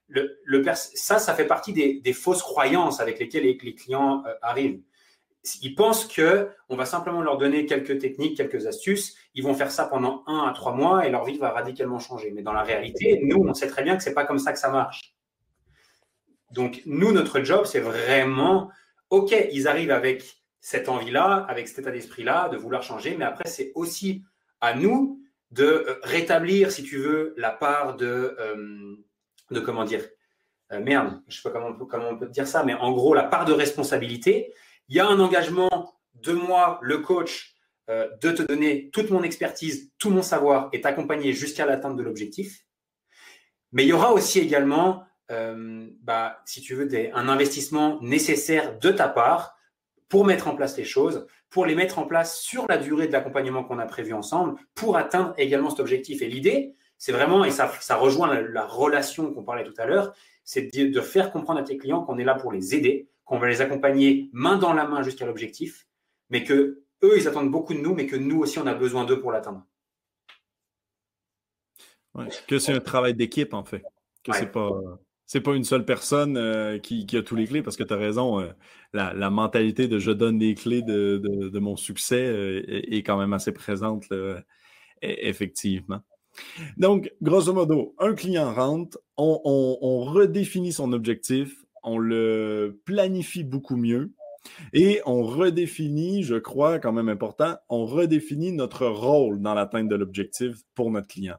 Le, 0.09 0.39
le 0.45 0.63
ça, 0.75 1.19
ça 1.19 1.35
fait 1.35 1.47
partie 1.47 1.73
des, 1.73 2.13
fausses 2.13 2.43
croyances 2.43 3.01
avec 3.01 3.19
lesquelles 3.19 3.45
les, 3.45 3.59
les 3.61 3.75
clients 3.75 4.23
arrivent 4.43 4.81
ils 5.63 5.75
pensent 5.75 6.07
que 6.07 6.49
on 6.69 6.77
va 6.77 6.87
simplement 6.87 7.23
leur 7.23 7.37
donner 7.37 7.67
quelques 7.67 7.99
techniques, 7.99 8.37
quelques 8.37 8.67
astuces. 8.67 9.17
Ils 9.35 9.43
vont 9.43 9.55
faire 9.55 9.71
ça 9.71 9.85
pendant 9.85 10.23
un 10.27 10.47
à 10.47 10.53
trois 10.53 10.73
mois 10.73 11.07
et 11.07 11.11
leur 11.11 11.25
vie 11.25 11.39
va 11.39 11.51
radicalement 11.51 11.99
changer. 11.99 12.31
Mais 12.31 12.43
dans 12.43 12.53
la 12.53 12.63
réalité, 12.63 13.21
nous, 13.23 13.45
on 13.47 13.55
sait 13.55 13.69
très 13.69 13.83
bien 13.83 13.97
que 13.97 14.03
c'est 14.03 14.15
pas 14.15 14.25
comme 14.25 14.39
ça 14.39 14.53
que 14.53 14.59
ça 14.59 14.71
marche. 14.71 15.15
Donc, 16.51 16.83
nous, 16.87 17.13
notre 17.13 17.43
job, 17.43 17.67
c'est 17.67 17.81
vraiment, 17.81 18.71
OK, 19.11 19.35
ils 19.53 19.69
arrivent 19.69 19.91
avec 19.91 20.25
cette 20.61 20.89
envie-là, 20.89 21.45
avec 21.49 21.69
cet 21.69 21.81
état 21.81 21.91
d'esprit-là, 21.91 22.49
de 22.49 22.57
vouloir 22.57 22.83
changer. 22.83 23.17
Mais 23.19 23.25
après, 23.25 23.49
c'est 23.49 23.73
aussi 23.75 24.25
à 24.61 24.75
nous 24.75 25.21
de 25.51 25.65
euh, 25.65 26.01
rétablir, 26.03 26.73
si 26.73 26.83
tu 26.83 26.99
veux, 26.99 27.35
la 27.37 27.51
part 27.51 27.97
de, 27.97 28.37
euh, 28.39 29.61
comment 29.63 29.85
dire, 29.85 30.03
euh, 30.73 30.81
merde, 30.81 31.21
je 31.29 31.37
sais 31.37 31.43
pas 31.43 31.51
comment 31.51 31.75
comment 31.85 32.09
on 32.09 32.17
peut 32.17 32.29
dire 32.29 32.47
ça, 32.47 32.65
mais 32.65 32.75
en 32.75 32.93
gros, 32.93 33.15
la 33.15 33.25
part 33.25 33.45
de 33.45 33.53
responsabilité 33.53 34.53
il 34.89 34.97
y 34.97 35.01
a 35.01 35.07
un 35.07 35.21
engagement 35.21 35.95
de 36.15 36.33
moi, 36.33 36.79
le 36.83 36.99
coach, 36.99 37.55
euh, 37.91 38.09
de 38.23 38.31
te 38.31 38.43
donner 38.43 38.91
toute 38.93 39.11
mon 39.11 39.23
expertise, 39.23 39.93
tout 39.99 40.11
mon 40.11 40.23
savoir 40.23 40.71
et 40.73 40.81
t'accompagner 40.81 41.33
jusqu'à 41.33 41.67
l'atteinte 41.67 41.97
de 41.97 42.03
l'objectif. 42.03 42.65
Mais 43.73 43.85
il 43.85 43.89
y 43.89 43.93
aura 43.93 44.13
aussi 44.13 44.39
également, 44.39 45.05
euh, 45.31 45.87
bah, 46.01 46.41
si 46.47 46.63
tu 46.63 46.75
veux, 46.75 46.89
un 47.13 47.29
investissement 47.29 47.99
nécessaire 48.01 48.79
de 48.79 48.91
ta 48.91 49.09
part 49.09 49.59
pour 50.09 50.25
mettre 50.25 50.49
en 50.49 50.55
place 50.55 50.77
les 50.79 50.85
choses, 50.85 51.27
pour 51.51 51.67
les 51.67 51.75
mettre 51.75 51.99
en 51.99 52.07
place 52.07 52.41
sur 52.41 52.67
la 52.69 52.79
durée 52.79 53.07
de 53.07 53.13
l'accompagnement 53.13 53.65
qu'on 53.65 53.79
a 53.79 53.87
prévu 53.87 54.13
ensemble, 54.15 54.59
pour 54.75 54.97
atteindre 54.97 55.35
également 55.37 55.71
cet 55.71 55.81
objectif. 55.81 56.23
Et 56.23 56.29
l'idée, 56.29 56.75
c'est 56.97 57.13
vraiment, 57.13 57.45
et 57.45 57.51
ça, 57.51 57.67
rejoint 57.97 58.33
la, 58.33 58.41
la 58.41 58.65
relation 58.65 59.33
qu'on 59.35 59.45
parlait 59.45 59.65
tout 59.65 59.75
à 59.77 59.85
l'heure, 59.87 60.15
c'est 60.45 60.75
de 60.75 61.01
faire 61.01 61.33
comprendre 61.33 61.61
à 61.61 61.65
tes 61.65 61.77
clients 61.77 62.03
qu'on 62.03 62.19
est 62.19 62.25
là 62.25 62.35
pour 62.35 62.53
les 62.53 62.75
aider, 62.75 63.09
qu'on 63.25 63.39
va 63.39 63.49
les 63.49 63.61
accompagner 63.61 64.29
main 64.33 64.57
dans 64.59 64.73
la 64.73 64.87
main 64.87 65.03
jusqu'à 65.03 65.27
l'objectif, 65.27 65.87
mais 66.31 66.45
que 66.45 66.85
eux, 67.03 67.19
ils 67.19 67.29
attendent 67.29 67.51
beaucoup 67.51 67.75
de 67.75 67.81
nous, 67.81 67.95
mais 67.95 68.07
que 68.07 68.17
nous 68.17 68.41
aussi, 68.41 68.59
on 68.59 68.67
a 68.67 68.75
besoin 68.75 69.05
d'eux 69.05 69.21
pour 69.21 69.33
l'atteindre. 69.33 69.67
que 72.47 72.59
c'est 72.59 72.73
un 72.73 72.81
travail 72.81 73.15
d'équipe, 73.15 73.55
en 73.55 73.65
fait. 73.65 73.83
Que 74.23 74.33
c'est 74.33 74.51
pas. 74.51 74.71
C'est 75.27 75.41
pas 75.41 75.55
une 75.55 75.65
seule 75.65 75.87
personne 75.87 76.37
euh, 76.37 76.79
qui, 76.79 77.07
a 77.17 77.23
tous 77.23 77.35
les 77.35 77.47
clés, 77.47 77.63
parce 77.63 77.77
que 77.77 77.83
tu 77.83 77.95
as 77.95 77.97
raison, 77.97 78.41
euh, 78.41 78.53
la, 78.93 79.31
mentalité 79.31 79.89
de 79.89 79.99
je 79.99 80.11
donne 80.11 80.39
les 80.39 80.55
clés 80.55 80.83
de, 80.83 81.59
mon 81.59 81.77
succès 81.77 82.27
euh, 82.27 82.63
est, 82.69 83.03
quand 83.03 83.17
même 83.19 83.33
assez 83.33 83.53
présente, 83.53 84.05
e, 84.13 84.39
effectivement. 85.01 86.01
Donc, 86.77 87.11
grosso 87.23 87.55
modo, 87.55 87.95
un 87.99 88.13
client 88.13 88.53
rentre, 88.53 88.99
on 89.17 90.05
redéfinit 90.05 90.73
son 90.73 90.93
objectif, 90.93 91.64
on 91.85 91.99
le 91.99 92.81
planifie 92.85 93.45
beaucoup 93.45 93.77
mieux. 93.77 94.13
Et 94.75 95.01
on 95.07 95.23
redéfinit, 95.23 96.23
je 96.23 96.35
crois, 96.35 96.79
quand 96.79 96.93
même 96.93 97.09
important, 97.09 97.57
on 97.71 97.87
redéfinit 97.87 98.53
notre 98.53 98.87
rôle 98.87 99.41
dans 99.41 99.55
l'atteinte 99.55 99.89
de 99.89 99.97
l'objectif 99.97 100.57
pour 100.75 100.91
notre 100.91 101.09
client. 101.09 101.37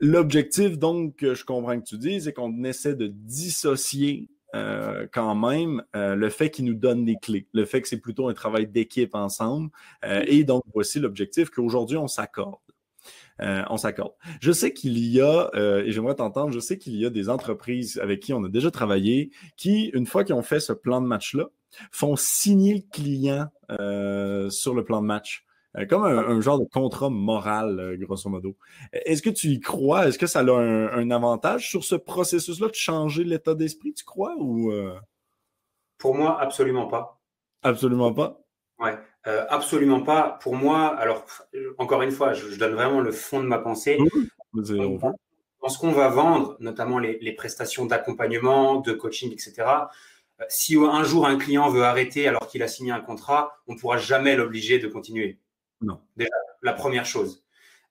L'objectif, 0.00 0.78
donc, 0.78 1.16
que 1.16 1.34
je 1.34 1.44
comprends 1.44 1.78
que 1.78 1.84
tu 1.84 1.98
dis, 1.98 2.20
c'est 2.20 2.32
qu'on 2.32 2.62
essaie 2.64 2.94
de 2.94 3.08
dissocier 3.08 4.28
euh, 4.54 5.06
quand 5.12 5.34
même 5.34 5.82
euh, 5.94 6.14
le 6.14 6.30
fait 6.30 6.50
qu'il 6.50 6.64
nous 6.64 6.74
donne 6.74 7.04
des 7.04 7.16
clés, 7.16 7.46
le 7.52 7.66
fait 7.66 7.82
que 7.82 7.88
c'est 7.88 8.00
plutôt 8.00 8.28
un 8.28 8.34
travail 8.34 8.66
d'équipe 8.66 9.14
ensemble. 9.14 9.70
Euh, 10.04 10.24
et 10.26 10.44
donc, 10.44 10.62
voici 10.72 11.00
l'objectif 11.00 11.50
qu'aujourd'hui, 11.50 11.96
on 11.96 12.08
s'accorde. 12.08 12.56
On 13.40 13.76
s'accorde. 13.76 14.12
Je 14.40 14.52
sais 14.52 14.72
qu'il 14.72 14.98
y 14.98 15.20
a, 15.20 15.50
et 15.54 15.90
j'aimerais 15.90 16.16
t'entendre, 16.16 16.52
je 16.52 16.60
sais 16.60 16.78
qu'il 16.78 16.96
y 16.96 17.06
a 17.06 17.10
des 17.10 17.28
entreprises 17.28 17.98
avec 18.02 18.20
qui 18.20 18.32
on 18.32 18.44
a 18.44 18.48
déjà 18.48 18.70
travaillé 18.70 19.30
qui, 19.56 19.86
une 19.94 20.06
fois 20.06 20.24
qu'ils 20.24 20.34
ont 20.34 20.42
fait 20.42 20.60
ce 20.60 20.72
plan 20.72 21.00
de 21.00 21.06
match-là, 21.06 21.46
font 21.92 22.16
signer 22.16 22.74
le 22.74 22.82
client 22.90 23.48
sur 24.50 24.74
le 24.74 24.84
plan 24.84 25.00
de 25.00 25.06
match. 25.06 25.44
Euh, 25.76 25.86
comme 25.86 26.04
un, 26.04 26.40
genre 26.40 26.58
de 26.58 26.64
contrat 26.64 27.10
moral, 27.10 27.78
euh, 27.78 27.96
grosso 27.96 28.28
modo. 28.30 28.56
Est-ce 28.92 29.22
que 29.22 29.30
tu 29.30 29.48
y 29.48 29.60
crois? 29.60 30.08
Est-ce 30.08 30.18
que 30.18 30.26
ça 30.26 30.40
a 30.40 30.42
un, 30.42 31.10
avantage 31.10 31.68
sur 31.68 31.84
ce 31.84 31.94
processus-là 31.94 32.68
de 32.68 32.74
changer 32.74 33.24
l'état 33.24 33.54
d'esprit, 33.54 33.92
tu 33.92 34.04
crois? 34.04 34.34
Ou, 34.38 34.72
euh? 34.72 34.98
Pour 35.98 36.14
moi, 36.14 36.40
absolument 36.40 36.86
pas. 36.86 37.20
Absolument 37.62 38.14
pas? 38.14 38.40
Ouais, 38.78 38.98
absolument 39.48 40.00
pas. 40.00 40.38
Pour 40.42 40.54
moi, 40.54 40.96
alors, 40.96 41.24
encore 41.78 42.02
une 42.02 42.10
fois, 42.10 42.32
je, 42.32 42.56
donne 42.56 42.74
vraiment 42.74 43.00
le 43.00 43.12
fond 43.12 43.40
de 43.40 43.46
ma 43.46 43.58
pensée. 43.58 43.98
Dans 44.54 45.68
ce 45.68 45.78
qu'on 45.78 45.92
va 45.92 46.08
vendre, 46.08 46.56
notamment 46.60 46.98
les, 46.98 47.18
les 47.20 47.32
prestations 47.32 47.86
d'accompagnement, 47.86 48.76
de 48.80 48.92
coaching, 48.92 49.32
etc., 49.32 49.66
si 50.48 50.76
un 50.76 51.02
jour 51.02 51.26
un 51.26 51.36
client 51.36 51.68
veut 51.68 51.82
arrêter 51.82 52.28
alors 52.28 52.46
qu'il 52.46 52.62
a 52.62 52.68
signé 52.68 52.92
un 52.92 53.00
contrat, 53.00 53.58
on 53.66 53.74
ne 53.74 53.78
pourra 53.78 53.98
jamais 53.98 54.36
l'obliger 54.36 54.78
de 54.78 54.86
continuer. 54.86 55.38
Non. 55.80 56.00
Déjà, 56.16 56.30
la 56.62 56.72
première 56.72 57.06
chose. 57.06 57.44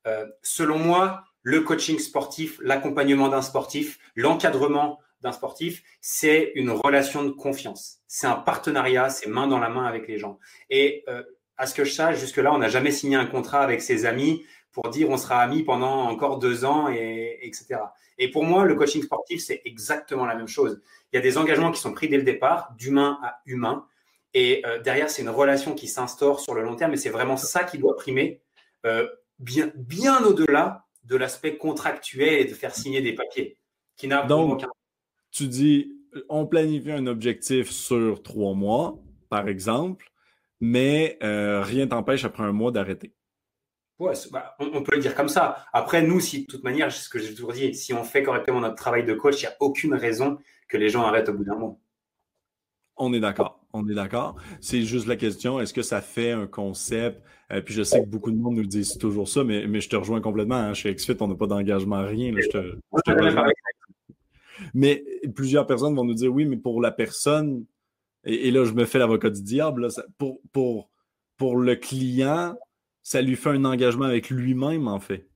Euh, 0.05 0.25
selon 0.41 0.79
moi, 0.79 1.25
le 1.41 1.61
coaching 1.61 1.99
sportif, 1.99 2.59
l'accompagnement 2.61 3.29
d'un 3.29 3.41
sportif, 3.41 3.99
l'encadrement 4.15 4.99
d'un 5.27 5.33
sportif, 5.33 5.83
c'est 6.01 6.51
une 6.55 6.71
relation 6.71 7.23
de 7.23 7.29
confiance. 7.29 7.99
C'est 8.07 8.27
un 8.27 8.35
partenariat, 8.35 9.09
c'est 9.09 9.27
main 9.27 9.47
dans 9.47 9.59
la 9.59 9.69
main 9.69 9.85
avec 9.85 10.07
les 10.07 10.17
gens. 10.17 10.39
Et 10.69 11.03
euh, 11.07 11.21
à 11.57 11.65
ce 11.67 11.73
que 11.73 11.83
je 11.83 11.91
sache, 11.91 12.19
jusque-là, 12.19 12.53
on 12.53 12.59
n'a 12.59 12.69
jamais 12.69 12.91
signé 12.91 13.15
un 13.15 13.25
contrat 13.25 13.61
avec 13.61 13.81
ses 13.81 14.05
amis 14.05 14.45
pour 14.71 14.89
dire 14.89 15.09
on 15.09 15.17
sera 15.17 15.41
amis 15.41 15.63
pendant 15.63 16.03
encore 16.07 16.37
deux 16.37 16.63
ans, 16.63 16.87
et, 16.89 17.39
etc. 17.41 17.79
Et 18.19 18.29
pour 18.29 18.43
moi, 18.43 18.65
le 18.65 18.75
coaching 18.75 19.01
sportif, 19.03 19.43
c'est 19.43 19.61
exactement 19.65 20.25
la 20.25 20.35
même 20.35 20.47
chose. 20.47 20.81
Il 21.11 21.15
y 21.15 21.19
a 21.19 21.21
des 21.21 21.37
engagements 21.37 21.71
qui 21.71 21.81
sont 21.81 21.93
pris 21.93 22.07
dès 22.07 22.17
le 22.17 22.23
départ, 22.23 22.73
d'humain 22.77 23.19
à 23.23 23.41
humain. 23.45 23.85
Et 24.33 24.63
euh, 24.65 24.79
derrière, 24.79 25.09
c'est 25.09 25.23
une 25.23 25.29
relation 25.29 25.73
qui 25.73 25.87
s'instaure 25.87 26.39
sur 26.39 26.53
le 26.53 26.61
long 26.61 26.75
terme. 26.75 26.93
Et 26.93 26.97
c'est 26.97 27.09
vraiment 27.09 27.37
ça 27.37 27.63
qui 27.63 27.77
doit 27.77 27.95
primer, 27.95 28.41
euh, 28.85 29.07
bien, 29.39 29.71
bien 29.75 30.23
au-delà 30.23 30.85
de 31.05 31.15
l'aspect 31.15 31.57
contractuel 31.57 32.33
et 32.33 32.45
de 32.45 32.53
faire 32.53 32.75
signer 32.75 33.01
des 33.01 33.13
papiers, 33.13 33.57
qui 33.95 34.07
n'a 34.07 34.23
Donc, 34.23 34.63
tu 35.37 35.47
dis, 35.47 35.93
on 36.29 36.47
planifie 36.47 36.91
un 36.91 37.05
objectif 37.05 37.69
sur 37.69 38.23
trois 38.23 38.55
mois, 38.55 38.97
par 39.29 39.47
exemple, 39.47 40.11
mais 40.59 41.17
euh, 41.21 41.61
rien 41.61 41.87
t'empêche 41.87 42.25
après 42.25 42.43
un 42.43 42.51
mois 42.51 42.71
d'arrêter. 42.71 43.13
Ouais, 43.99 44.13
bah, 44.31 44.55
on, 44.59 44.83
peut 44.83 44.95
le 44.95 45.01
dire 45.01 45.15
comme 45.15 45.29
ça. 45.29 45.65
Après, 45.73 46.01
nous, 46.01 46.19
si 46.19 46.41
de 46.41 46.45
toute 46.47 46.63
manière, 46.63 46.91
ce 46.91 47.09
que 47.09 47.19
j'ai 47.19 47.33
toujours 47.33 47.53
dit, 47.53 47.73
si 47.73 47.93
on 47.93 48.03
fait 48.03 48.23
correctement 48.23 48.61
notre 48.61 48.75
travail 48.75 49.03
de 49.05 49.13
coach, 49.13 49.41
il 49.41 49.45
n'y 49.45 49.51
a 49.51 49.55
aucune 49.59 49.93
raison 49.93 50.37
que 50.69 50.77
les 50.77 50.89
gens 50.89 51.03
arrêtent 51.03 51.29
au 51.29 51.33
bout 51.33 51.45
d'un 51.45 51.55
mois. 51.55 51.77
On 52.95 53.13
est 53.13 53.19
d'accord. 53.19 53.59
On 53.73 53.87
est 53.87 53.93
d'accord. 53.93 54.35
C'est 54.59 54.81
juste 54.83 55.07
la 55.07 55.15
question, 55.15 55.59
est-ce 55.59 55.73
que 55.73 55.83
ça 55.83 56.01
fait 56.01 56.31
un 56.31 56.47
concept? 56.47 57.21
Euh, 57.51 57.61
puis 57.61 57.73
je 57.73 57.83
sais 57.83 58.01
que 58.01 58.07
beaucoup 58.07 58.31
de 58.31 58.37
monde 58.37 58.55
nous 58.55 58.65
dit 58.65 58.97
toujours 58.99 59.27
ça, 59.27 59.43
mais, 59.43 59.67
mais 59.67 59.81
je 59.81 59.89
te 59.89 59.95
rejoins 59.95 60.21
complètement. 60.21 60.55
Hein. 60.55 60.73
Chez 60.73 60.93
XFIT, 60.93 61.17
on 61.19 61.27
n'a 61.27 61.35
pas 61.35 61.47
d'engagement, 61.47 62.03
rien. 62.05 62.33
je 62.35 62.49
te, 62.49 62.75
mais 64.73 65.03
plusieurs 65.35 65.65
personnes 65.67 65.95
vont 65.95 66.03
nous 66.03 66.13
dire 66.13 66.33
oui, 66.33 66.45
mais 66.45 66.57
pour 66.57 66.81
la 66.81 66.91
personne, 66.91 67.65
et, 68.23 68.51
là, 68.51 68.65
je 68.65 68.73
me 68.73 68.85
fais 68.85 68.99
l'avocat 68.99 69.29
du 69.29 69.41
diable, 69.41 69.87
pour, 70.17 70.41
pour, 70.51 70.89
pour 71.37 71.57
le 71.57 71.75
client, 71.75 72.57
ça 73.03 73.21
lui 73.21 73.35
fait 73.35 73.51
un 73.51 73.63
engagement 73.63 74.05
avec 74.05 74.29
lui-même, 74.29 74.87
en 74.87 74.99
fait. 74.99 75.27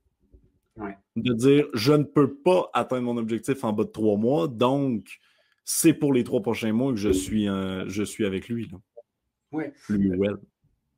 De 1.16 1.34
dire 1.34 1.68
je 1.74 1.94
ne 1.94 2.04
peux 2.04 2.34
pas 2.34 2.70
atteindre 2.74 3.04
mon 3.04 3.18
objectif 3.18 3.64
en 3.64 3.74
bas 3.74 3.84
de 3.84 3.90
trois 3.90 4.18
mois, 4.18 4.48
donc 4.48 5.20
c'est 5.64 5.94
pour 5.94 6.14
les 6.14 6.24
trois 6.24 6.42
prochains 6.42 6.72
mois 6.74 6.92
que 6.92 6.98
je 6.98 7.10
suis, 7.10 7.48
euh, 7.48 7.84
je 7.88 8.04
suis 8.04 8.26
avec 8.26 8.48
lui. 8.48 8.70
Là. 8.72 8.80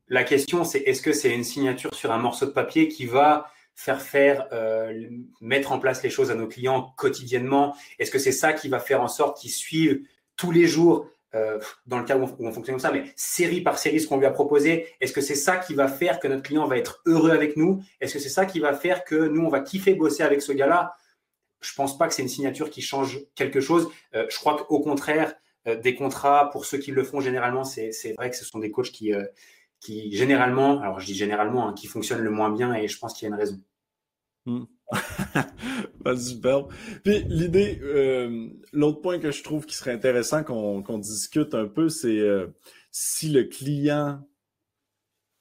La 0.08 0.24
question, 0.24 0.64
c'est 0.64 0.80
est-ce 0.82 1.02
que 1.02 1.12
c'est 1.12 1.34
une 1.34 1.44
signature 1.44 1.94
sur 1.94 2.12
un 2.12 2.20
morceau 2.20 2.46
de 2.46 2.52
papier 2.52 2.88
qui 2.88 3.06
va 3.06 3.52
faire 3.76 4.02
faire, 4.02 4.48
euh, 4.52 5.10
mettre 5.42 5.72
en 5.72 5.80
place 5.80 6.04
les 6.04 6.10
choses 6.10 6.32
à 6.32 6.36
nos 6.36 6.48
clients 6.48 6.94
quotidiennement? 6.98 7.76
Est-ce 8.00 8.12
que 8.12 8.20
c'est 8.20 8.32
ça 8.32 8.54
qui 8.54 8.70
va 8.70 8.80
faire 8.80 9.02
en 9.02 9.08
sorte 9.08 9.40
qu'ils 9.40 9.52
suivent 9.52 10.02
tous 10.36 10.52
les 10.52 10.68
jours, 10.68 11.08
euh, 11.36 11.60
dans 11.88 11.98
le 11.98 12.06
cas 12.06 12.18
où 12.18 12.24
on, 12.24 12.52
fonctionne 12.52 12.76
comme 12.76 12.80
ça, 12.80 12.92
mais 12.92 13.12
série 13.16 13.62
par 13.62 13.78
série 13.78 14.00
ce 14.00 14.08
qu'on 14.08 14.18
lui 14.18 14.26
a 14.26 14.32
proposé? 14.32 14.88
Est-ce 15.02 15.14
que 15.14 15.22
c'est 15.22 15.36
ça 15.36 15.58
qui 15.58 15.74
va 15.74 15.88
faire 15.88 16.20
que 16.20 16.28
notre 16.28 16.44
client 16.44 16.68
va 16.68 16.78
être 16.78 17.02
heureux 17.06 17.32
avec 17.32 17.58
nous? 17.58 17.84
Est-ce 18.00 18.14
que 18.14 18.20
c'est 18.20 18.30
ça 18.30 18.46
qui 18.46 18.60
va 18.60 18.74
faire 18.74 19.04
que 19.04 19.16
nous, 19.16 19.44
on 19.44 19.50
va 19.50 19.62
kiffer 19.62 19.96
bosser 19.96 20.24
avec 20.24 20.42
ce 20.42 20.52
gars-là? 20.52 20.96
Je 21.62 21.74
pense 21.76 21.98
pas 21.98 22.08
que 22.08 22.14
c'est 22.14 22.22
une 22.22 22.30
signature 22.30 22.70
qui 22.70 22.82
change 22.82 23.22
quelque 23.36 23.62
chose. 23.62 23.90
Euh, 24.16 24.26
je 24.30 24.38
crois 24.38 24.58
qu'au 24.58 24.80
contraire, 24.80 25.34
des 25.82 25.96
contrats, 25.96 26.50
pour 26.52 26.66
ceux 26.66 26.78
qui 26.78 26.92
le 26.92 27.06
font 27.06 27.22
généralement, 27.22 27.64
c'est 27.64 28.14
vrai 28.18 28.30
que 28.30 28.36
ce 28.36 28.44
sont 28.44 28.60
des 28.60 28.70
coachs 28.70 28.92
qui, 28.92 29.14
qui 29.84 30.16
généralement, 30.16 30.82
alors 30.82 31.00
je 31.00 31.06
dis 31.06 31.16
généralement, 31.16 31.70
hein, 31.70 31.74
qui 31.74 31.88
fonctionnent 31.88 32.24
le 32.24 32.32
moins 32.32 32.52
bien 32.52 32.74
et 32.74 32.88
je 32.88 32.98
pense 32.98 33.14
qu'il 33.14 33.28
y 33.28 33.32
a 33.32 33.34
une 33.34 33.40
raison. 33.40 33.62
Hmm. 34.46 34.64
super. 36.18 36.68
Puis 37.04 37.24
l'idée, 37.28 37.80
l'autre 38.72 39.02
point 39.02 39.20
que 39.20 39.32
je 39.32 39.44
trouve 39.44 39.66
qui 39.66 39.76
serait 39.76 39.94
intéressant 39.94 40.44
qu'on 40.44 40.98
discute 40.98 41.54
un 41.56 41.68
peu, 41.68 41.90
c'est 41.90 42.22
si 42.92 43.30
le 43.30 43.44
client 43.44 44.22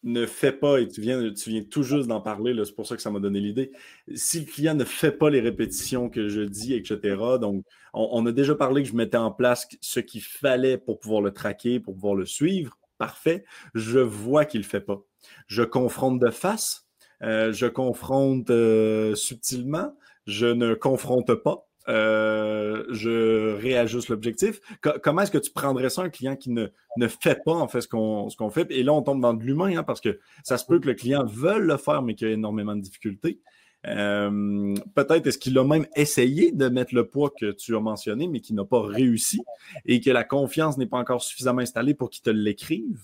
ne 0.03 0.27
fait 0.27 0.53
pas, 0.53 0.81
et 0.81 0.89
tu 0.89 1.01
viens, 1.01 1.33
tu 1.33 1.51
viens 1.51 1.63
tout 1.63 1.83
juste 1.83 2.09
d'en 2.09 2.21
parler, 2.21 2.55
c'est 2.65 2.75
pour 2.75 2.87
ça 2.87 2.97
que 2.97 3.03
ça 3.03 3.11
m'a 3.11 3.21
donné 3.21 3.41
l'idée, 3.41 3.71
si 4.15 4.41
le 4.41 4.47
client 4.47 4.75
ne 4.75 4.85
fait 4.85 5.13
pas 5.13 5.31
les 5.31 5.41
répétitions 5.41 6.11
que 6.11 6.29
je 6.29 6.41
dis, 6.41 6.75
etc., 6.75 7.17
donc 7.41 7.65
on, 7.95 8.27
a 8.27 8.33
déjà 8.33 8.55
parlé 8.55 8.83
que 8.83 8.89
je 8.89 8.97
mettais 8.97 9.17
en 9.17 9.31
place 9.31 9.69
ce 9.81 10.01
qu'il 10.01 10.23
fallait 10.23 10.79
pour 10.79 10.99
pouvoir 10.99 11.21
le 11.21 11.33
traquer, 11.33 11.79
pour 11.79 11.95
pouvoir 11.95 12.15
le 12.15 12.27
suivre, 12.27 12.79
parfait, 13.03 13.45
je 13.75 13.99
vois 13.99 14.45
qu'il 14.45 14.61
ne 14.61 14.65
le 14.65 14.69
fait 14.69 14.81
pas. 14.81 15.03
Je 15.49 15.65
confronte 15.65 16.21
de 16.21 16.31
face, 16.31 16.87
euh, 17.25 17.53
je 17.53 17.67
confronte 17.67 18.49
euh, 18.51 19.17
subtilement, 19.17 19.93
je 20.29 20.47
ne 20.47 20.75
confronte 20.75 21.35
pas, 21.35 21.67
euh, 21.89 22.85
je 22.91 23.57
réajuste 23.57 24.09
l'objectif. 24.09 24.61
comment 25.03 25.23
est-ce 25.23 25.33
que 25.33 25.39
tu 25.39 25.51
prendrais 25.51 25.91
ça 25.91 26.03
un 26.03 26.11
client 26.11 26.37
qui 26.37 26.51
ne, 26.51 26.69
fait 27.09 27.41
pas 27.45 27.55
en 27.55 27.67
fait 27.67 27.81
ce 27.81 27.89
qu'on 27.89 28.31
ce 28.31 28.37
qu'on 28.37 28.51
fait? 28.51 28.71
Et 28.71 28.85
là, 28.85 28.93
on 28.93 29.03
tombe 29.03 29.21
dans 29.21 29.35
de 29.35 29.43
l'humain, 29.43 29.77
hein, 29.77 29.83
parce 29.83 30.01
que 30.01 30.21
ça 30.45 30.57
se 30.59 30.65
peut 30.65 30.79
que 30.79 30.87
le 30.87 30.95
client 30.95 31.25
veuille 31.25 31.67
le 31.67 31.77
faire, 31.79 32.03
mais 32.03 32.15
qu'il 32.15 32.29
y 32.29 32.31
a 32.31 32.35
énormément 32.35 32.77
de 32.77 32.83
difficultés. 32.83 33.41
Euh, 33.87 34.75
peut-être 34.95 35.27
est-ce 35.27 35.39
qu'il 35.39 35.59
a 35.59 35.65
même 35.65 35.87
essayé 35.97 36.53
de 36.53 36.69
mettre 36.69 36.95
le 36.95 37.09
poids 37.09 37.31
que 37.31 37.51
tu 37.51 37.75
as 37.75 37.81
mentionné, 37.81 38.29
mais 38.29 38.41
qui 38.41 38.55
n'a 38.55 38.65
pas 38.65 38.81
réussi 38.81 39.43
et 39.85 40.01
que 40.01 40.11
la 40.11 40.25
confiance 40.25 40.79
n'est 40.79 40.87
pas 40.87 40.99
encore 40.99 41.23
suffisamment 41.23 41.63
installée 41.63 41.95
pour 41.95 42.11
qu'il 42.11 42.23
te 42.23 42.31
l'écrive. 42.31 43.01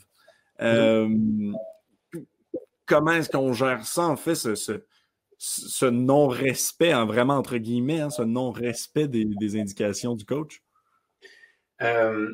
Euh, 0.60 1.08
comment 2.86 3.12
est-ce 3.12 3.28
qu'on 3.28 3.52
gère 3.52 3.84
ça, 3.84 4.06
en 4.06 4.16
fait, 4.16 4.36
ce, 4.36 4.54
ce, 4.54 4.84
ce 5.38 5.86
non-respect, 5.86 6.92
hein, 6.92 7.06
vraiment 7.06 7.34
entre 7.34 7.56
guillemets, 7.56 8.00
hein, 8.00 8.10
ce 8.10 8.22
non-respect 8.22 9.08
des, 9.08 9.60
indications 9.60 10.14
du 10.14 10.24
coach? 10.24 10.62
Euh, 11.80 12.32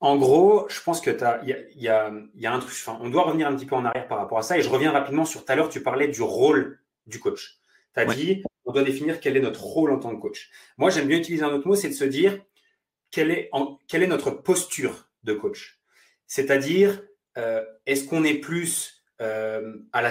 en 0.00 0.16
gros, 0.16 0.66
je 0.68 0.80
pense 0.82 1.00
que 1.00 1.10
il 1.44 1.82
y 1.82 1.88
a, 1.88 2.06
un 2.06 2.58
truc. 2.58 2.74
on 3.00 3.08
doit 3.08 3.22
revenir 3.22 3.48
un 3.48 3.56
petit 3.56 3.66
peu 3.66 3.76
en 3.76 3.84
arrière 3.84 4.08
par 4.08 4.18
rapport 4.18 4.38
à 4.38 4.42
ça. 4.42 4.58
Et 4.58 4.62
je 4.62 4.68
reviens 4.68 4.92
rapidement 4.92 5.24
sur 5.24 5.44
tout 5.44 5.52
à 5.52 5.56
l'heure, 5.56 5.68
tu 5.68 5.82
parlais 5.82 6.08
du 6.08 6.22
rôle 6.22 6.81
du 7.06 7.18
coach. 7.20 7.58
Tu 7.94 8.00
as 8.00 8.06
dit, 8.06 8.42
on 8.64 8.72
doit 8.72 8.82
définir 8.82 9.20
quel 9.20 9.36
est 9.36 9.40
notre 9.40 9.62
rôle 9.62 9.92
en 9.92 9.98
tant 9.98 10.14
que 10.14 10.20
coach. 10.20 10.50
Moi, 10.78 10.90
j'aime 10.90 11.08
bien 11.08 11.18
utiliser 11.18 11.44
un 11.44 11.52
autre 11.52 11.66
mot, 11.66 11.74
c'est 11.74 11.88
de 11.88 11.94
se 11.94 12.04
dire 12.04 12.38
quelle 13.10 13.30
est, 13.30 13.50
quelle 13.88 14.02
est 14.02 14.08
notre 14.08 14.30
posture 14.30 15.08
de 15.24 15.34
coach. 15.34 15.80
C'est-à-dire, 16.26 17.02
euh, 17.36 17.62
est-ce 17.86 18.04
qu'on 18.04 18.24
est 18.24 18.34
plus 18.34 19.02
euh, 19.22 19.74
à 19.92 20.02
la 20.02 20.10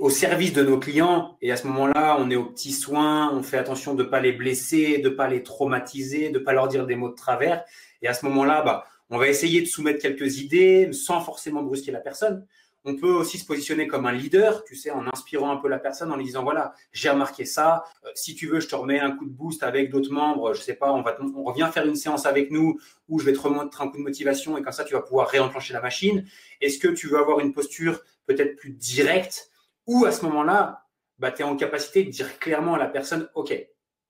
au 0.00 0.10
service 0.10 0.52
de 0.52 0.62
nos 0.62 0.78
clients. 0.78 1.38
Et 1.40 1.50
à 1.50 1.56
ce 1.56 1.66
moment-là, 1.68 2.18
on 2.20 2.30
est 2.30 2.36
aux 2.36 2.44
petits 2.44 2.72
soins, 2.72 3.32
on 3.32 3.42
fait 3.42 3.56
attention 3.56 3.94
de 3.94 4.02
ne 4.02 4.08
pas 4.08 4.20
les 4.20 4.32
blesser, 4.32 4.98
de 4.98 5.08
ne 5.08 5.14
pas 5.14 5.28
les 5.28 5.42
traumatiser, 5.42 6.28
de 6.28 6.38
ne 6.38 6.44
pas 6.44 6.52
leur 6.52 6.68
dire 6.68 6.84
des 6.84 6.94
mots 6.94 7.08
de 7.08 7.14
travers. 7.14 7.64
Et 8.02 8.08
à 8.08 8.12
ce 8.12 8.26
moment-là, 8.26 8.60
bah, 8.60 8.84
on 9.08 9.16
va 9.16 9.28
essayer 9.28 9.62
de 9.62 9.66
soumettre 9.66 10.02
quelques 10.02 10.40
idées 10.40 10.92
sans 10.92 11.22
forcément 11.22 11.62
brusquer 11.62 11.90
la 11.90 12.00
personne. 12.00 12.46
On 12.84 12.96
peut 12.96 13.12
aussi 13.12 13.38
se 13.38 13.44
positionner 13.44 13.86
comme 13.86 14.06
un 14.06 14.12
leader, 14.12 14.64
tu 14.64 14.74
sais, 14.74 14.90
en 14.90 15.06
inspirant 15.12 15.50
un 15.50 15.56
peu 15.56 15.68
la 15.68 15.78
personne, 15.78 16.10
en 16.12 16.16
lui 16.16 16.24
disant 16.24 16.42
voilà, 16.42 16.72
j'ai 16.92 17.10
remarqué 17.10 17.44
ça. 17.44 17.84
Euh, 18.04 18.10
si 18.14 18.34
tu 18.34 18.46
veux, 18.46 18.60
je 18.60 18.68
te 18.68 18.74
remets 18.74 19.00
un 19.00 19.12
coup 19.12 19.26
de 19.26 19.32
boost 19.32 19.62
avec 19.62 19.90
d'autres 19.90 20.12
membres. 20.12 20.54
Je 20.54 20.62
sais 20.62 20.74
pas, 20.74 20.92
on 20.92 21.02
va, 21.02 21.16
on 21.34 21.44
revient 21.44 21.68
faire 21.72 21.86
une 21.86 21.96
séance 21.96 22.26
avec 22.26 22.50
nous 22.50 22.80
où 23.08 23.18
je 23.18 23.26
vais 23.26 23.32
te 23.32 23.40
remontrer 23.40 23.84
un 23.84 23.88
coup 23.88 23.98
de 23.98 24.02
motivation 24.02 24.56
et 24.56 24.62
comme 24.62 24.72
ça, 24.72 24.84
tu 24.84 24.94
vas 24.94 25.02
pouvoir 25.02 25.28
réenclencher 25.28 25.74
la 25.74 25.80
machine. 25.80 26.26
Est-ce 26.60 26.78
que 26.78 26.88
tu 26.88 27.08
veux 27.08 27.18
avoir 27.18 27.40
une 27.40 27.52
posture 27.52 28.00
peut-être 28.26 28.56
plus 28.56 28.70
directe 28.70 29.50
ou 29.86 30.04
à 30.04 30.12
ce 30.12 30.24
moment-là, 30.26 30.86
bah, 31.18 31.32
tu 31.32 31.42
es 31.42 31.44
en 31.44 31.56
capacité 31.56 32.04
de 32.04 32.10
dire 32.10 32.38
clairement 32.38 32.74
à 32.74 32.78
la 32.78 32.86
personne 32.86 33.28
ok, 33.34 33.54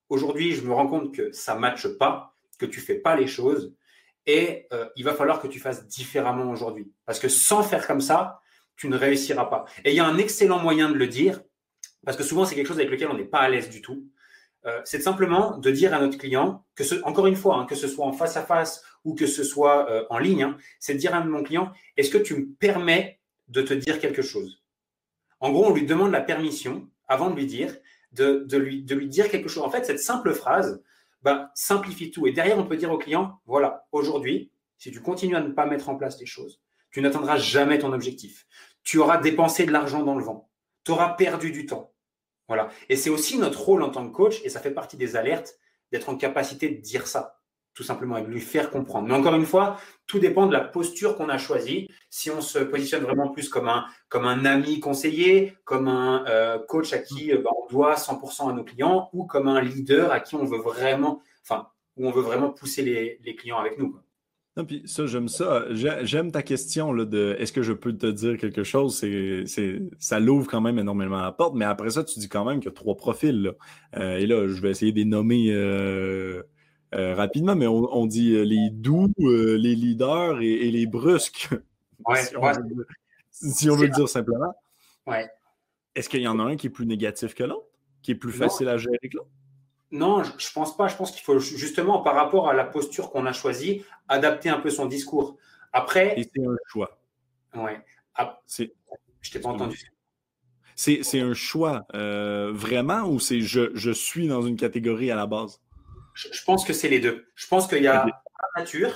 aujourd'hui, 0.09 0.55
je 0.55 0.63
me 0.63 0.73
rends 0.73 0.87
compte 0.87 1.15
que 1.15 1.33
ça 1.33 1.55
matche 1.55 1.89
pas, 1.89 2.37
que 2.59 2.67
tu 2.67 2.81
fais 2.81 2.97
pas 2.97 3.17
les 3.17 3.27
choses 3.27 3.75
et 4.27 4.69
euh, 4.73 4.89
il 4.97 5.05
va 5.05 5.15
falloir 5.15 5.41
que 5.41 5.49
tu 5.49 5.59
fasses 5.59 5.87
différemment 5.87 6.51
aujourd'hui. 6.51 6.93
Parce 7.07 7.19
que 7.19 7.29
sans 7.29 7.63
faire 7.63 7.87
comme 7.87 8.01
ça, 8.01 8.40
tu 8.81 8.89
ne 8.89 8.97
réussiras 8.97 9.45
pas. 9.45 9.67
Et 9.85 9.91
il 9.91 9.97
y 9.97 10.01
a 10.01 10.07
un 10.07 10.17
excellent 10.17 10.59
moyen 10.59 10.89
de 10.89 10.95
le 10.95 11.07
dire, 11.07 11.43
parce 12.07 12.17
que 12.17 12.23
souvent 12.23 12.47
c'est 12.47 12.55
quelque 12.55 12.67
chose 12.67 12.79
avec 12.79 12.91
lequel 12.91 13.09
on 13.09 13.15
n'est 13.15 13.27
pas 13.27 13.41
à 13.41 13.49
l'aise 13.51 13.69
du 13.69 13.83
tout. 13.83 14.07
Euh, 14.65 14.81
c'est 14.85 15.01
simplement 15.01 15.59
de 15.59 15.71
dire 15.71 15.93
à 15.93 16.01
notre 16.01 16.17
client, 16.17 16.65
que 16.75 16.83
encore 17.05 17.27
une 17.27 17.37
fois, 17.37 17.57
hein, 17.57 17.67
que 17.67 17.75
ce 17.75 17.87
soit 17.87 18.07
en 18.07 18.13
face 18.13 18.39
à 18.39 18.43
face 18.43 18.83
ou 19.05 19.15
que 19.15 19.27
ce 19.27 19.45
soit 19.45 19.91
euh, 19.91 20.07
en 20.09 20.19
ligne, 20.19 20.45
hein, 20.45 20.57
c'est 20.79 20.95
de 20.95 20.99
dire 20.99 21.15
à 21.15 21.23
mon 21.23 21.43
client, 21.43 21.73
est-ce 21.99 22.11
que 22.11 22.17
tu 22.17 22.35
me 22.35 22.47
permets 22.59 23.21
de 23.49 23.61
te 23.61 23.75
dire 23.75 24.01
quelque 24.01 24.23
chose? 24.23 24.63
En 25.41 25.51
gros, 25.51 25.67
on 25.67 25.75
lui 25.75 25.85
demande 25.85 26.11
la 26.11 26.23
permission, 26.23 26.89
avant 27.07 27.29
de 27.29 27.37
lui 27.37 27.47
dire, 27.47 27.77
de, 28.13 28.47
lui, 28.57 28.83
de 28.83 28.95
lui 28.95 29.09
dire 29.09 29.31
quelque 29.31 29.51
chose. 29.51 29.63
En 29.63 29.71
fait, 29.71 29.85
cette 29.85 30.01
simple 30.01 30.33
phrase 30.33 30.83
bah, 31.21 31.51
simplifie 31.55 32.11
tout. 32.11 32.27
Et 32.27 32.33
derrière, 32.33 32.59
on 32.59 32.65
peut 32.65 32.79
dire 32.79 32.91
au 32.91 32.99
client, 32.99 33.41
voilà, 33.45 33.87
aujourd'hui, 33.93 34.51
si 34.79 34.91
tu 34.91 35.03
continues 35.03 35.37
à 35.37 35.43
ne 35.43 35.53
pas 35.53 35.67
mettre 35.67 35.91
en 35.91 35.97
place 35.97 36.19
les 36.19 36.27
choses, 36.27 36.61
tu 36.91 37.03
n'atteindras 37.03 37.37
jamais 37.37 37.79
ton 37.79 37.93
objectif 37.93 38.47
tu 38.85 38.99
auras 38.99 39.19
dépensé 39.19 39.67
de 39.67 39.73
l'argent 39.73 40.03
dans 40.03 40.15
le 40.15 40.25
vent. 40.25 40.51
Tu 40.85 40.93
auras 40.93 41.11
perdu 41.11 41.51
du 41.51 41.67
temps. 41.67 41.93
Voilà. 42.49 42.69
Et 42.89 42.97
c'est 42.97 43.11
aussi 43.11 43.39
notre 43.39 43.61
rôle 43.61 43.83
en 43.83 43.91
tant 43.91 44.09
que 44.09 44.13
coach, 44.13 44.41
et 44.45 44.49
ça 44.49 44.61
fait 44.61 44.73
partie 44.73 44.97
des 44.97 45.17
alertes, 45.17 45.57
d'être 45.93 46.09
en 46.09 46.17
capacité 46.17 46.69
de 46.69 46.81
dire 46.81 47.07
ça, 47.07 47.41
tout 47.75 47.83
simplement, 47.83 48.17
et 48.17 48.23
de 48.23 48.27
lui 48.27 48.41
faire 48.41 48.71
comprendre. 48.71 49.07
Mais 49.07 49.15
encore 49.15 49.35
une 49.35 49.47
fois, 49.47 49.79
tout 50.07 50.19
dépend 50.19 50.47
de 50.47 50.53
la 50.53 50.61
posture 50.61 51.17
qu'on 51.17 51.29
a 51.29 51.39
choisie. 51.39 51.89
Si 52.11 52.31
on 52.31 52.41
se 52.41 52.59
positionne 52.59 53.03
vraiment 53.03 53.29
plus 53.29 53.49
comme 53.49 53.69
un, 53.69 54.45
ami 54.45 54.81
conseiller, 54.81 55.57
comme 55.65 55.87
un 55.87 56.25
euh, 56.27 56.59
coach 56.59 56.93
à 56.93 56.99
qui 56.99 57.33
euh, 57.33 57.41
bah, 57.43 57.51
on 57.63 57.73
doit 57.73 57.95
100% 57.95 58.51
à 58.51 58.53
nos 58.53 58.65
clients, 58.65 59.11
ou 59.13 59.27
comme 59.27 59.47
un 59.47 59.61
leader 59.61 60.11
à 60.11 60.21
qui 60.21 60.35
on 60.35 60.45
veut 60.45 60.59
vraiment, 60.59 61.23
enfin, 61.43 61.69
où 61.97 62.09
on 62.09 62.11
veut 62.11 62.23
vraiment 62.23 62.51
pousser 62.51 62.83
les 63.23 63.37
clients 63.37 63.59
avec 63.59 63.79
nous. 63.79 64.01
Non, 64.57 64.65
puis 64.65 64.83
ça, 64.85 65.07
j'aime 65.07 65.29
ça. 65.29 65.65
J'aime 65.71 66.33
ta 66.33 66.43
question 66.43 66.93
là, 66.93 67.05
de 67.05 67.37
est-ce 67.39 67.53
que 67.53 67.63
je 67.63 67.73
peux 67.73 67.97
te 67.97 68.07
dire 68.07 68.37
quelque 68.37 68.65
chose? 68.65 68.99
C'est, 68.99 69.45
ça 69.99 70.19
l'ouvre 70.19 70.49
quand 70.49 70.61
même 70.61 70.79
énormément 70.79 71.21
la 71.21 71.31
porte, 71.31 71.55
mais 71.55 71.65
après 71.65 71.91
ça, 71.91 72.03
tu 72.03 72.19
dis 72.19 72.29
quand 72.29 72.45
même 72.45 72.59
qu'il 72.59 72.67
y 72.67 72.73
a 72.73 72.75
trois 72.75 72.97
profils. 72.97 73.43
Là. 73.43 73.53
Euh, 73.97 74.19
et 74.19 74.27
là, 74.27 74.49
je 74.49 74.61
vais 74.61 74.71
essayer 74.71 74.91
de 74.91 74.97
les 74.97 75.05
nommer 75.05 75.53
euh, 75.53 76.43
euh, 76.95 77.15
rapidement, 77.15 77.55
mais 77.55 77.69
on, 77.69 78.07
dit 78.07 78.33
les 78.45 78.71
doux, 78.71 79.13
les 79.19 79.77
leaders 79.77 80.41
et, 80.41 80.71
les 80.71 80.87
brusques. 80.87 81.49
Ouais, 82.07 82.25
si, 82.25 82.35
on 82.35 82.41
veut, 82.41 82.87
si 83.31 83.69
on 83.69 83.77
veut 83.77 83.85
le 83.85 83.93
dire 83.93 84.09
simplement. 84.09 84.55
Ouais. 85.07 85.29
Est-ce 85.95 86.09
qu'il 86.09 86.23
y 86.23 86.27
en 86.27 86.39
a 86.39 86.45
un 86.45 86.57
qui 86.57 86.69
est 86.69 86.71
plus 86.71 86.87
négatif 86.87 87.35
que 87.35 87.45
l'autre? 87.45 87.67
Qui 88.01 88.13
est 88.13 88.15
plus 88.15 88.33
facile 88.33 88.69
à 88.69 88.79
gérer 88.79 88.97
que 89.03 89.19
l'autre? 89.19 89.29
Non, 89.93 90.23
je 90.23 90.31
ne 90.31 90.53
pense 90.55 90.77
pas. 90.77 90.89
Je 90.89 90.97
pense 90.97 91.11
qu'il 91.11 91.23
faut 91.23 91.39
justement, 91.39 92.01
par 92.01 92.15
rapport 92.15 92.49
à 92.49 92.55
la 92.55 92.65
posture 92.65 93.11
qu'on 93.11 93.27
a 93.27 93.33
choisie, 93.33 93.85
adapter 94.09 94.49
un 94.49 94.61
peu 94.61 94.71
son 94.71 94.87
discours. 94.87 95.37
Après. 95.73 96.19
Et 96.19 96.23
c'est 96.23 96.45
un 96.45 96.57
choix. 96.69 96.99
Ouais. 97.55 97.85
Ah, 98.15 98.41
je 98.49 99.31
t'ai 99.31 99.41
pas 99.41 99.49
entendu. 99.49 99.93
C'est 100.77 101.21
un 101.21 101.35
choix 101.35 101.87
euh, 101.95 102.53
vraiment 102.55 103.03
ou 103.03 103.21
c'est 103.21 103.41
je, 103.41 103.71
je, 103.75 103.91
suis 103.91 104.29
dans 104.29 104.41
une 104.41 104.57
catégorie 104.57 105.11
à 105.11 105.17
la 105.17 105.27
base? 105.27 105.61
Je, 106.15 106.43
pense 106.45 106.65
que 106.65 106.73
c'est 106.73 106.89
les 106.89 107.01
deux. 107.01 107.27
Je 107.35 107.47
pense 107.49 107.67
qu'il 107.67 107.83
y 107.83 107.87
a 107.87 108.07
la 108.07 108.23
nature, 108.57 108.93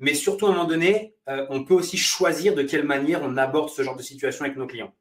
mais 0.00 0.14
surtout 0.14 0.46
à 0.46 0.48
un 0.48 0.52
moment 0.52 0.64
donné, 0.64 1.14
euh, 1.28 1.46
on 1.50 1.64
peut 1.64 1.74
aussi 1.74 1.96
choisir 1.96 2.54
de 2.54 2.62
quelle 2.62 2.84
manière 2.84 3.22
on 3.22 3.36
aborde 3.36 3.68
ce 3.70 3.82
genre 3.82 3.96
de 3.96 4.02
situation 4.02 4.44
avec 4.44 4.56
nos 4.56 4.66
clients. 4.66 4.92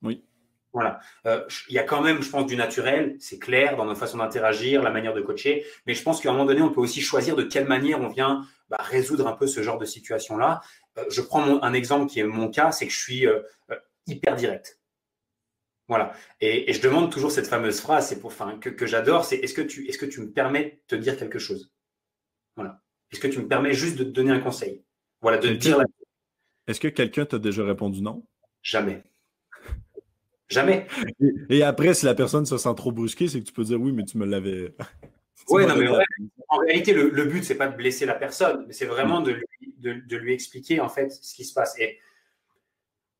Oui. 0.00 0.24
Voilà. 0.72 1.00
Euh, 1.26 1.44
il 1.68 1.74
y 1.74 1.78
a 1.78 1.82
quand 1.82 2.00
même, 2.00 2.22
je 2.22 2.30
pense, 2.30 2.46
du 2.46 2.56
naturel, 2.56 3.16
c'est 3.18 3.38
clair 3.38 3.76
dans 3.76 3.84
notre 3.84 4.00
façon 4.00 4.18
d'interagir, 4.18 4.82
la 4.82 4.90
manière 4.90 5.12
de 5.12 5.20
coacher, 5.20 5.66
mais 5.86 5.94
je 5.94 6.02
pense 6.02 6.20
qu'à 6.20 6.30
un 6.30 6.32
moment 6.32 6.46
donné, 6.46 6.62
on 6.62 6.72
peut 6.72 6.80
aussi 6.80 7.02
choisir 7.02 7.36
de 7.36 7.42
quelle 7.42 7.66
manière 7.66 8.00
on 8.00 8.08
vient 8.08 8.46
bah, 8.70 8.78
résoudre 8.80 9.26
un 9.26 9.32
peu 9.32 9.46
ce 9.46 9.62
genre 9.62 9.78
de 9.78 9.84
situation-là. 9.84 10.62
Euh, 10.98 11.04
je 11.10 11.20
prends 11.20 11.62
un 11.62 11.72
exemple 11.74 12.10
qui 12.10 12.20
est 12.20 12.24
mon 12.24 12.48
cas, 12.48 12.72
c'est 12.72 12.86
que 12.86 12.92
je 12.92 13.00
suis 13.00 13.26
euh, 13.26 13.40
hyper 14.06 14.34
direct. 14.34 14.80
Voilà. 15.88 16.12
Et, 16.40 16.72
je 16.72 16.80
demande 16.80 17.12
toujours 17.12 17.30
cette 17.30 17.48
fameuse 17.48 17.80
phrase, 17.80 18.08
c'est 18.08 18.18
pour, 18.18 18.30
enfin, 18.30 18.58
que, 18.58 18.70
que 18.70 18.86
j'adore, 18.86 19.26
c'est 19.26 19.36
est-ce 19.36 19.52
que 19.52 19.60
tu, 19.60 19.86
est-ce 19.88 19.98
que 19.98 20.06
tu 20.06 20.22
me 20.22 20.32
permets 20.32 20.80
de 20.88 20.96
te 20.96 21.00
dire 21.00 21.18
quelque 21.18 21.38
chose? 21.38 21.70
Voilà. 22.56 22.80
Est-ce 23.10 23.20
que 23.20 23.28
tu 23.28 23.40
me 23.40 23.46
permets 23.46 23.74
juste 23.74 23.98
de 23.98 24.04
te 24.04 24.08
donner 24.08 24.30
un 24.30 24.40
conseil? 24.40 24.82
Voilà, 25.20 25.36
de 25.36 25.48
te 25.48 25.52
dire. 25.52 25.76
La... 25.76 25.84
Est-ce 26.66 26.80
que 26.80 26.88
quelqu'un 26.88 27.26
t'a 27.26 27.38
déjà 27.38 27.62
répondu 27.62 28.00
non? 28.00 28.24
Jamais. 28.62 29.02
Jamais. 30.52 30.86
Et, 31.48 31.62
après, 31.62 31.94
si 31.94 32.04
la 32.04 32.14
personne 32.14 32.46
se 32.46 32.58
sent 32.58 32.74
trop 32.76 32.92
brusquée, 32.92 33.28
c'est 33.28 33.40
que 33.40 33.46
tu 33.46 33.52
peux 33.52 33.64
dire 33.64 33.80
oui, 33.80 33.92
mais 33.92 34.04
tu 34.04 34.18
me 34.18 34.26
l'avais. 34.26 34.74
Oui, 35.48 35.66
non, 35.66 35.74
mais 35.76 35.88
en 36.48 36.58
réalité, 36.58 36.92
le, 36.92 37.10
le 37.10 37.24
but, 37.24 37.42
c'est 37.42 37.56
pas 37.56 37.66
de 37.66 37.76
blesser 37.76 38.06
la 38.06 38.14
personne, 38.14 38.64
mais 38.68 38.72
c'est 38.72 38.86
vraiment 38.86 39.20
mm. 39.20 39.24
de 39.24 39.30
lui, 39.32 39.46
de, 39.78 40.16
lui, 40.16 40.32
expliquer 40.32 40.80
en 40.80 40.88
fait 40.88 41.10
ce 41.10 41.34
qui 41.34 41.44
se 41.44 41.52
passe. 41.52 41.76
Et 41.80 41.98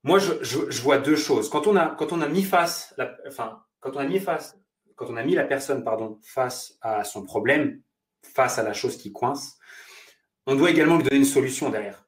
moi, 0.05 0.21
je, 0.21 0.33
je, 0.41 0.83
vois 0.83 0.99
deux 0.99 1.17
choses. 1.17 1.51
Quand 1.51 1.67
on 1.67 1.75
a, 1.75 1.89
quand 1.97 2.13
on 2.13 2.21
a 2.21 2.29
mis 2.29 2.45
face, 2.45 2.95
la, 2.97 3.17
enfin, 3.27 3.65
quand 3.81 3.97
on 3.97 3.99
a 3.99 4.07
mis 4.07 4.21
face, 4.21 4.57
quand 4.95 5.07
on 5.11 5.17
a 5.17 5.25
mis 5.25 5.35
la 5.35 5.43
personne, 5.43 5.83
pardon, 5.83 6.21
face 6.23 6.79
à 6.81 7.03
son 7.03 7.25
problème, 7.25 7.81
face 8.23 8.59
à 8.59 8.63
la 8.63 8.73
chose 8.73 8.97
qui 8.97 9.13
coince, 9.13 9.59
on 10.47 10.55
doit 10.55 10.71
également 10.71 10.99
lui 10.99 11.05
donner 11.05 11.17
une 11.17 11.25
solution 11.25 11.71
derrière. 11.71 12.07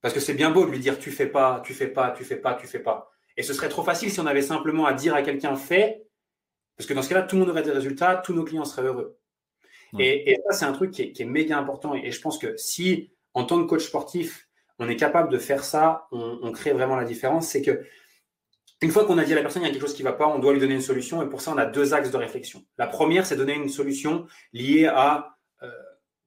Parce 0.00 0.12
que 0.12 0.20
c'est 0.20 0.34
bien 0.34 0.50
beau 0.50 0.66
de 0.66 0.70
lui 0.70 0.80
dire 0.80 0.98
tu 0.98 1.12
fais 1.12 1.26
pas, 1.26 1.62
tu 1.64 1.74
fais 1.74 1.86
pas, 1.86 2.10
tu 2.10 2.24
fais 2.24 2.36
pas, 2.36 2.54
tu 2.54 2.66
fais 2.66 2.80
pas. 2.80 3.11
Et 3.36 3.42
ce 3.42 3.54
serait 3.54 3.68
trop 3.68 3.82
facile 3.82 4.10
si 4.10 4.20
on 4.20 4.26
avait 4.26 4.42
simplement 4.42 4.86
à 4.86 4.92
dire 4.92 5.14
à 5.14 5.22
quelqu'un 5.22 5.56
fait, 5.56 6.04
parce 6.76 6.86
que 6.88 6.94
dans 6.94 7.02
ce 7.02 7.08
cas-là, 7.08 7.22
tout 7.22 7.36
le 7.36 7.40
monde 7.40 7.50
aurait 7.50 7.62
des 7.62 7.70
résultats, 7.70 8.16
tous 8.16 8.34
nos 8.34 8.44
clients 8.44 8.64
seraient 8.64 8.86
heureux. 8.86 9.18
Et, 9.98 10.38
ça, 10.46 10.56
c'est 10.56 10.64
un 10.64 10.72
truc 10.72 10.90
qui 10.90 11.02
est, 11.02 11.24
méga 11.24 11.58
important. 11.58 11.94
Et, 11.94 12.10
je 12.10 12.20
pense 12.20 12.38
que 12.38 12.56
si, 12.56 13.12
en 13.34 13.44
tant 13.44 13.62
que 13.62 13.68
coach 13.68 13.84
sportif, 13.84 14.48
on 14.78 14.88
est 14.88 14.96
capable 14.96 15.30
de 15.30 15.38
faire 15.38 15.64
ça, 15.64 16.06
on, 16.12 16.50
crée 16.52 16.72
vraiment 16.72 16.96
la 16.96 17.04
différence. 17.04 17.48
C'est 17.48 17.62
que 17.62 17.84
une 18.80 18.90
fois 18.90 19.04
qu'on 19.04 19.18
a 19.18 19.24
dit 19.24 19.32
à 19.32 19.36
la 19.36 19.42
personne 19.42 19.62
il 19.62 19.66
y 19.66 19.68
a 19.68 19.72
quelque 19.72 19.82
chose 19.82 19.94
qui 19.94 20.02
ne 20.02 20.08
va 20.08 20.14
pas, 20.14 20.26
on 20.26 20.38
doit 20.38 20.52
lui 20.52 20.60
donner 20.60 20.74
une 20.74 20.80
solution. 20.80 21.22
Et 21.22 21.28
pour 21.28 21.40
ça, 21.40 21.52
on 21.52 21.58
a 21.58 21.66
deux 21.66 21.94
axes 21.94 22.10
de 22.10 22.16
réflexion. 22.16 22.64
La 22.78 22.86
première, 22.86 23.26
c'est 23.26 23.36
donner 23.36 23.54
une 23.54 23.68
solution 23.68 24.26
liée 24.52 24.86
à 24.86 25.36
euh, 25.62 25.70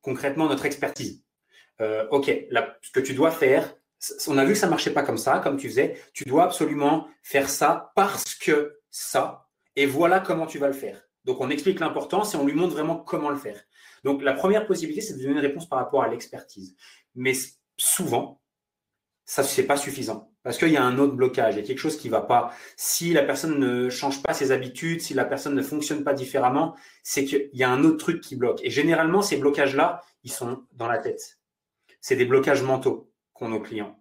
concrètement 0.01 0.47
notre 0.47 0.65
expertise. 0.65 1.23
Euh, 1.81 2.07
ok, 2.11 2.31
ce 2.81 2.91
que 2.91 2.99
tu 2.99 3.13
dois 3.13 3.31
faire, 3.31 3.75
on 4.27 4.37
a 4.37 4.45
vu 4.45 4.53
que 4.53 4.59
ça 4.59 4.67
marchait 4.67 4.93
pas 4.93 5.03
comme 5.03 5.17
ça, 5.17 5.39
comme 5.39 5.57
tu 5.57 5.69
faisais. 5.69 5.99
Tu 6.13 6.25
dois 6.25 6.43
absolument 6.43 7.07
faire 7.23 7.49
ça 7.49 7.91
parce 7.95 8.35
que 8.35 8.79
ça. 8.89 9.47
Et 9.75 9.85
voilà 9.85 10.19
comment 10.19 10.45
tu 10.45 10.57
vas 10.57 10.67
le 10.67 10.73
faire. 10.73 11.01
Donc, 11.25 11.41
on 11.41 11.49
explique 11.49 11.79
l'importance 11.79 12.33
et 12.33 12.37
on 12.37 12.45
lui 12.45 12.53
montre 12.53 12.73
vraiment 12.73 12.97
comment 12.97 13.29
le 13.29 13.37
faire. 13.37 13.59
Donc, 14.03 14.21
la 14.21 14.33
première 14.33 14.67
possibilité, 14.67 15.01
c'est 15.01 15.15
de 15.15 15.21
donner 15.21 15.33
une 15.33 15.39
réponse 15.39 15.67
par 15.67 15.79
rapport 15.79 16.03
à 16.03 16.07
l'expertise. 16.07 16.75
Mais 17.15 17.33
souvent, 17.77 18.41
ça, 19.25 19.43
c'est 19.43 19.63
pas 19.63 19.77
suffisant. 19.77 20.31
Parce 20.43 20.59
qu'il 20.59 20.69
y 20.69 20.77
a 20.77 20.83
un 20.83 20.99
autre 20.99 21.13
blocage, 21.13 21.55
il 21.55 21.61
y 21.61 21.63
a 21.63 21.65
quelque 21.65 21.79
chose 21.79 21.97
qui 21.97 22.07
va 22.07 22.21
pas. 22.21 22.53
Si 22.77 23.11
la 23.11 23.23
personne 23.23 23.59
ne 23.59 23.89
change 23.89 24.21
pas 24.21 24.35
ses 24.35 24.51
habitudes, 24.51 25.01
si 25.01 25.15
la 25.15 25.25
personne 25.25 25.55
ne 25.55 25.63
fonctionne 25.63 26.03
pas 26.03 26.13
différemment, 26.13 26.75
c'est 27.01 27.25
qu'il 27.25 27.49
y 27.53 27.63
a 27.63 27.69
un 27.71 27.83
autre 27.83 27.97
truc 27.97 28.21
qui 28.21 28.35
bloque. 28.35 28.59
Et 28.63 28.69
généralement, 28.69 29.23
ces 29.23 29.37
blocages-là, 29.37 30.01
ils 30.23 30.31
sont 30.31 30.63
dans 30.73 30.87
la 30.87 30.99
tête. 30.99 31.39
C'est 31.99 32.15
des 32.15 32.25
blocages 32.25 32.61
mentaux 32.61 33.11
qu'ont 33.35 33.49
nos 33.49 33.59
clients. 33.59 33.99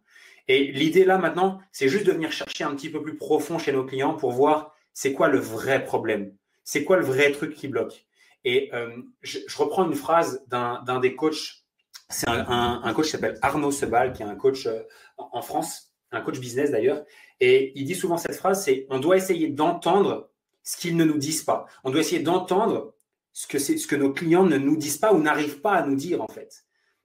Et 0.49 0.73
l'idée 0.73 1.05
là 1.05 1.19
maintenant, 1.19 1.61
c'est 1.73 1.89
juste 1.89 2.07
de 2.07 2.13
venir 2.13 2.33
chercher 2.33 2.65
un 2.65 2.75
petit 2.75 2.89
peu 2.89 3.03
plus 3.03 3.17
profond 3.17 3.59
chez 3.59 3.73
nos 3.73 3.85
clients 3.85 4.15
pour 4.15 4.33
voir 4.33 4.75
c'est 4.95 5.13
quoi 5.13 5.29
le 5.29 5.39
vrai 5.39 5.85
problème, 5.85 6.35
c'est 6.65 6.85
quoi 6.85 6.97
le 6.97 7.05
vrai 7.05 7.33
truc 7.33 7.55
qui 7.55 7.69
bloque. 7.69 8.07
Et 8.45 8.71
euh, 8.75 8.97
je, 9.23 9.39
reprends 9.57 9.87
une 9.87 9.95
phrase 9.95 10.45
d'un 10.49 11.01
des 11.01 11.15
coachs, 11.15 11.65
c'est 12.11 12.29
un, 12.29 12.93
coach 12.95 13.07
qui 13.07 13.13
s'appelle 13.13 13.39
Arnaud 13.43 13.71
Sebal, 13.71 14.13
qui 14.13 14.23
est 14.23 14.27
un 14.27 14.37
coach 14.37 14.67
euh, 14.67 14.83
en 15.17 15.43
France, 15.43 15.93
un 16.13 16.21
coach 16.21 16.39
business 16.39 16.71
d'ailleurs, 16.71 17.05
et 17.41 17.73
il 17.75 17.85
dit 17.85 17.95
souvent 17.95 18.19
cette 18.19 18.37
phrase, 18.37 18.63
c'est 18.65 18.87
on 18.91 19.01
doit 19.01 19.17
essayer 19.17 19.49
d'entendre 19.49 20.31
ce 20.63 20.77
qu'ils 20.77 20.97
ne 20.97 21.05
nous 21.05 21.19
disent 21.19 21.43
pas. 21.43 21.67
On 21.85 21.91
doit 21.91 22.01
essayer 22.01 22.23
d'entendre 22.23 22.95
ce 23.33 23.47
que, 23.47 23.59
ce 23.59 23.87
que 23.87 23.97
nos 23.97 24.13
clients 24.13 24.45
ne 24.45 24.59
nous 24.59 24.77
disent 24.77 24.99
pas 24.99 25.13
ou 25.13 25.21
n'arrivent 25.21 25.61
pas 25.61 25.73
à 25.73 25.87
nous 25.87 25.97
dire 25.97 26.23
en 26.23 26.29
fait. 26.29 26.64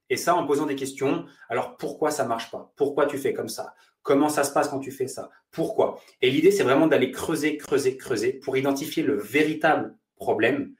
Et 0.10 0.18
ça, 0.18 0.36
en 0.36 0.46
posant 0.46 0.66
des 0.66 0.76
questions. 0.76 1.26
Alors, 1.50 1.78
pourquoi 1.78 2.12
ça 2.12 2.26
marche 2.26 2.50
pas? 2.52 2.74
Pourquoi 2.76 3.06
tu 3.06 3.18
fais 3.18 3.34
comme 3.34 3.50
ça? 3.50 3.76
Comment 4.02 4.30
ça 4.30 4.44
se 4.44 4.52
passe 4.52 4.70
quand 4.70 4.80
tu 4.80 4.92
fais 4.92 5.08
ça? 5.08 5.30
Pourquoi? 5.52 6.02
Et 6.22 6.32
l'idée, 6.32 6.52
c'est 6.52 6.64
vraiment 6.64 6.88
d'aller 6.88 7.12
creuser, 7.12 7.58
creuser, 7.58 7.98
creuser 7.98 8.34
pour 8.34 8.58
identifier 8.58 9.04
le 9.04 9.18
véritable 9.18 9.96
problème 10.16 10.74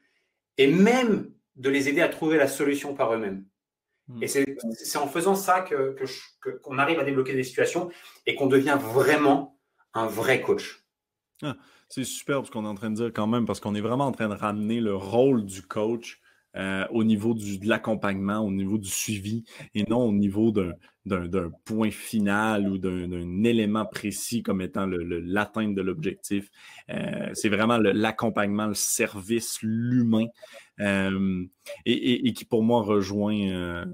et 0.58 0.66
même 0.66 1.32
de 1.56 1.70
les 1.70 1.88
aider 1.88 2.00
à 2.00 2.08
trouver 2.08 2.38
la 2.38 2.48
solution 2.48 2.94
par 2.94 3.14
eux-mêmes. 3.14 3.44
Et 4.20 4.26
c'est 4.26 4.98
en 4.98 5.06
faisant 5.06 5.36
ça 5.36 5.60
qu'on 5.60 5.94
que, 6.40 6.50
qu'on 6.50 6.78
arrive 6.78 6.98
à 6.98 7.04
débloquer 7.04 7.34
des 7.34 7.44
situations 7.44 7.90
et 8.26 8.34
qu'on 8.34 8.48
devient 8.48 8.76
vraiment 8.80 9.56
un 9.94 10.06
vrai 10.06 10.42
coach. 10.42 10.84
Ah, 11.42 11.56
c'est 11.88 12.04
super 12.04 12.44
ce 12.44 12.50
qu'on 12.50 12.64
est 12.64 12.68
en 12.68 12.74
train 12.74 12.90
de 12.90 12.96
dire 12.96 13.12
quand 13.14 13.28
même, 13.28 13.46
parce 13.46 13.60
qu'on 13.60 13.74
est 13.74 13.80
vraiment 13.80 14.06
en 14.06 14.12
train 14.12 14.28
de 14.28 14.34
ramener 14.34 14.80
le 14.80 14.96
rôle 14.96 15.44
du 15.44 15.62
coach 15.62 16.19
euh, 16.56 16.84
au 16.90 17.04
niveau 17.04 17.32
du, 17.32 17.58
de 17.58 17.68
l'accompagnement, 17.68 18.40
au 18.40 18.50
niveau 18.50 18.76
du 18.76 18.88
suivi, 18.88 19.44
et 19.74 19.84
non 19.84 20.00
au 20.00 20.12
niveau 20.12 20.52
d'un 21.06 21.50
point 21.64 21.92
final 21.92 22.68
ou 22.68 22.76
d'un 22.76 23.44
élément 23.44 23.86
précis 23.86 24.42
comme 24.42 24.60
étant 24.60 24.86
l'atteinte 24.86 25.76
de 25.76 25.82
l'objectif. 25.82 26.50
Euh, 26.90 27.30
c'est 27.34 27.50
vraiment 27.50 27.78
l'accompagnement, 27.78 28.66
le, 28.66 28.74
service, 28.74 29.60
l'humain, 29.62 30.26
euh, 30.80 31.44
et, 31.86 32.26
et, 32.26 32.32
qui 32.32 32.44
pour 32.44 32.64
moi 32.64 32.82
rejoint, 32.82 33.84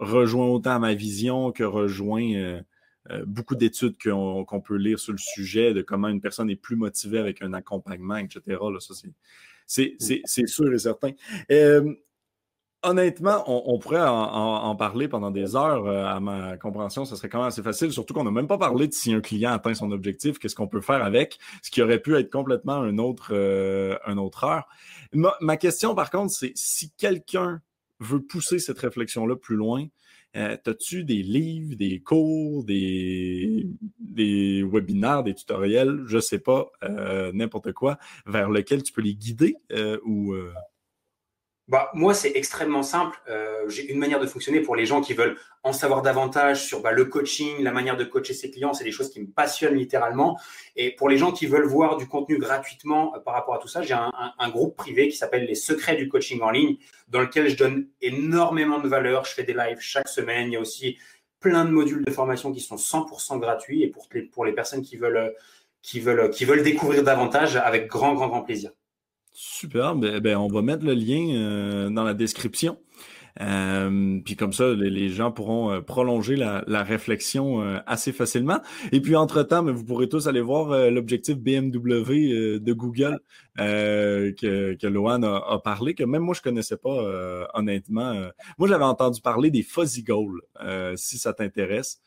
rejoint 0.00 0.46
autant 0.46 0.80
ma 0.80 0.94
vision 0.94 1.52
que 1.52 1.62
rejoint 1.62 2.60
beaucoup 3.26 3.54
d'études 3.54 3.96
qu'on 4.02 4.60
peut 4.60 4.76
lire 4.76 4.98
sur 4.98 5.12
le 5.12 5.18
sujet 5.18 5.72
de 5.72 5.82
comment 5.82 6.08
une 6.08 6.20
personne 6.20 6.50
est 6.50 6.56
plus 6.56 6.76
motivée 6.76 7.18
avec 7.18 7.42
un 7.42 7.52
accompagnement, 7.52 8.16
etc. 8.16 8.40
Là, 8.48 8.80
ça, 8.80 8.94
c'est 9.72 10.46
sûr 10.46 10.72
et 10.72 10.78
certain. 10.78 11.10
Euh, 11.50 11.94
honnêtement, 12.82 13.44
on, 13.46 13.78
pourrait 13.78 14.02
en, 14.02 14.74
parler 14.76 15.08
pendant 15.08 15.30
des 15.30 15.56
heures. 15.56 15.86
Euh, 15.86 16.04
à 16.04 16.20
ma 16.20 16.56
compréhension, 16.56 17.04
ça 17.04 17.16
serait 17.16 17.28
quand 17.28 17.38
même 17.38 17.48
assez 17.48 17.62
facile, 17.62 17.92
surtout 17.92 18.14
qu'on 18.14 18.24
n'a 18.24 18.30
même 18.30 18.48
pas 18.48 18.58
parlé 18.58 18.88
de 18.88 18.92
si 18.92 19.12
un 19.12 19.20
client 19.20 19.52
atteint 19.52 19.74
son 19.74 19.90
objectif, 19.92 20.38
qu'est-ce 20.38 20.54
qu'on 20.54 20.68
peut 20.68 20.80
faire 20.80 21.02
avec, 21.02 21.38
ce 21.62 21.70
qui 21.70 21.82
aurait 21.82 22.00
pu 22.00 22.16
être 22.16 22.30
complètement 22.30 22.74
un 22.74 22.98
autre, 22.98 23.30
euh, 23.32 23.96
un 24.04 24.18
autre 24.18 24.44
heure. 24.44 24.66
Ma, 25.12 25.56
question, 25.56 25.94
par 25.94 26.10
contre, 26.10 26.32
c'est 26.32 26.52
si 26.54 26.90
quelqu'un 26.96 27.60
veut 28.00 28.20
pousser 28.20 28.58
cette 28.58 28.78
réflexion-là 28.78 29.36
plus 29.36 29.56
loin, 29.56 29.86
euh, 30.36 30.56
As-tu 30.66 31.04
des 31.04 31.22
livres, 31.22 31.76
des 31.76 32.00
cours, 32.00 32.64
des, 32.64 33.66
des 33.98 34.62
webinaires, 34.62 35.22
des 35.22 35.34
tutoriels, 35.34 36.02
je 36.06 36.18
sais 36.18 36.38
pas, 36.38 36.70
euh, 36.84 37.32
n'importe 37.32 37.72
quoi, 37.72 37.98
vers 38.26 38.50
lequel 38.50 38.82
tu 38.82 38.92
peux 38.92 39.02
les 39.02 39.14
guider 39.14 39.56
euh, 39.72 39.98
ou 40.04 40.32
euh? 40.32 40.52
Bah, 41.72 41.90
moi, 41.94 42.12
c'est 42.12 42.32
extrêmement 42.34 42.82
simple. 42.82 43.18
Euh, 43.30 43.66
j'ai 43.66 43.90
une 43.90 43.98
manière 43.98 44.20
de 44.20 44.26
fonctionner 44.26 44.60
pour 44.60 44.76
les 44.76 44.84
gens 44.84 45.00
qui 45.00 45.14
veulent 45.14 45.38
en 45.62 45.72
savoir 45.72 46.02
davantage 46.02 46.66
sur 46.66 46.82
bah, 46.82 46.92
le 46.92 47.06
coaching, 47.06 47.62
la 47.62 47.72
manière 47.72 47.96
de 47.96 48.04
coacher 48.04 48.34
ses 48.34 48.50
clients. 48.50 48.74
C'est 48.74 48.84
des 48.84 48.92
choses 48.92 49.08
qui 49.08 49.22
me 49.22 49.26
passionnent 49.26 49.76
littéralement. 49.76 50.38
Et 50.76 50.94
pour 50.94 51.08
les 51.08 51.16
gens 51.16 51.32
qui 51.32 51.46
veulent 51.46 51.66
voir 51.66 51.96
du 51.96 52.06
contenu 52.06 52.36
gratuitement 52.36 53.14
euh, 53.16 53.20
par 53.20 53.32
rapport 53.32 53.54
à 53.54 53.58
tout 53.58 53.68
ça, 53.68 53.80
j'ai 53.80 53.94
un, 53.94 54.12
un, 54.38 54.50
groupe 54.50 54.76
privé 54.76 55.08
qui 55.08 55.16
s'appelle 55.16 55.46
Les 55.46 55.54
Secrets 55.54 55.96
du 55.96 56.10
coaching 56.10 56.42
en 56.42 56.50
ligne, 56.50 56.76
dans 57.08 57.22
lequel 57.22 57.48
je 57.48 57.56
donne 57.56 57.88
énormément 58.02 58.78
de 58.78 58.88
valeur. 58.88 59.24
Je 59.24 59.32
fais 59.32 59.44
des 59.44 59.54
lives 59.54 59.80
chaque 59.80 60.08
semaine. 60.08 60.48
Il 60.48 60.52
y 60.52 60.56
a 60.56 60.60
aussi 60.60 60.98
plein 61.40 61.64
de 61.64 61.70
modules 61.70 62.04
de 62.04 62.10
formation 62.10 62.52
qui 62.52 62.60
sont 62.60 62.76
100% 62.76 63.38
gratuits 63.40 63.82
et 63.82 63.88
pour 63.88 64.06
les, 64.12 64.20
pour 64.20 64.44
les 64.44 64.52
personnes 64.52 64.82
qui 64.82 64.98
veulent, 64.98 65.34
qui, 65.80 66.00
veulent, 66.00 66.28
qui 66.28 66.44
veulent 66.44 66.64
découvrir 66.64 67.02
davantage, 67.02 67.56
avec 67.56 67.86
grand, 67.86 68.12
grand, 68.12 68.28
grand 68.28 68.42
plaisir. 68.42 68.72
Super. 69.32 69.96
Ben, 69.96 70.20
ben, 70.20 70.36
on 70.36 70.48
va 70.48 70.62
mettre 70.62 70.84
le 70.84 70.94
lien 70.94 71.34
euh, 71.34 71.90
dans 71.90 72.04
la 72.04 72.14
description. 72.14 72.78
Euh, 73.40 74.20
puis 74.22 74.36
comme 74.36 74.52
ça, 74.52 74.74
les, 74.74 75.08
gens 75.08 75.32
pourront 75.32 75.70
euh, 75.72 75.80
prolonger 75.80 76.36
la, 76.36 76.82
réflexion 76.82 77.62
assez 77.86 78.12
facilement. 78.12 78.60
Et 78.92 79.00
puis 79.00 79.16
entre-temps, 79.16 79.62
mais 79.62 79.72
vous 79.72 79.84
pourrez 79.84 80.08
tous 80.08 80.26
aller 80.26 80.42
voir 80.42 80.90
l'objectif 80.90 81.36
BMW 81.38 82.58
de 82.60 82.72
Google 82.74 83.20
que, 83.56 84.32
que 84.74 84.86
Lohan 84.86 85.22
a, 85.22 85.58
parlé, 85.64 85.94
que 85.94 86.04
même 86.04 86.22
moi, 86.22 86.34
je 86.34 86.42
connaissais 86.42 86.76
pas 86.76 87.48
honnêtement. 87.54 88.12
moi, 88.58 88.68
j'avais 88.68 88.84
entendu 88.84 89.22
parler 89.22 89.50
des 89.50 89.62
Fuzzy 89.62 90.02
Goals, 90.02 90.42
si 90.96 91.16
ça 91.16 91.32
t'intéresse. 91.32 92.02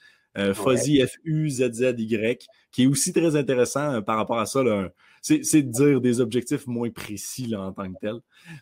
Fuzzy, 0.54 1.02
F-U-Z-Z-Y, 1.02 2.48
qui 2.72 2.84
est 2.84 2.88
aussi 2.88 3.14
très 3.14 3.36
intéressant 3.36 4.02
par 4.02 4.18
rapport 4.18 4.40
à 4.40 4.46
ça. 4.46 4.64
Là, 4.64 4.90
c'est 5.26 5.64
de 5.64 5.72
dire 5.72 6.02
des 6.02 6.22
objectifs 6.22 6.68
moins 6.68 6.92
précis 6.92 7.48
là, 7.48 7.62
en 7.62 7.72
tant 7.72 7.92
que 7.92 7.98
tel. 8.00 8.20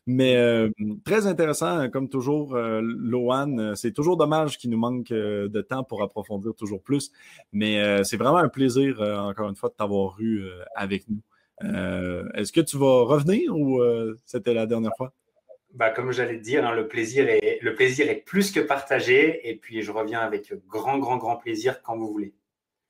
Mais 0.07 0.37
euh, 0.37 0.69
très 1.03 1.27
intéressant, 1.27 1.89
comme 1.89 2.07
toujours, 2.07 2.55
euh, 2.55 2.79
Lohan. 2.81 3.57
Euh, 3.57 3.75
c'est 3.75 3.91
toujours 3.91 4.15
dommage 4.15 4.57
qu'il 4.57 4.69
nous 4.69 4.77
manque 4.77 5.09
de 5.09 5.61
temps 5.61 5.83
pour 5.83 6.03
approfondir 6.03 6.55
toujours 6.55 6.81
plus. 6.81 7.11
Mais 7.51 8.03
c'est 8.03 8.17
vraiment 8.17 8.37
un 8.37 8.49
plaisir, 8.49 9.01
encore 9.01 9.49
une 9.49 9.55
fois, 9.55 9.69
de 9.69 9.75
t'avoir 9.75 10.19
eu 10.19 10.45
avec 10.75 11.05
nous. 11.09 11.21
Est-ce 12.33 12.51
que 12.51 12.61
tu 12.61 12.77
vas 12.77 13.03
revenir 13.03 13.55
ou 13.55 13.81
c'était 14.25 14.53
la 14.53 14.65
dernière 14.65 14.95
fois? 14.97 15.13
Bah, 15.73 15.89
comme 15.89 16.11
j'allais 16.11 16.37
te 16.37 16.43
dire, 16.43 16.65
hein, 16.67 16.75
le, 16.75 16.87
plaisir 16.87 17.27
est, 17.27 17.59
le 17.61 17.73
plaisir 17.73 18.09
est 18.09 18.23
plus 18.23 18.51
que 18.51 18.59
partagé. 18.59 19.49
Et 19.49 19.55
puis, 19.55 19.81
je 19.81 19.91
reviens 19.91 20.19
avec 20.19 20.53
grand, 20.67 20.99
grand, 20.99 21.17
grand 21.17 21.37
plaisir 21.37 21.81
quand 21.81 21.97
vous 21.97 22.11
voulez. 22.11 22.33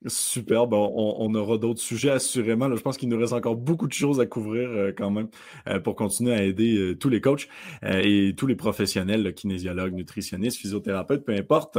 Super, 0.08 0.68
bon, 0.68 0.94
on, 1.18 1.34
aura 1.34 1.58
d'autres 1.58 1.80
sujets 1.80 2.10
assurément. 2.10 2.76
je 2.76 2.82
pense 2.82 2.98
qu'il 2.98 3.08
nous 3.08 3.18
reste 3.18 3.32
encore 3.32 3.56
beaucoup 3.56 3.88
de 3.88 3.94
choses 3.94 4.20
à 4.20 4.26
couvrir 4.26 4.70
euh, 4.70 4.92
quand 4.92 5.10
même 5.10 5.30
euh, 5.70 5.80
pour 5.80 5.96
continuer 5.96 6.34
à 6.34 6.44
aider 6.44 6.76
euh, 6.76 6.96
tous 6.96 7.08
les 7.08 7.22
coachs 7.22 7.48
et 7.84 8.34
tous 8.36 8.46
les 8.46 8.56
professionnels, 8.56 9.34
kinésiologues, 9.34 9.94
nutritionnistes, 9.94 10.58
physiothérapeutes, 10.58 11.24
peu 11.24 11.34
importe. 11.34 11.78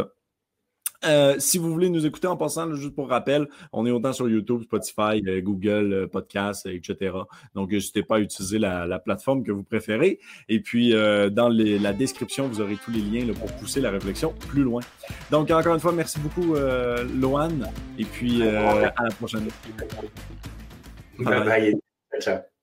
Euh, 1.07 1.37
si 1.39 1.59
vous 1.59 1.71
voulez 1.73 1.91
nous 1.91 2.07
écouter 2.07 2.27
en 2.27 2.37
passant, 2.37 2.73
juste 2.75 2.95
pour 2.95 3.09
rappel, 3.09 3.49
on 3.73 3.87
est 3.87 3.91
autant 3.91 4.13
sur 4.13 4.29
YouTube, 4.29 4.63
Spotify, 4.63 5.23
euh, 5.27 5.41
Google 5.41 5.93
euh, 5.93 6.07
Podcast, 6.07 6.67
etc. 6.67 7.17
Donc, 7.55 7.71
n'hésitez 7.71 8.03
pas 8.03 8.17
à 8.17 8.21
utiliser 8.21 8.59
la, 8.59 8.99
plateforme 8.99 9.43
que 9.43 9.53
vous 9.53 9.65
préférez. 9.65 10.19
Et 10.49 10.61
puis, 10.61 10.93
dans 10.93 11.49
la 11.49 11.93
description, 11.93 12.49
vous 12.49 12.61
aurez 12.61 12.77
tous 12.77 12.91
les 12.91 13.01
liens 13.01 13.33
pour 13.35 13.53
pousser 13.53 13.81
la 13.81 13.91
réflexion 13.91 14.33
plus 14.49 14.63
loin. 14.63 14.81
Donc, 15.31 15.51
encore 15.51 15.75
une 15.75 15.81
fois, 15.81 15.93
merci 15.93 16.19
beaucoup, 16.21 16.55
Lohan. 17.21 17.51
Et 17.99 18.05
puis, 18.05 18.43
à 18.43 18.93
la 19.03 19.11
prochaine. 19.19 19.47
bye. 21.19 21.45
bye. 21.45 21.75
Ciao. 22.21 22.54